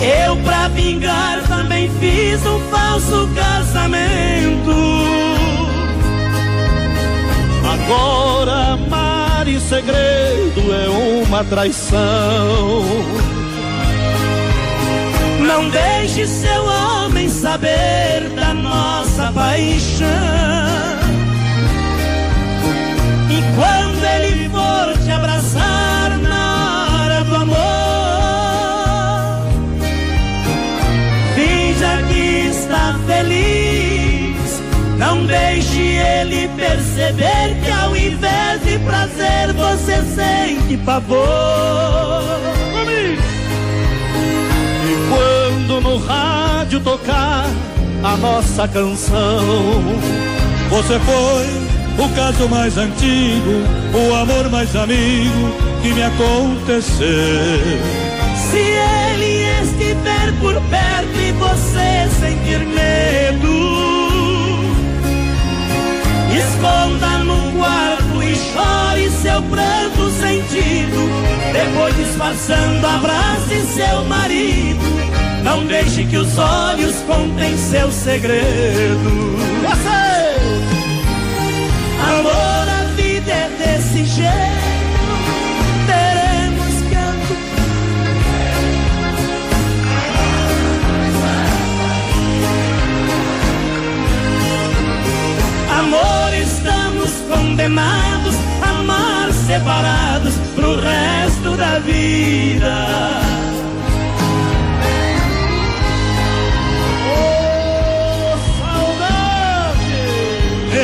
[0.00, 5.21] Eu, pra vingar, também fiz um falso casamento.
[7.72, 10.88] Agora amar em segredo é
[11.24, 12.84] uma traição.
[15.40, 20.06] Não deixe seu homem saber da nossa paixão.
[23.30, 27.56] E quando ele for te abraçar na hora do amor,
[31.34, 33.61] finja que está feliz.
[35.04, 41.18] Não deixe ele perceber que ao invés de prazer você sente pavor.
[44.86, 47.46] E quando no rádio tocar
[48.04, 49.82] a nossa canção,
[50.70, 55.52] você foi o caso mais antigo, o amor mais amigo
[55.82, 57.08] que me aconteceu.
[58.36, 63.71] Se ele estiver por perto e você sentir medo,
[66.42, 71.08] esconda no quarto e chore seu pranto sentido.
[71.52, 74.84] Depois disfarçando, abrace seu marido.
[75.42, 79.36] Não deixe que os olhos contem seu segredo.
[79.62, 80.22] Você!
[82.08, 84.62] Amor, a vida é desse jeito.
[95.82, 96.21] Amor,
[97.32, 103.20] condenados a amar separados pro resto da vida.
[107.08, 108.36] Oh,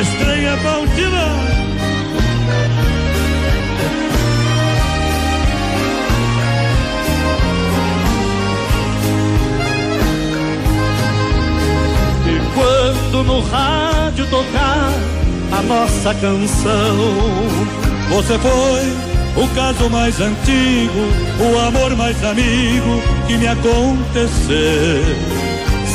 [0.01, 1.29] estranha Baldina.
[12.27, 15.18] E quando no rádio tocar
[15.59, 16.97] a nossa canção.
[18.11, 21.01] Você foi o caso mais antigo,
[21.41, 25.03] o amor mais amigo que me aconteceu.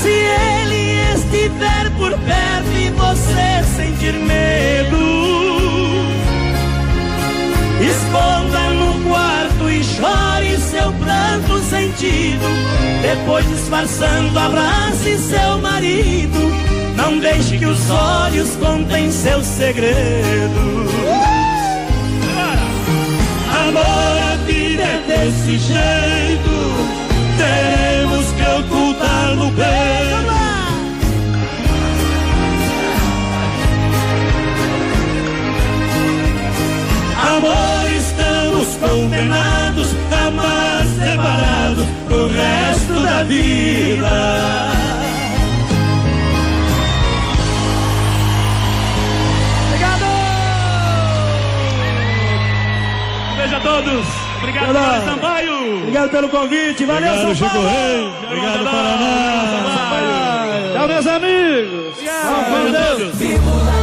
[0.02, 4.98] Se ele estiver por perto e você sentir medo,
[7.80, 12.46] esconda no quarto e chore seu pranto sentido.
[13.02, 16.73] Depois, disfarçando, abrace seu marido.
[16.96, 20.84] Não deixe que os olhos contem seu segredo.
[23.68, 23.84] Amor,
[24.32, 26.54] a vida é desse jeito.
[27.38, 29.94] Teremos que ocultar no peito.
[37.36, 44.64] Amor, estamos condenados a mais separados pro resto da vida.
[53.64, 54.06] Todos.
[54.40, 54.74] Obrigado.
[54.74, 55.78] Mário Sampaio.
[55.78, 56.86] Obrigado pelo convite.
[56.86, 57.70] Valeu, Obrigado, São Chico Paulo.
[57.70, 58.14] Reis.
[58.26, 59.54] Obrigado, Paraná.
[60.74, 61.98] Tchau, meus amigos.
[61.98, 63.83] Tchau, com Deus.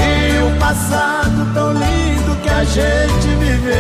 [0.01, 3.77] E o passado tão lindo que a gente viveu.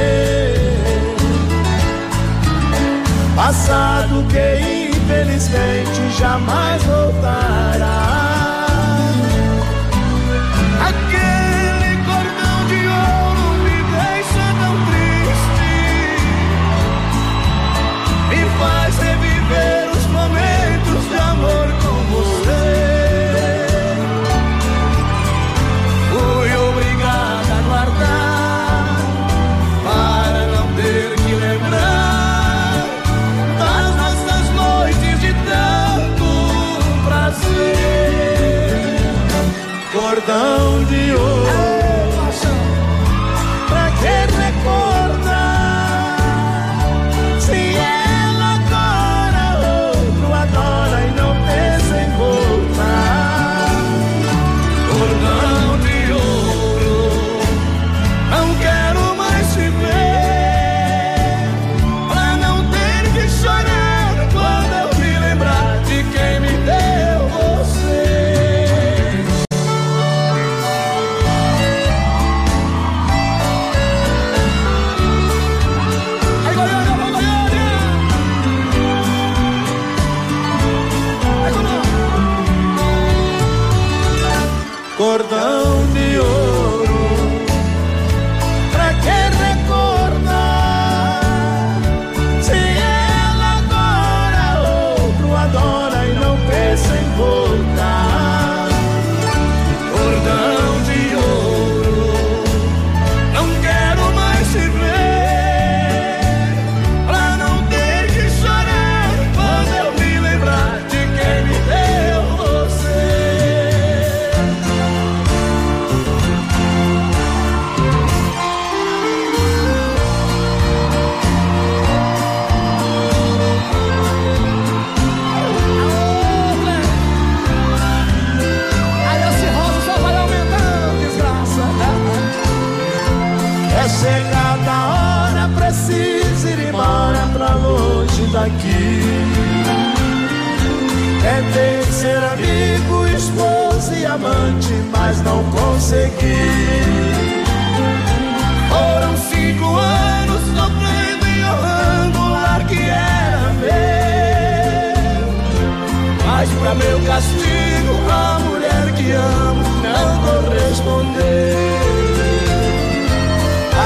[3.34, 8.15] Passado que infelizmente jamais voltará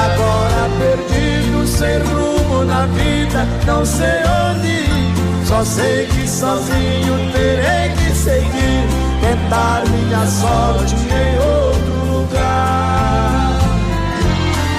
[0.03, 5.45] Agora perdido, sem rumo na vida, não sei onde.
[5.45, 8.87] Só sei que sozinho terei que seguir,
[9.19, 13.59] tentar minha sorte em outro lugar.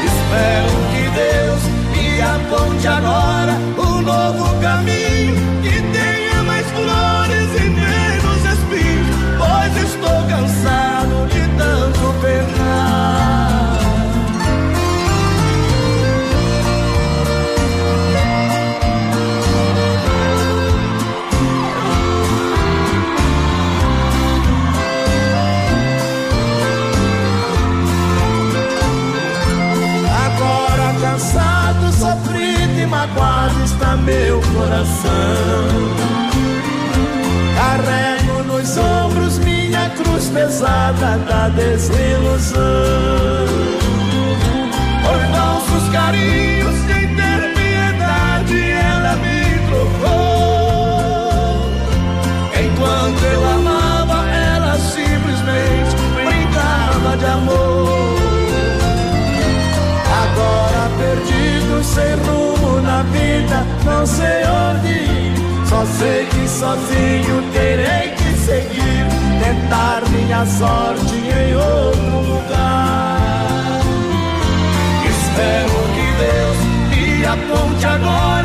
[0.05, 1.63] Espero que Deus
[1.93, 9.09] me aponte agora um novo caminho que tenha mais flores e menos espinhos,
[9.39, 9.73] pois
[34.55, 35.13] coração.
[37.57, 42.61] Carrego nos ombros minha cruz pesada da desilusão.
[45.03, 46.52] Por falsos carinhos
[63.05, 65.67] vida, não sei onde ir.
[65.67, 69.07] Só sei que sozinho terei que seguir,
[69.43, 73.81] tentar minha sorte em outro lugar.
[75.09, 76.59] Espero que Deus
[76.91, 78.42] me aponte agora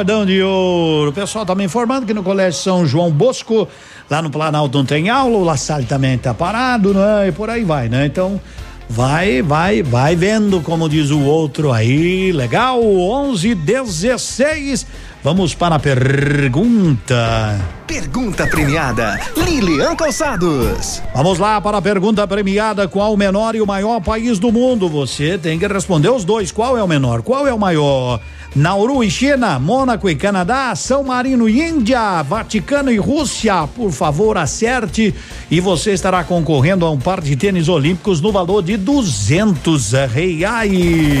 [0.00, 1.10] cordão de ouro.
[1.10, 3.68] O pessoal tá me informando que no Colégio São João Bosco,
[4.08, 7.28] lá no Planalto não tem aula, o La Salle também tá parado, né?
[7.28, 8.06] E por aí vai, né?
[8.06, 8.40] Então,
[8.88, 12.32] vai, vai, vai vendo, como diz o outro aí.
[12.32, 14.86] Legal, 11 16
[15.22, 17.60] Vamos para a pergunta.
[17.86, 21.02] Pergunta premiada, Lilian Calçados.
[21.14, 24.88] Vamos lá para a pergunta premiada: qual o menor e o maior país do mundo?
[24.88, 26.50] Você tem que responder os dois.
[26.50, 27.20] Qual é o menor?
[27.20, 28.18] Qual é o maior?
[28.56, 33.68] Nauru e China, Mônaco e Canadá, São Marino e Índia, Vaticano e Rússia.
[33.76, 35.14] Por favor, acerte
[35.50, 41.20] e você estará concorrendo a um par de tênis olímpicos no valor de duzentos reais.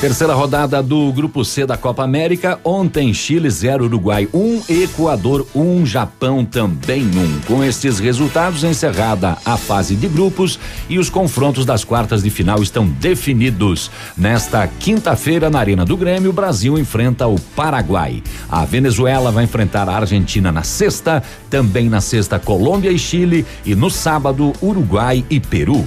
[0.00, 2.58] Terceira rodada do Grupo C da Copa América.
[2.62, 7.18] Ontem, Chile 0, Uruguai 1, um, Equador 1, um, Japão também 1.
[7.18, 7.40] Um.
[7.46, 10.58] Com estes resultados, encerrada a fase de grupos
[10.90, 13.90] e os confrontos das quartas de final estão definidos.
[14.16, 18.22] Nesta quinta-feira, na Arena do Grêmio, o Brasil enfrenta o Paraguai.
[18.50, 23.74] A Venezuela vai enfrentar a Argentina na sexta, também na sexta, Colômbia e Chile, e
[23.74, 25.86] no sábado, Uruguai e Peru.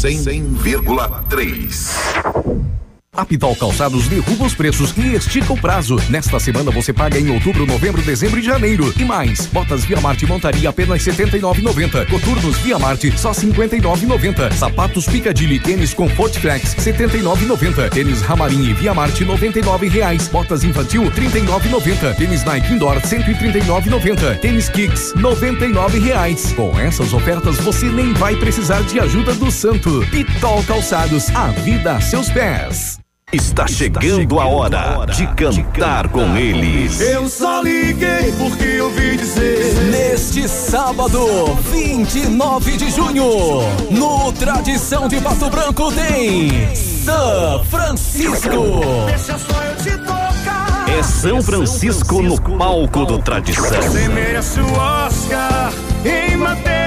[0.00, 2.29] 100,3.
[3.20, 5.96] A Pitol Calçados derruba os preços e estica o prazo.
[6.08, 8.94] Nesta semana você paga em outubro, novembro, dezembro e janeiro.
[8.96, 12.08] E mais, botas Via Marte montaria apenas R$ 79,90.
[12.08, 14.52] Coturnos Via Marte só R$ 59,90.
[14.54, 17.90] Sapatos Picadilly tênis Comfort Flex R$ 79,90.
[17.90, 20.30] Tênis Ramarim e Via Marte R$ 99,00.
[20.30, 22.16] Botas infantil R$ 39,90.
[22.16, 24.38] Tênis Nike Indoor R$ 139,90.
[24.38, 26.54] Tênis Kicks R$ 99,00.
[26.54, 30.00] Com essas ofertas você nem vai precisar de ajuda do santo.
[30.10, 33.00] Pitol Calçados, a vida a seus pés.
[33.32, 37.00] Está chegando a hora de cantar com eles.
[37.00, 39.72] Eu só liguei porque ouvi dizer.
[39.84, 41.24] Neste sábado,
[41.70, 48.50] 29 de junho, no Tradição de Pato Branco tem São Francisco.
[49.06, 50.86] Deixa só eu te tocar.
[50.88, 53.64] É São Francisco no palco do Tradição.
[53.64, 55.72] Você merece o Oscar
[56.04, 56.79] em matéria.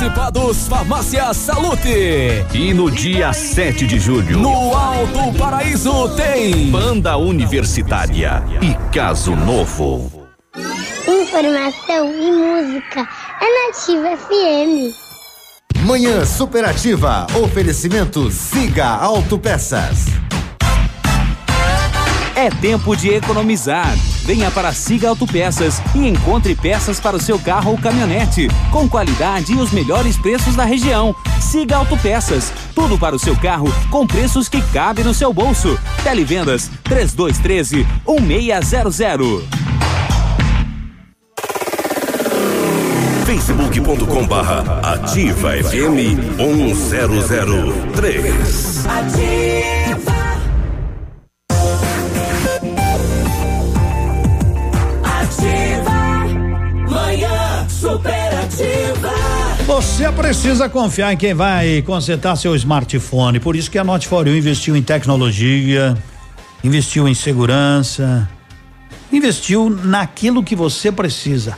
[0.00, 2.46] Antecipados Farmácia Salute.
[2.54, 10.26] E no dia 7 de julho, No Alto Paraíso tem Banda Universitária e Caso Novo.
[11.06, 13.06] Informação e música
[13.42, 15.84] é Nativa FM.
[15.84, 17.26] Manhã Superativa.
[17.34, 20.06] Oferecimento Siga Autopeças.
[22.40, 23.94] É tempo de economizar.
[24.24, 29.52] Venha para Siga Autopeças e encontre peças para o seu carro ou caminhonete, com qualidade
[29.52, 31.14] e os melhores preços da região.
[31.38, 35.78] Siga Autopeças, tudo para o seu carro com preços que cabem no seu bolso.
[36.02, 39.44] Televendas 3213 1600.
[43.26, 48.86] facebook.com barra ativa FM 1003.
[48.86, 49.79] Ativa.
[59.80, 63.40] Você precisa confiar em quem vai consertar seu smartphone.
[63.40, 65.96] Por isso que a Note For You investiu em tecnologia,
[66.62, 68.28] investiu em segurança,
[69.10, 71.56] investiu naquilo que você precisa.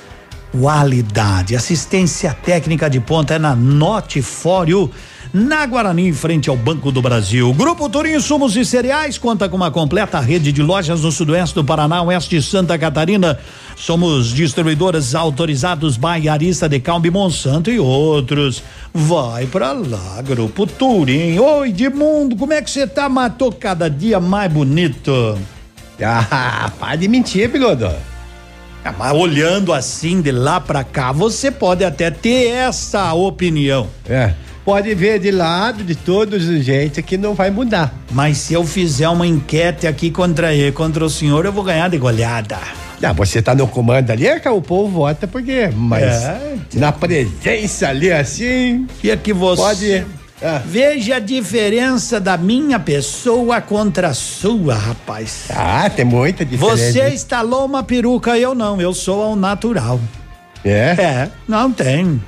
[0.53, 4.89] Qualidade, assistência técnica de ponta é na Note For You
[5.32, 7.52] na Guarani, em frente ao Banco do Brasil.
[7.54, 11.64] Grupo Turim Insumos e Cereais conta com uma completa rede de lojas no sudoeste do
[11.64, 13.38] Paraná, oeste de Santa Catarina.
[13.74, 18.62] Somos distribuidores autorizados Baiarista de Calme Monsanto e outros.
[18.92, 21.38] Vai pra lá, Grupo Turim.
[21.38, 23.09] Oi, Edmundo, como é que você tá?
[23.09, 25.38] Matou cada dia mais bonito.
[26.04, 27.88] Ah, para de mentir, piloto.
[28.84, 33.86] Ah, mas olhando assim de lá pra cá, você pode até ter essa opinião.
[34.09, 34.34] É.
[34.64, 37.93] Pode ver de lado, de todos os jeitos, que não vai mudar.
[38.12, 41.90] Mas se eu fizer uma enquete aqui contra ele, contra o senhor, eu vou ganhar
[41.90, 42.59] de goleada.
[43.02, 46.93] Ah, você tá no comando ali, é que o povo vota porque, mas É, na
[46.93, 48.86] presença ali assim.
[49.02, 49.60] E é que você.
[49.60, 50.06] Pode.
[50.66, 55.44] Veja a diferença da minha pessoa contra a sua, rapaz.
[55.51, 56.93] Ah, tem muita diferença.
[56.93, 60.01] Você instalou uma peruca, eu não, eu sou ao natural.
[60.64, 60.94] É?
[60.98, 62.20] É, não tem.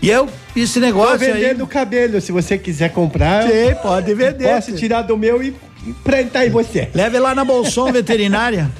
[0.00, 1.68] E eu, esse negócio Tô vendendo aí.
[1.68, 3.42] cabelo, se você quiser comprar.
[3.44, 4.48] Sim, pode vender.
[4.48, 5.54] Posso tirar do meu e
[5.86, 6.88] implantar em você.
[6.94, 8.70] Leve lá na Bolson Veterinária.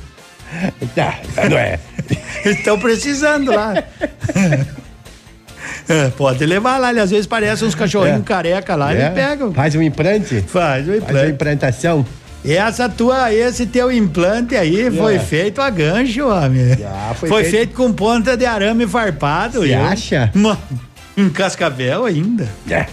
[0.94, 1.18] Tá,
[1.50, 1.78] não é.
[2.46, 3.74] Estão precisando lá.
[5.88, 8.24] É, pode levar lá, ele às vezes parece uns cachorrinhos É.
[8.24, 8.96] careca lá, É?
[9.06, 9.50] ele pega.
[9.52, 10.42] Faz um implante?
[10.46, 11.30] Faz o Faz uma implante.
[11.32, 12.06] implantação.
[12.44, 15.18] Essa tua, esse teu implante aí foi É.
[15.18, 16.76] feito a gancho, homem.
[17.16, 17.74] foi foi feito- feito...
[17.74, 19.60] com ponta de arame farpado.
[19.60, 20.30] Você acha?
[20.34, 20.58] Uma-
[21.22, 22.48] Um cascavel ainda.
[22.70, 22.86] É.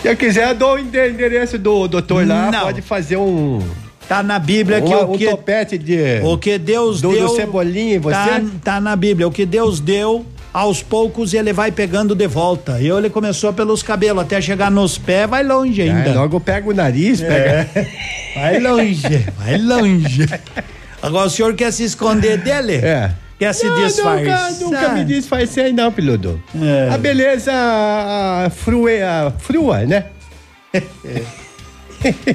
[0.00, 2.60] Se eu quiser, eu dou o endereço do doutor lá, Não.
[2.60, 3.60] pode fazer um.
[4.08, 6.20] Tá na Bíblia que o um que topete de.
[6.22, 8.14] o que Deus do, deu do Cebolinha em você?
[8.14, 9.26] Tá, tá na Bíblia.
[9.26, 12.80] O que Deus deu, aos poucos ele vai pegando de volta.
[12.80, 16.10] E ele começou pelos cabelos até chegar nos pés, vai longe ainda.
[16.10, 17.64] É, logo pega o nariz, É.
[17.64, 17.88] pega.
[18.34, 20.28] Vai longe, vai longe.
[21.02, 22.74] Agora o senhor quer se esconder dele?
[22.76, 23.10] É.
[23.38, 24.52] Quer se Não, disfarçar?
[24.52, 26.40] Nunca, nunca me disfarcei, não, piloto.
[26.60, 26.88] É.
[26.94, 30.06] A beleza a, frue, a, frua, né?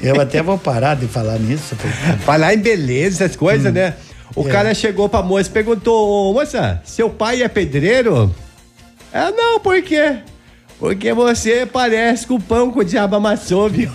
[0.03, 1.75] Eu até vou parar de falar nisso.
[1.75, 3.93] porque- Falar em beleza, essas coisas, né?
[4.35, 4.51] O É.
[4.51, 8.33] cara chegou pra moça e perguntou: "Ô, Moça, seu pai é pedreiro?
[9.13, 10.17] Ah, não, por quê?
[10.79, 13.89] Porque você parece com o pão que o diabo amassou, viu?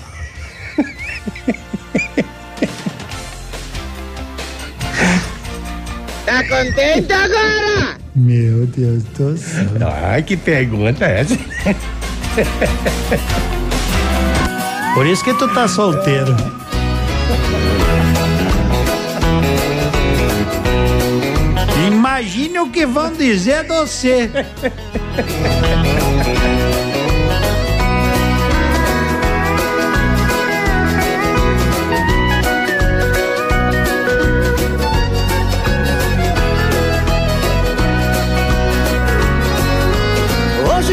[6.34, 7.96] Tá contente agora?
[8.12, 9.68] Meu Deus do céu.
[10.02, 11.38] Ai, que pergunta é essa?
[14.94, 16.34] Por isso que tu tá solteiro.
[21.86, 24.28] Imagine o que vão dizer de você.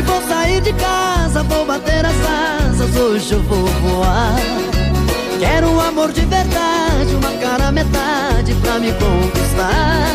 [0.01, 2.15] Hoje vou sair de casa, vou bater as
[2.65, 4.35] asas, hoje eu vou voar.
[5.39, 10.07] Quero um amor de verdade, uma cara metade pra me conquistar.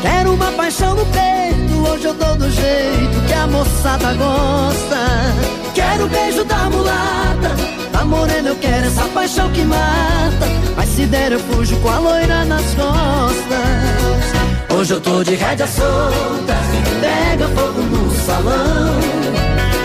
[0.00, 5.74] Quero uma paixão no peito, hoje eu dou do jeito que a moçada gosta.
[5.74, 7.50] Quero o beijo da mulata,
[7.90, 10.46] da morena eu quero essa paixão que mata.
[10.76, 14.43] Mas se der eu fujo com a loira nas costas.
[14.76, 16.56] Hoje eu tô de rédea solta,
[17.00, 18.98] pega fogo no salão.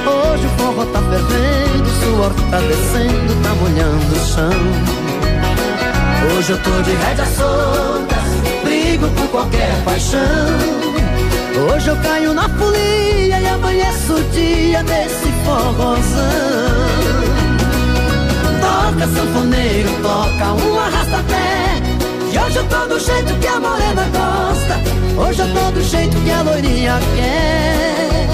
[0.07, 4.49] Hoje o forró tá fervendo, o suor tá descendo, tá molhando o chão.
[6.35, 8.15] Hoje eu tô de rédea solta,
[8.63, 10.19] brigo por qualquer paixão.
[11.71, 15.99] Hoje eu caio na folia e amanheço o dia desse forrozão.
[18.59, 21.88] Toca sanfoneiro, toca um arrasta-pé.
[22.31, 24.79] E hoje eu tô do jeito que a morena gosta.
[25.19, 28.27] Hoje eu tô do jeito que a loirinha quer.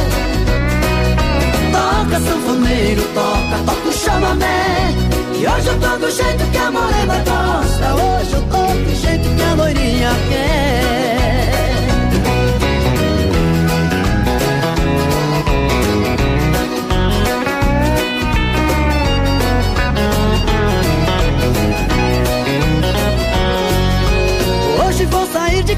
[1.72, 4.94] Toca sanfoneiro, toca, toca o chamamé.
[5.40, 7.96] E hoje eu tô do jeito que a morena gosta.
[7.96, 10.75] Hoje eu tô do jeito que a loirinha quer.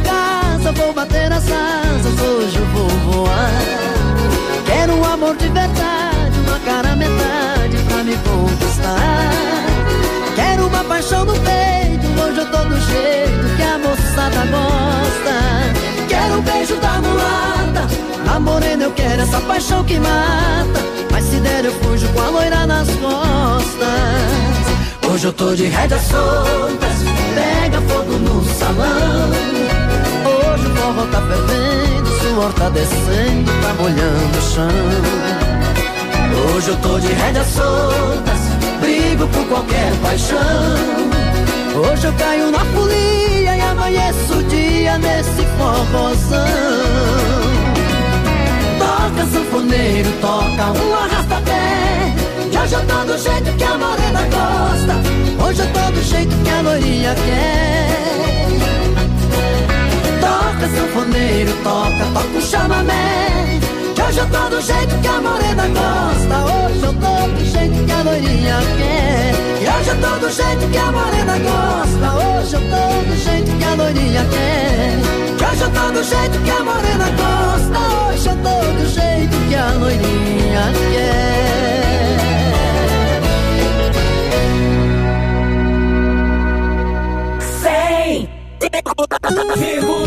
[0.07, 3.51] Casa, vou bater as asas, hoje eu vou voar.
[4.65, 9.31] Quero um amor de verdade, uma cara metade pra me conquistar.
[10.35, 15.35] Quero uma paixão no peito, hoje eu tô do jeito que a moçada gosta.
[16.07, 17.87] Quero um beijo da mulata,
[18.33, 20.79] a morena eu quero essa paixão que mata.
[21.11, 23.87] Mas se der eu fujo com a loira nas costas.
[25.09, 26.97] Hoje eu tô de rédeas soltas,
[27.33, 29.56] pega fogo no salão.
[30.87, 34.69] Forró tá fervendo, suor tá descendo, tá molhando o chão.
[36.55, 38.39] Hoje eu tô de rédeas soltas,
[38.79, 40.37] brigo por qualquer paixão.
[41.75, 46.47] Hoje eu caio na folia e amanheço o dia nesse forrozão.
[48.79, 52.15] Toca sanfoneiro, toca um arrasta-pé.
[52.49, 55.45] Que hoje eu tô do jeito que a morena gosta.
[55.45, 58.36] Hoje eu tô do jeito que a loirinha quer.
[60.57, 63.59] Toca sanfoneiro, toca, toca o chamamé.
[63.93, 66.45] Que hoje eu tô do jeito que a morena gosta.
[66.45, 69.35] Hoje eu tô do jeito que a loirinha quer.
[69.61, 72.07] E hoje eu tô do jeito que a morena gosta.
[72.17, 74.97] Hoje eu tô do jeito que a loirinha quer.
[75.37, 77.79] Que hoje eu tô do jeito que a morena gosta.
[78.09, 81.37] Hoje eu tô do jeito que a loirinha quer.
[89.57, 90.06] Vírgula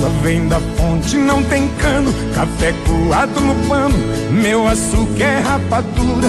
[0.00, 2.12] Água vem da fonte, não tem cano.
[2.34, 3.94] Café coado no pano,
[4.30, 6.28] meu açúcar é rapadura.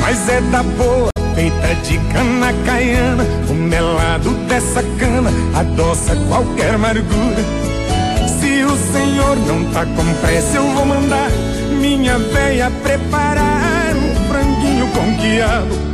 [0.00, 3.24] Mas é da boa, feita de cana caiana.
[3.48, 7.44] O melado dessa cana adoça qualquer amargura.
[8.40, 11.30] Se o senhor não tá com pressa, eu vou mandar
[11.80, 15.93] minha veia preparar um franguinho com quiabo.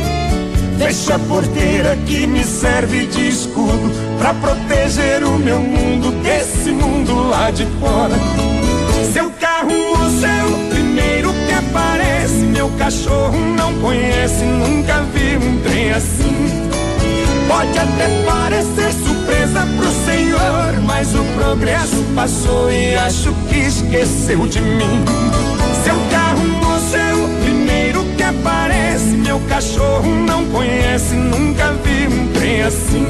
[0.81, 7.29] Fecha a porteira que me serve de escudo pra proteger o meu mundo desse mundo
[7.29, 8.15] lá de fora.
[9.13, 12.33] Seu carro, moço, é o primeiro que aparece.
[12.33, 16.71] Meu cachorro não conhece, nunca vi um trem assim.
[17.47, 24.59] Pode até parecer surpresa pro senhor, mas o progresso passou e acho que esqueceu de
[24.59, 25.05] mim.
[25.83, 28.60] Seu carro, moço, é o primeiro que aparece.
[29.23, 33.05] Meu cachorro não conhece, nunca vi um trem assim.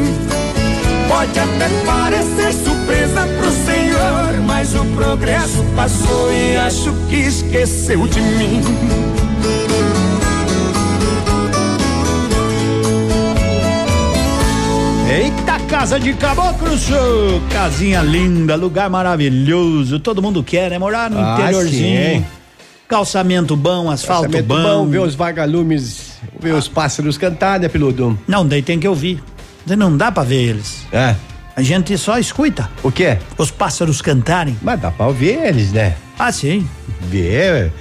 [1.08, 8.22] Pode até parecer surpresa pro senhor, mas o progresso passou e acho que esqueceu de
[8.22, 8.62] mim.
[15.10, 17.42] Eita, casa de caboclo, show!
[17.52, 20.00] Casinha linda, lugar maravilhoso.
[20.00, 20.80] Todo mundo quer, né?
[20.80, 22.20] Morar no Ah, interiorzinho.
[22.20, 22.26] sim.
[22.92, 24.86] Calçamento bom, asfalto Calçamento bom.
[24.86, 28.20] ver os vagalumes, ver os pássaros cantar, né, peludo?
[28.28, 29.24] Não, daí tem que ouvir.
[29.66, 30.86] Daí Não dá pra ver eles.
[30.92, 31.16] É.
[31.56, 32.70] A gente só escuta.
[32.84, 33.18] O quê?
[33.38, 34.58] Os pássaros cantarem.
[34.62, 35.96] Mas dá pra ouvir eles, né?
[36.20, 36.68] Ah, sim.
[37.04, 37.72] Ver.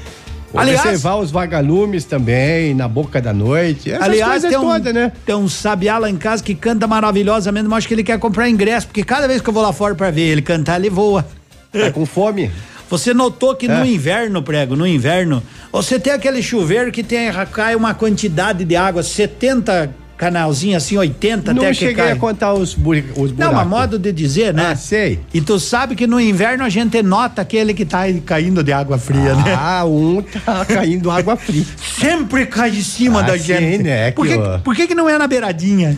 [0.54, 3.90] Aliás- Observar os vagalumes também, na boca da noite.
[3.90, 5.10] Essas Aliás, tem um, todas, né?
[5.26, 8.48] tem um sabiá lá em casa que canta maravilhosamente, mas acho que ele quer comprar
[8.48, 11.26] ingresso, porque cada vez que eu vou lá fora pra ver ele cantar, ele voa.
[11.72, 12.48] Tá com fome?
[12.90, 13.78] Você notou que É.
[13.78, 15.42] no inverno, prego, no inverno,
[15.72, 21.54] você tem aquele chuveiro que tem, cai uma quantidade de água, 70 canalzinhos assim, 80
[21.54, 22.12] Não até que cheguei cai.
[22.12, 23.38] a contar os, buri- os buracos.
[23.38, 24.72] Não, mas modo de dizer, né?
[24.72, 25.18] Ah, sei.
[25.32, 28.98] E tu sabe que no inverno a gente nota aquele que tá caindo de água
[28.98, 29.54] fria, né?
[29.58, 31.64] Ah, um tá caindo água fria.
[31.98, 33.82] Sempre cai de cima Ah, da sim, gente.
[33.84, 35.96] né, Por que, por que que não é na beiradinha?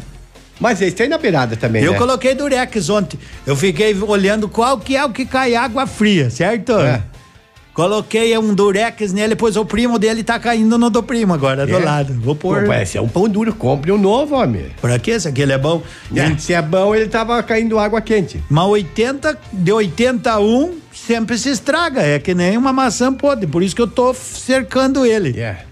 [0.60, 1.98] Mas eles têm na beirada também, Eu né?
[1.98, 3.18] coloquei durex ontem.
[3.46, 6.72] Eu fiquei olhando qual que é o que cai água fria, certo?
[6.78, 7.02] É.
[7.74, 11.74] Coloquei um durex nele, pois o primo dele tá caindo no do primo agora, do
[11.74, 11.78] É?
[11.78, 12.12] lado.
[12.20, 12.64] Vou pôr.
[12.64, 14.66] Pô, esse é um pão duro, compre um novo, homem.
[14.78, 15.18] Pra quê?
[15.18, 15.82] Se aquele é bom.
[16.14, 18.42] É, Se é bom, ele tava caindo água quente.
[18.50, 22.02] Mas 80, de 81, sempre se estraga.
[22.02, 23.46] É que nem uma maçã podre.
[23.46, 25.40] Por isso que eu tô cercando ele.
[25.40, 25.64] É.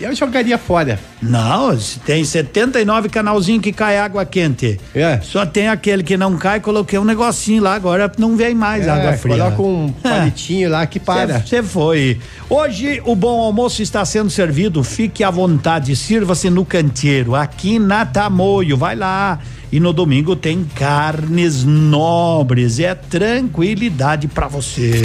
[0.00, 0.98] Eu jogaria fora.
[1.20, 4.78] Não, se tem 79 canalzinho que cai água quente.
[4.94, 5.20] É.
[5.22, 8.90] Só tem aquele que não cai, coloquei um negocinho lá, agora não vem mais É,
[8.90, 9.36] água fria.
[9.36, 11.40] Coloca um palitinho lá que para.
[11.40, 12.20] Você foi.
[12.48, 14.84] Hoje o bom almoço está sendo servido.
[14.84, 18.76] Fique à vontade, sirva-se no canteiro, aqui na Tamoio.
[18.76, 19.40] Vai lá.
[19.70, 22.78] E no domingo tem carnes nobres.
[22.78, 25.02] É tranquilidade pra você.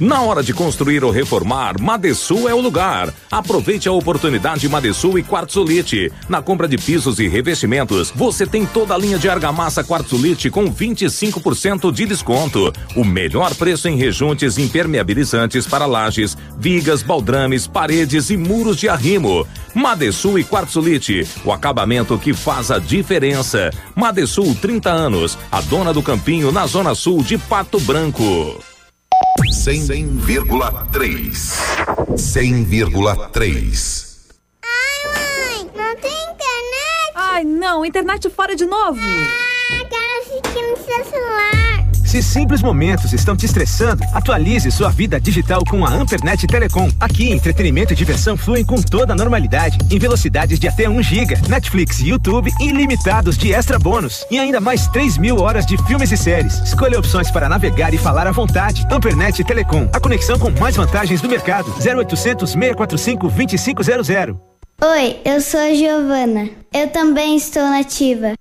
[0.00, 3.14] Na hora de construir ou reformar, Madesul é o lugar.
[3.30, 6.10] Aproveite a oportunidade Madesul e Quartzolite.
[6.28, 10.64] Na compra de pisos e revestimentos, você tem toda a linha de argamassa Quartzolite com
[10.64, 12.72] 25% de desconto.
[12.96, 19.46] O melhor preço em rejuntes impermeabilizantes para lajes, vigas, baldrames, paredes e muros de arrimo.
[19.72, 23.70] Madesul e Quartzolite, o acabamento que faz a diferença.
[23.94, 28.73] Madesul 30 anos, a dona do campinho na zona sul de Pato Branco.
[29.42, 31.34] 100,3.
[32.16, 34.14] 100,3.
[35.74, 37.12] Não tem internet?
[37.16, 39.00] Ai, não, internet fora de novo.
[39.00, 41.63] Ah, quero assistir no seu celular.
[42.14, 46.88] Se simples momentos estão te estressando, atualize sua vida digital com a Ampernet Telecom.
[47.00, 51.34] Aqui, entretenimento e diversão fluem com toda a normalidade, em velocidades de até 1 GB,
[51.48, 56.12] Netflix e YouTube ilimitados de extra bônus e ainda mais 3 mil horas de filmes
[56.12, 56.54] e séries.
[56.60, 58.86] Escolha opções para navegar e falar à vontade.
[58.92, 61.66] Ampernet Telecom, a conexão com mais vantagens do mercado.
[61.84, 64.36] 0800 645 2500.
[64.80, 66.48] Oi, eu sou a Giovana.
[66.72, 68.34] Eu também estou nativa.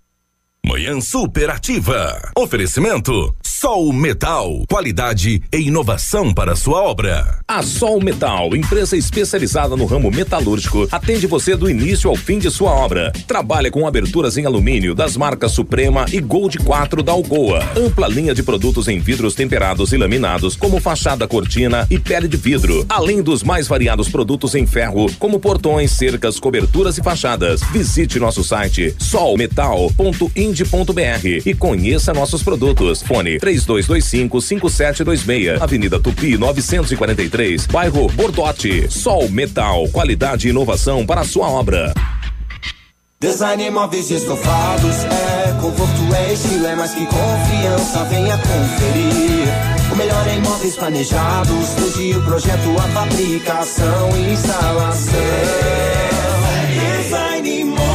[0.66, 2.32] Manhã superativa.
[2.38, 4.66] Oferecimento Sol Metal.
[4.70, 7.40] Qualidade e inovação para sua obra.
[7.48, 12.50] A Sol Metal, empresa especializada no ramo metalúrgico, atende você do início ao fim de
[12.50, 13.12] sua obra.
[13.28, 17.60] Trabalha com aberturas em alumínio das marcas Suprema e Gold 4 da Algoa.
[17.78, 22.38] Ampla linha de produtos em vidros temperados e laminados, como fachada cortina e pele de
[22.38, 22.86] vidro.
[22.90, 27.62] Além dos mais variados produtos em ferro, como portões, cercas, coberturas e fachadas.
[27.72, 28.96] Visite nosso site
[30.54, 33.02] solmetal.ind.br e conheça nossos produtos.
[33.02, 38.92] Fone 3225-5726, Avenida Tupi 943, bairro Bordote.
[38.92, 41.94] Sol Metal, qualidade e inovação para a sua obra.
[43.20, 48.04] Design móveis estofados é conforto, é estilo, é mais que confiança.
[48.06, 49.48] Venha conferir.
[49.92, 55.14] O melhor em móveis planejados, desde o projeto, a fabricação e instalação.
[56.98, 57.93] Design móveis.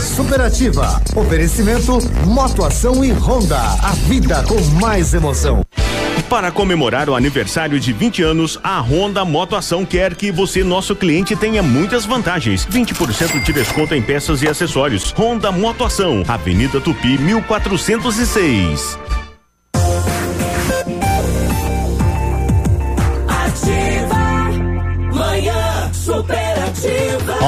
[0.00, 1.00] Superativa.
[1.16, 3.58] Oferecimento Motoação e Honda.
[3.82, 5.62] A vida com mais emoção.
[6.28, 10.94] Para comemorar o aniversário de 20 anos, a Honda Moto Ação quer que você, nosso
[10.94, 12.66] cliente, tenha muitas vantagens.
[12.66, 15.12] 20% de desconto em peças e acessórios.
[15.16, 18.98] Honda Moto Ação, Avenida Tupi, 1406.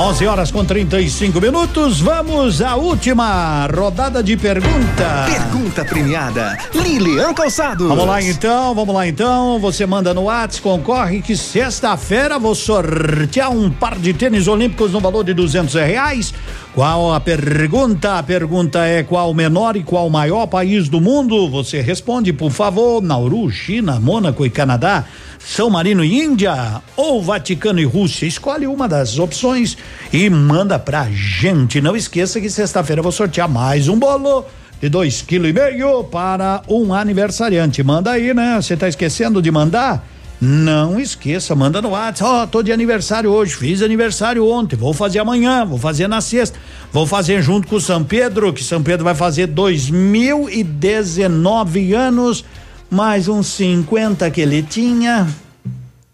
[0.01, 2.01] 11 horas com 35 minutos.
[2.01, 5.27] Vamos à última rodada de pergunta.
[5.27, 6.56] Pergunta premiada.
[6.72, 7.86] Lilian Calçados.
[7.86, 9.59] Vamos lá então, vamos lá então.
[9.60, 15.01] Você manda no WhatsApp, concorre que sexta-feira vou sortear um par de tênis olímpicos no
[15.01, 16.32] valor de duzentos reais.
[16.81, 18.19] Qual a pergunta?
[18.19, 21.47] A pergunta é qual o menor e qual o maior país do mundo?
[21.51, 23.02] Você responde, por favor.
[23.02, 25.05] Nauru, China, Mônaco e Canadá.
[25.39, 28.24] São Marino e Índia ou Vaticano e Rússia?
[28.24, 29.77] Escolhe uma das opções
[30.11, 31.82] e manda pra gente.
[31.82, 34.47] Não esqueça que sexta-feira vou sortear mais um bolo
[34.81, 37.82] de dois quilos e meio para um aniversariante.
[37.82, 38.57] Manda aí, né?
[38.57, 40.02] Você tá esquecendo de mandar?
[40.40, 42.30] Não esqueça, manda no WhatsApp.
[42.30, 46.22] Ó, oh, tô de aniversário hoje, fiz aniversário ontem, vou fazer amanhã, vou fazer na
[46.22, 46.58] sexta,
[46.90, 52.42] vou fazer junto com o São Pedro, que São Pedro vai fazer 2019 anos,
[52.88, 55.28] mais uns 50 que ele tinha.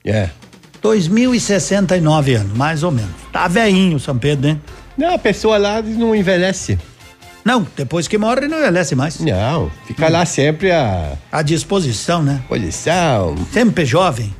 [0.05, 0.31] É.
[0.83, 3.13] 2069 anos, mais ou menos.
[3.33, 4.59] Tá velhinho São Pedro, né?
[4.99, 6.77] Não, a pessoa lá não envelhece.
[7.47, 9.21] Não, depois que morre não envelhece mais.
[9.21, 11.13] Não, fica lá sempre a.
[11.31, 12.43] À disposição, né?
[12.49, 13.37] Posição.
[13.53, 14.35] Sempre jovem.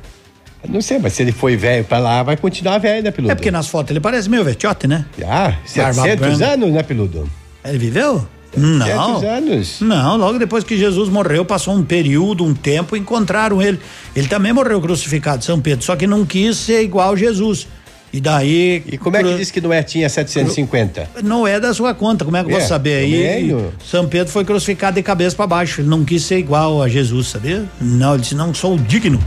[0.67, 3.31] Não sei, mas se ele foi velho pra lá, vai continuar velho, né, Peludo?
[3.31, 5.05] É porque nas fotos ele parece meio vetiote, né?
[5.25, 7.29] Ah, 700 anos, né, Peludo?
[7.63, 8.27] Ele viveu?
[8.57, 9.25] Não.
[9.25, 9.79] anos.
[9.79, 13.79] Não, logo depois que Jesus morreu, passou um período, um tempo, encontraram ele.
[14.13, 17.69] Ele também morreu crucificado, São Pedro, só que não quis ser igual Jesus.
[18.13, 18.83] E daí.
[18.87, 21.09] E como é que diz que Noé tinha 750?
[21.23, 23.49] Não é da sua conta, como é que eu É, vou saber aí?
[23.49, 23.67] também.
[23.85, 25.81] São Pedro foi crucificado de cabeça para baixo.
[25.81, 27.65] Ele não quis ser igual a Jesus, sabia?
[27.81, 29.21] Não, ele disse: não sou digno.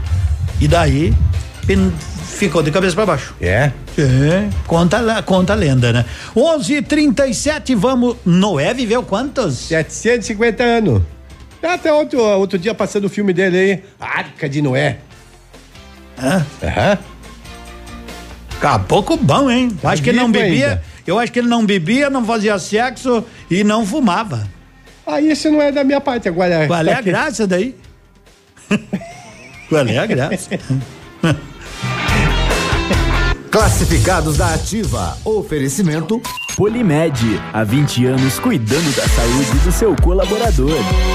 [0.59, 1.13] E daí
[2.25, 3.35] ficou de cabeça para baixo.
[3.39, 3.71] É?
[3.97, 6.05] É, conta, a- conta a lenda, né?
[6.35, 8.15] 11:37 vamos.
[8.25, 9.57] Noé viveu quantos?
[9.59, 11.01] 750 anos.
[11.61, 14.97] Até outro, outro dia passando o filme dele aí, Arca de Noé.
[16.21, 16.45] Hã?
[16.63, 16.97] Aham.
[18.61, 19.71] Caboclo bom, hein?
[19.81, 20.67] Eu acho que ele não bebia.
[20.69, 20.83] ainda.
[21.05, 24.47] Eu acho que ele não bebia, não fazia sexo e não fumava.
[25.05, 26.67] Ah, isso não é da minha parte agora.
[26.67, 27.75] Qual é a Tá- graça daí?
[29.67, 30.49] Qual é a graça?
[33.51, 35.17] Classificados da Ativa.
[35.25, 36.21] Oferecimento
[36.55, 37.19] Polimed,
[37.51, 40.71] há 20 anos cuidando da saúde do seu colaborador.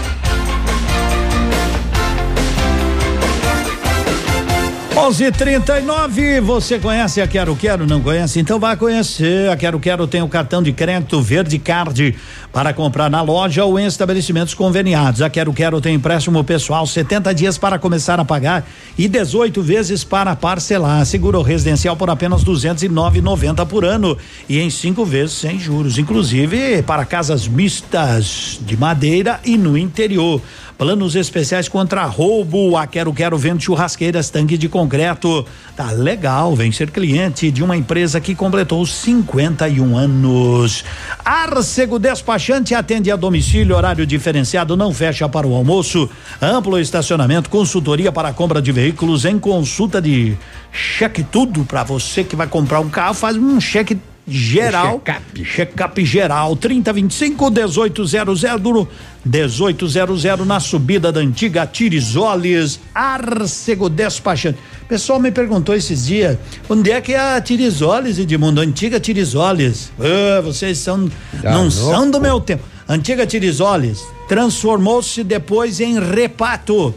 [5.11, 7.85] Onze e trinta e nove, você conhece a Quero Quero?
[7.85, 8.39] Não conhece?
[8.39, 9.49] Então vai conhecer.
[9.49, 12.15] A Quero Quero tem o cartão de crédito Verde Card
[12.53, 15.21] para comprar na loja ou em estabelecimentos conveniados.
[15.21, 18.65] A Quero Quero tem empréstimo pessoal 70 dias para começar a pagar
[18.97, 21.05] e 18 vezes para parcelar.
[21.05, 24.17] Seguro residencial por apenas 209,90 por ano
[24.47, 30.41] e em cinco vezes sem juros, inclusive para casas mistas de madeira e no interior.
[30.81, 32.75] Planos especiais contra roubo.
[32.75, 35.45] A Quero Quero vende churrasqueiras, tanque de concreto.
[35.75, 40.83] Tá legal, vem ser cliente de uma empresa que completou 51 anos.
[41.23, 46.09] Arcego Despachante atende a domicílio, horário diferenciado, não fecha para o almoço.
[46.41, 50.35] Amplo estacionamento, consultoria para compra de veículos em consulta de
[50.71, 55.01] cheque tudo para você que vai comprar um carro, faz um cheque geral.
[55.05, 55.43] Check-up.
[55.45, 56.55] Check-up geral.
[56.55, 58.87] 3025 1800 duro
[59.25, 64.57] 1800 na subida da antiga Tirizoles, Arcego Despachante.
[64.87, 66.37] Pessoal me perguntou esses dias,
[66.69, 68.61] onde é que é a Tirizoles, Edmundo?
[68.61, 69.91] Antiga Tirizoles.
[69.99, 71.09] Ah, vocês são,
[71.41, 71.71] Tá não louco.
[71.71, 72.63] são do meu tempo.
[72.87, 76.93] Antiga Tirizoles transformou-se depois em Repato,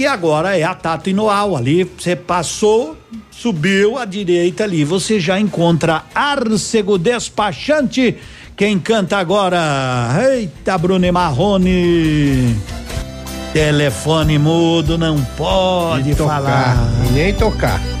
[0.00, 1.54] que agora é a Tato Inoal.
[1.54, 2.96] Ali você passou,
[3.30, 8.16] subiu à direita ali, você já encontra Arcego Despachante.
[8.56, 9.58] Quem canta agora?
[10.32, 12.56] Eita, Bruno Marrone.
[13.52, 16.76] Telefone mudo, não pode tocar, falar.
[17.06, 17.99] e nem tocar.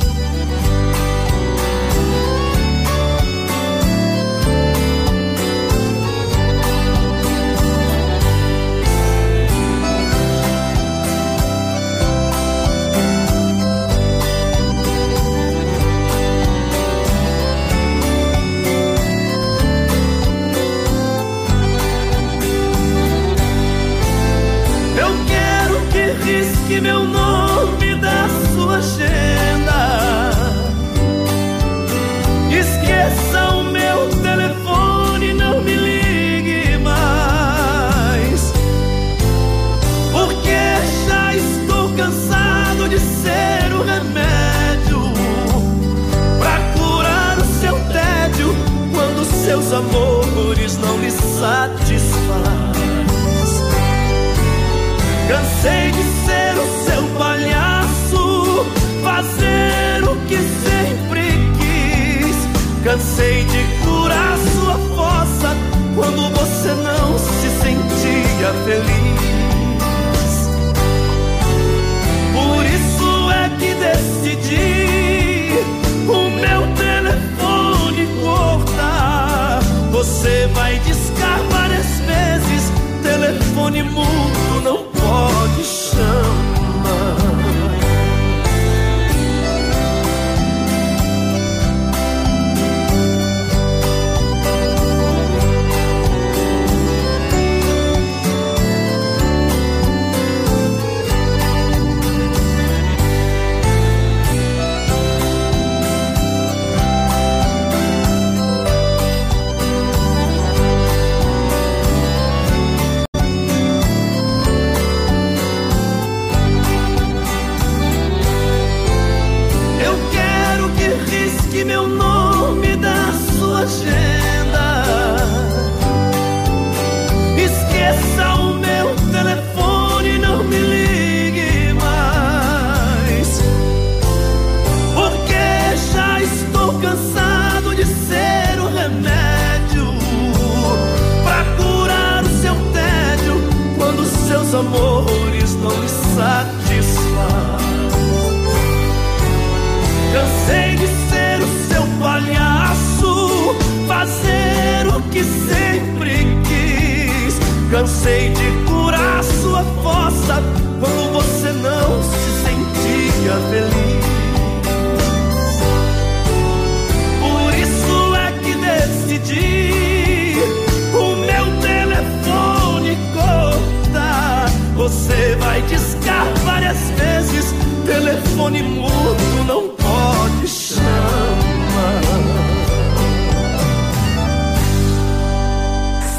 [174.90, 177.54] Você vai discar várias vezes,
[177.86, 182.00] telefone mudo não pode chamar.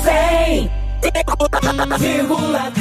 [0.03, 0.71] Cem
[1.99, 2.71] vírgula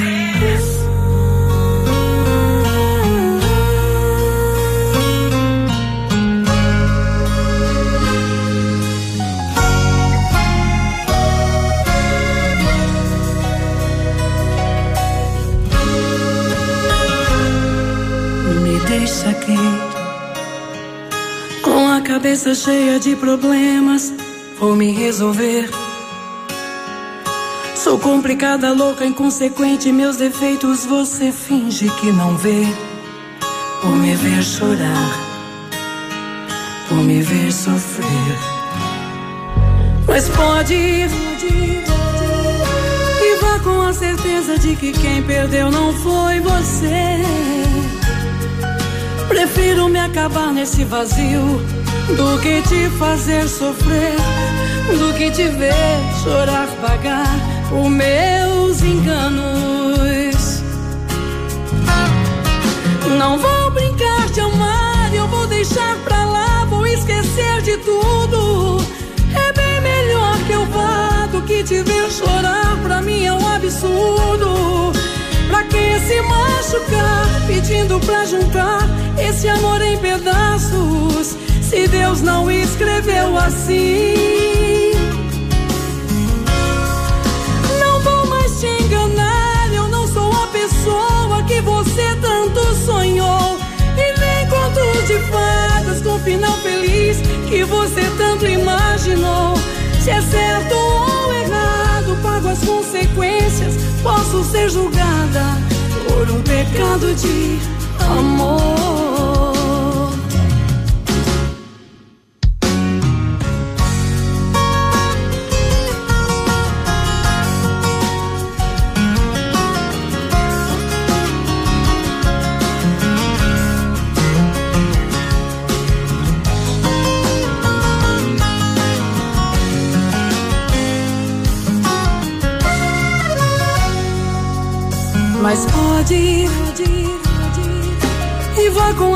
[22.21, 24.13] cabeça cheia de problemas.
[24.59, 25.67] Vou me resolver.
[27.73, 29.91] Sou complicada, louca, inconsequente.
[29.91, 32.63] Meus defeitos você finge que não vê.
[33.81, 35.19] Por me ver chorar,
[36.87, 38.37] por me ver sofrer.
[40.07, 41.09] Mas pode ir
[43.23, 47.23] e vá com a certeza de que quem perdeu não foi você.
[49.27, 51.70] Prefiro me acabar nesse vazio
[52.07, 54.15] do que te fazer sofrer,
[54.97, 55.73] do que te ver
[56.23, 57.27] chorar, pagar
[57.71, 60.61] os meus enganos.
[63.17, 68.83] Não vou brincar de amar, eu vou deixar pra lá, vou esquecer de tudo.
[69.35, 73.47] É bem melhor que eu vá do que te ver chorar, pra mim é um
[73.47, 74.91] absurdo.
[75.47, 81.35] Pra que se machucar, pedindo pra juntar esse amor em pedaços,
[81.71, 84.91] se Deus não escreveu assim?
[87.79, 93.57] Não vou mais te enganar, eu não sou a pessoa que você tanto sonhou.
[93.95, 99.53] E nem contos de fadas com final feliz que você tanto imaginou.
[100.01, 103.75] Se é certo ou errado, pago as consequências.
[104.03, 105.57] Posso ser julgada
[106.09, 107.59] por um pecado de
[108.09, 109.20] amor.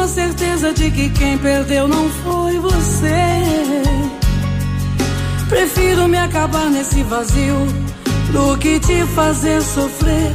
[0.05, 3.41] A certeza de que quem perdeu não foi você.
[5.49, 7.65] Prefiro me acabar nesse vazio
[8.31, 10.31] do que te fazer sofrer,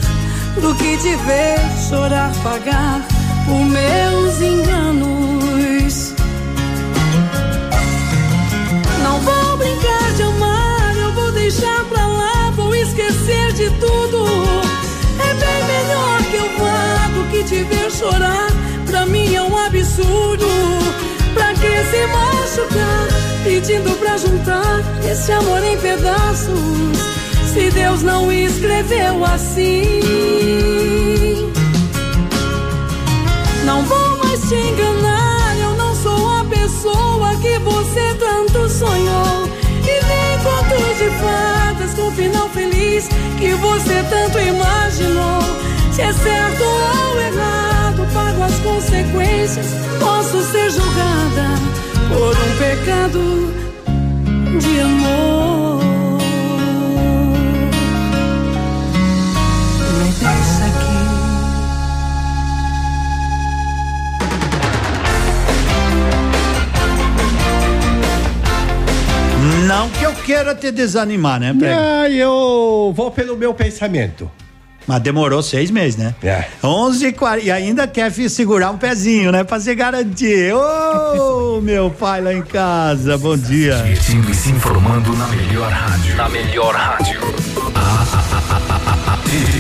[0.61, 3.07] do que te ver chorar, pagar
[3.47, 6.15] os meus enganos.
[9.05, 14.27] Não vou brincar de amar, eu vou deixar pra lá, vou esquecer de tudo.
[15.21, 18.60] É bem melhor que eu vá do que te ver chorar.
[19.91, 20.47] Absurdo.
[21.35, 23.09] Pra que se machucar?
[23.43, 26.97] Pedindo pra juntar esse amor em pedaços.
[27.53, 29.83] Se Deus não escreveu assim.
[33.65, 35.57] Não vou mais te enganar.
[35.59, 39.49] Eu não sou a pessoa que você tanto sonhou.
[39.83, 43.09] E nem contos de fadas com final feliz
[43.41, 45.70] que você tanto imaginou.
[46.01, 49.67] Se é certo ou errado, pago as consequências.
[49.99, 51.59] Posso ser julgada
[52.09, 53.53] por um pecado
[54.59, 55.81] de amor.
[60.21, 61.01] Deixa aqui.
[69.67, 71.79] Não que eu queira te desanimar, né, Prego?
[71.79, 74.31] Ah, eu vou pelo meu pensamento.
[74.91, 76.17] Mas demorou seis meses, né?
[76.21, 76.47] É.
[76.65, 79.45] 11 e 40, e ainda quer segurar um pezinho, né?
[79.45, 80.53] Pra se garantir.
[80.53, 83.77] Ô, meu pai lá em casa, bom dia.
[83.77, 86.17] Divertindo e se informando na melhor rádio.
[86.17, 87.21] Na melhor rádio.
[89.07, 89.60] Ativa.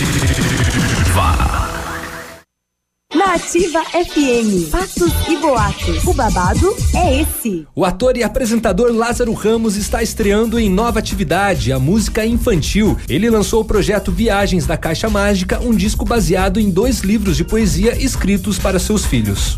[3.30, 6.02] Na Ativa FM, fatos e boatos.
[6.04, 7.64] O babado é esse.
[7.76, 12.98] O ator e apresentador Lázaro Ramos está estreando em nova atividade, a música infantil.
[13.08, 17.44] Ele lançou o projeto Viagens da Caixa Mágica, um disco baseado em dois livros de
[17.44, 19.56] poesia escritos para seus filhos.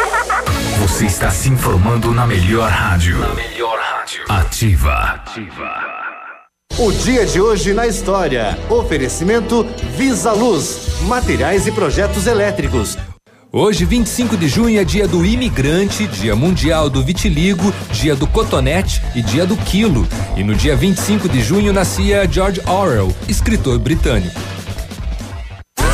[0.81, 3.19] Você está se informando na melhor rádio.
[3.19, 4.23] Na melhor rádio.
[4.27, 4.91] Ativa.
[4.91, 5.69] Ativa.
[6.75, 8.57] O dia de hoje na história.
[8.67, 9.63] Oferecimento
[9.95, 12.97] Visa Luz, materiais e projetos elétricos.
[13.51, 19.03] Hoje, 25 de junho, é dia do imigrante, dia mundial do vitiligo, dia do cotonete
[19.13, 20.07] e dia do quilo.
[20.35, 24.41] E no dia 25 de junho nascia George Orwell, escritor britânico.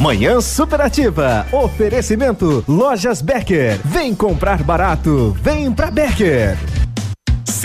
[0.00, 1.46] Manhã Superativa.
[1.52, 3.78] Oferecimento Lojas Becker.
[3.84, 5.32] Vem comprar barato.
[5.40, 6.58] Vem pra Becker.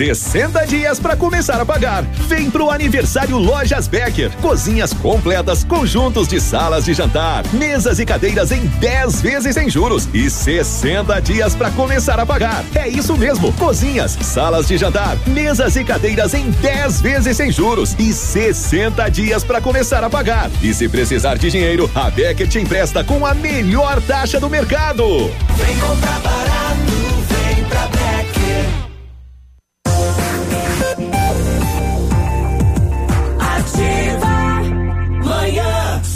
[0.06, 2.02] 60 dias para começar a pagar.
[2.28, 4.30] Vem pro aniversário Lojas Becker.
[4.40, 10.08] Cozinhas completas, conjuntos de salas de jantar, mesas e cadeiras em 10 vezes sem juros
[10.12, 12.64] e 60 dias para começar a pagar.
[12.74, 13.52] É isso mesmo.
[13.52, 19.44] Cozinhas, salas de jantar, mesas e cadeiras em 10 vezes sem juros e 60 dias
[19.44, 20.50] para começar a pagar.
[20.60, 25.30] E se precisar de dinheiro, a Becker te empresta com a melhor taxa do mercado.
[25.56, 26.92] Vem comprar barato,
[27.28, 28.21] vem pra Becker.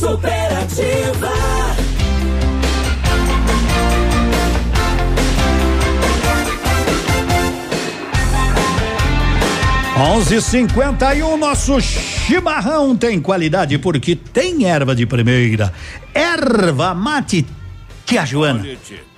[0.07, 1.33] Superativa.
[9.99, 15.73] Onze cinquenta e um, nosso chimarrão tem qualidade porque tem erva de primeira.
[16.15, 17.44] Erva mate,
[18.05, 18.65] tia Joana.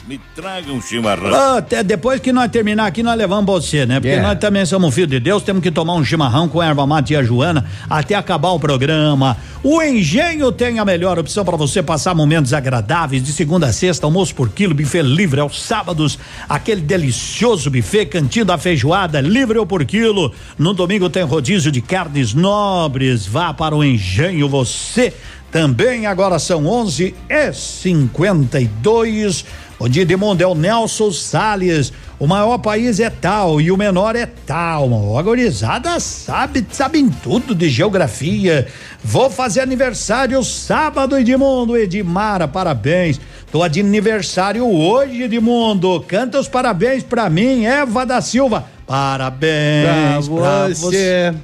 [0.09, 1.35] Me traga um chimarrão.
[1.35, 3.97] Ah, Até depois que nós terminar aqui, nós levamos você, né?
[3.97, 4.27] Porque Yeah.
[4.27, 7.17] nós também somos filhos de Deus, temos que tomar um chimarrão com erva mate e
[7.17, 9.37] a Joana até acabar o programa.
[9.63, 14.07] O Engenho tem a melhor opção para você passar momentos agradáveis de segunda a sexta,
[14.07, 19.67] almoço por quilo, buffet livre aos sábados, aquele delicioso buffet, cantinho da feijoada, livre ou
[19.67, 20.33] por quilo.
[20.57, 23.27] No domingo tem rodízio de carnes nobres.
[23.27, 25.13] Vá para o Engenho você
[25.51, 29.45] também agora são 11 e 52.
[29.79, 30.05] O dia
[30.41, 31.93] é o Nelson Salles.
[32.19, 35.17] O maior país é tal e o menor é tal.
[35.17, 38.67] A gorizada sabe, sabem tudo de geografia.
[39.05, 41.77] Vou fazer aniversário sábado, Edmundo.
[41.77, 43.21] Edmara, parabéns.
[43.53, 46.05] Tô de aniversário hoje, Edmundo.
[46.09, 48.65] Canta os parabéns pra mim, Eva da Silva.
[48.85, 51.35] Parabéns Pra você.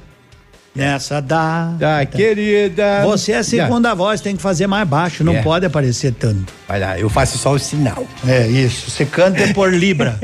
[0.75, 1.77] Nessa data.
[1.79, 3.01] Tá, querida.
[3.05, 5.41] Você é a segunda voz, tem que fazer mais baixo, não É.
[5.41, 6.51] pode aparecer tanto.
[6.67, 8.05] Vai lá, eu faço só o sinal.
[8.27, 10.19] É isso, você canta é por Libra.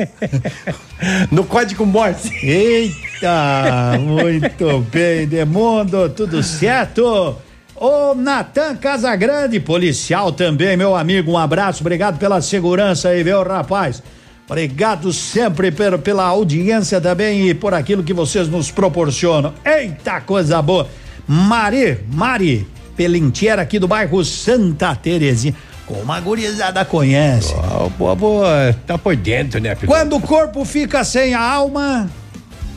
[1.32, 2.30] no código Morse.
[2.46, 7.38] Eita, muito bem, Demundo, tudo certo?
[7.76, 14.04] Ô Natan Casagrande, policial também, meu amigo, um abraço, obrigado pela segurança aí, viu, rapaz?
[14.50, 19.54] Obrigado sempre pela, pela audiência também e por aquilo que vocês nos proporcionam.
[19.64, 20.88] Eita, coisa boa.
[21.28, 25.56] Mari, Mari, Pelentiera aqui do bairro Santa Terezinha.
[25.86, 27.54] Como a gurizada conhece.
[27.98, 29.88] boa, boa, tá por dentro, né, filho?
[29.88, 32.10] Quando o corpo fica sem a alma.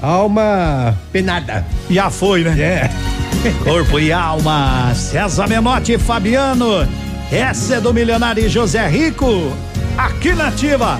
[0.00, 1.64] Alma penada.
[1.90, 2.60] Já foi, né?
[2.60, 2.90] É.
[3.62, 4.92] Corpo e alma.
[4.94, 6.88] César Menotti e Fabiano.
[7.30, 9.52] Essa é do milionário José Rico.
[9.96, 10.98] Aqui na Ativa.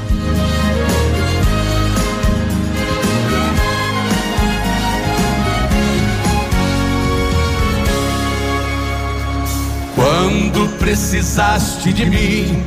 [10.05, 12.62] Quando precisaste de mim,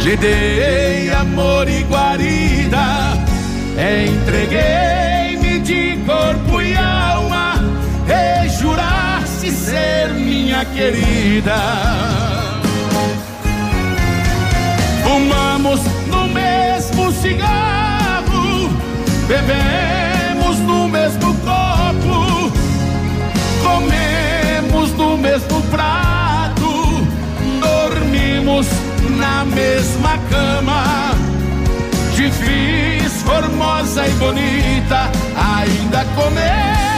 [0.00, 3.12] te dei amor e guarida,
[3.76, 7.56] entreguei-me de corpo e alma,
[8.08, 11.58] e juraste ser minha querida.
[15.04, 18.70] Fumamos no mesmo cigarro,
[19.26, 19.97] bebemos
[29.38, 31.14] na mesma cama.
[32.16, 36.97] Fiz formosa e bonita, ainda comenta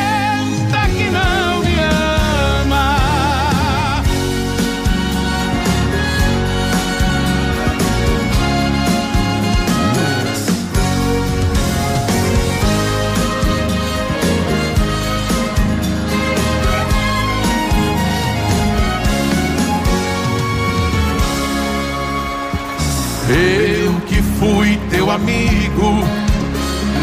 [23.32, 26.04] Eu que fui teu amigo,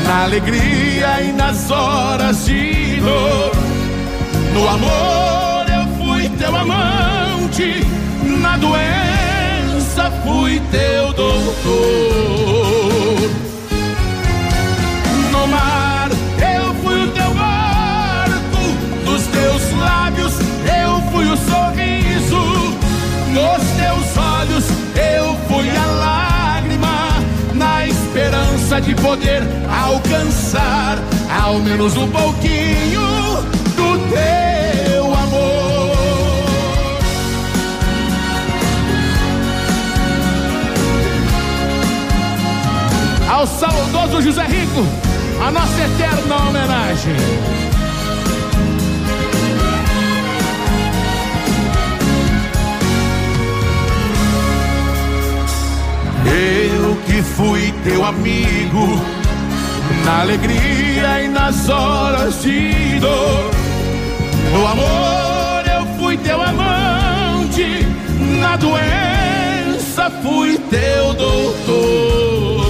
[0.06, 3.52] na alegria e nas horas de dor.
[4.54, 7.82] No amor eu fui teu amante,
[8.42, 11.48] na doença fui teu doutor.
[15.32, 18.62] No mar eu fui o teu barco,
[19.06, 20.34] dos teus lábios
[20.84, 22.76] eu fui o sorriso,
[23.34, 23.77] nos
[25.58, 27.24] fui a lágrima,
[27.56, 29.42] na esperança de poder
[29.86, 31.00] alcançar
[31.44, 33.02] ao menos um pouquinho
[33.76, 35.98] do teu amor.
[43.28, 44.86] Ao saudoso José Rico,
[45.44, 47.77] a nossa eterna homenagem.
[56.28, 59.02] Eu que fui teu amigo,
[60.04, 63.52] na alegria e nas horas de dor.
[64.52, 67.88] No amor eu fui teu amante,
[68.42, 72.68] na doença fui teu doutor.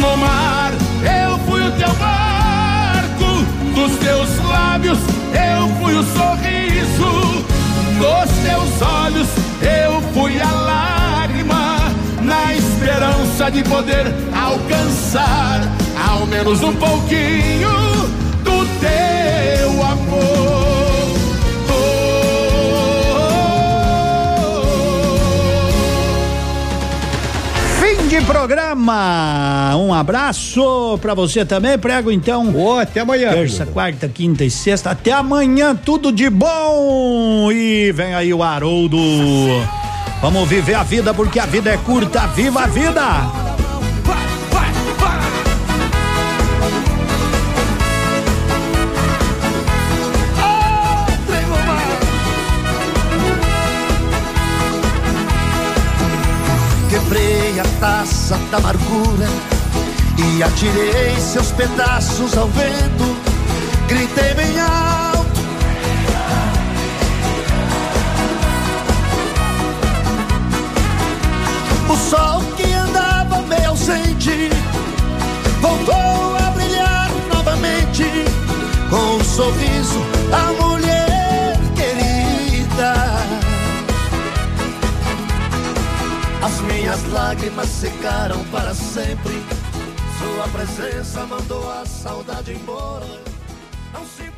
[0.00, 3.44] No mar eu fui o teu barco,
[3.74, 4.98] dos teus lábios
[5.34, 7.44] eu fui o sorriso,
[7.98, 9.45] dos teus olhos
[10.26, 15.60] fui a lágrima, na esperança de poder alcançar
[16.10, 17.70] ao menos um pouquinho
[18.42, 20.66] do teu amor.
[27.78, 29.76] Fim de programa.
[29.76, 31.78] Um abraço pra você também.
[31.78, 32.80] Prego então.
[32.80, 33.30] até amanhã.
[33.30, 34.90] Terça, quarta, quinta e sexta.
[34.90, 35.76] Até amanhã.
[35.76, 37.52] Tudo de bom.
[37.52, 38.98] E vem aí o Haroldo.
[40.20, 42.26] Vamos viver a vida porque a vida é curta.
[42.28, 43.02] Viva a vida!
[56.88, 59.28] Quebrei a taça da amargura
[60.16, 63.16] e atirei seus pedaços ao vento.
[63.86, 65.05] Gritei bem alto.
[71.88, 74.50] O sol que andava meio ausente
[75.60, 78.04] voltou a brilhar novamente
[78.90, 80.00] com um sorriso
[80.32, 82.94] a mulher querida.
[86.42, 89.42] As minhas lágrimas secaram para sempre.
[90.18, 93.06] Sua presença mandou a saudade embora.
[93.92, 94.35] Não mais.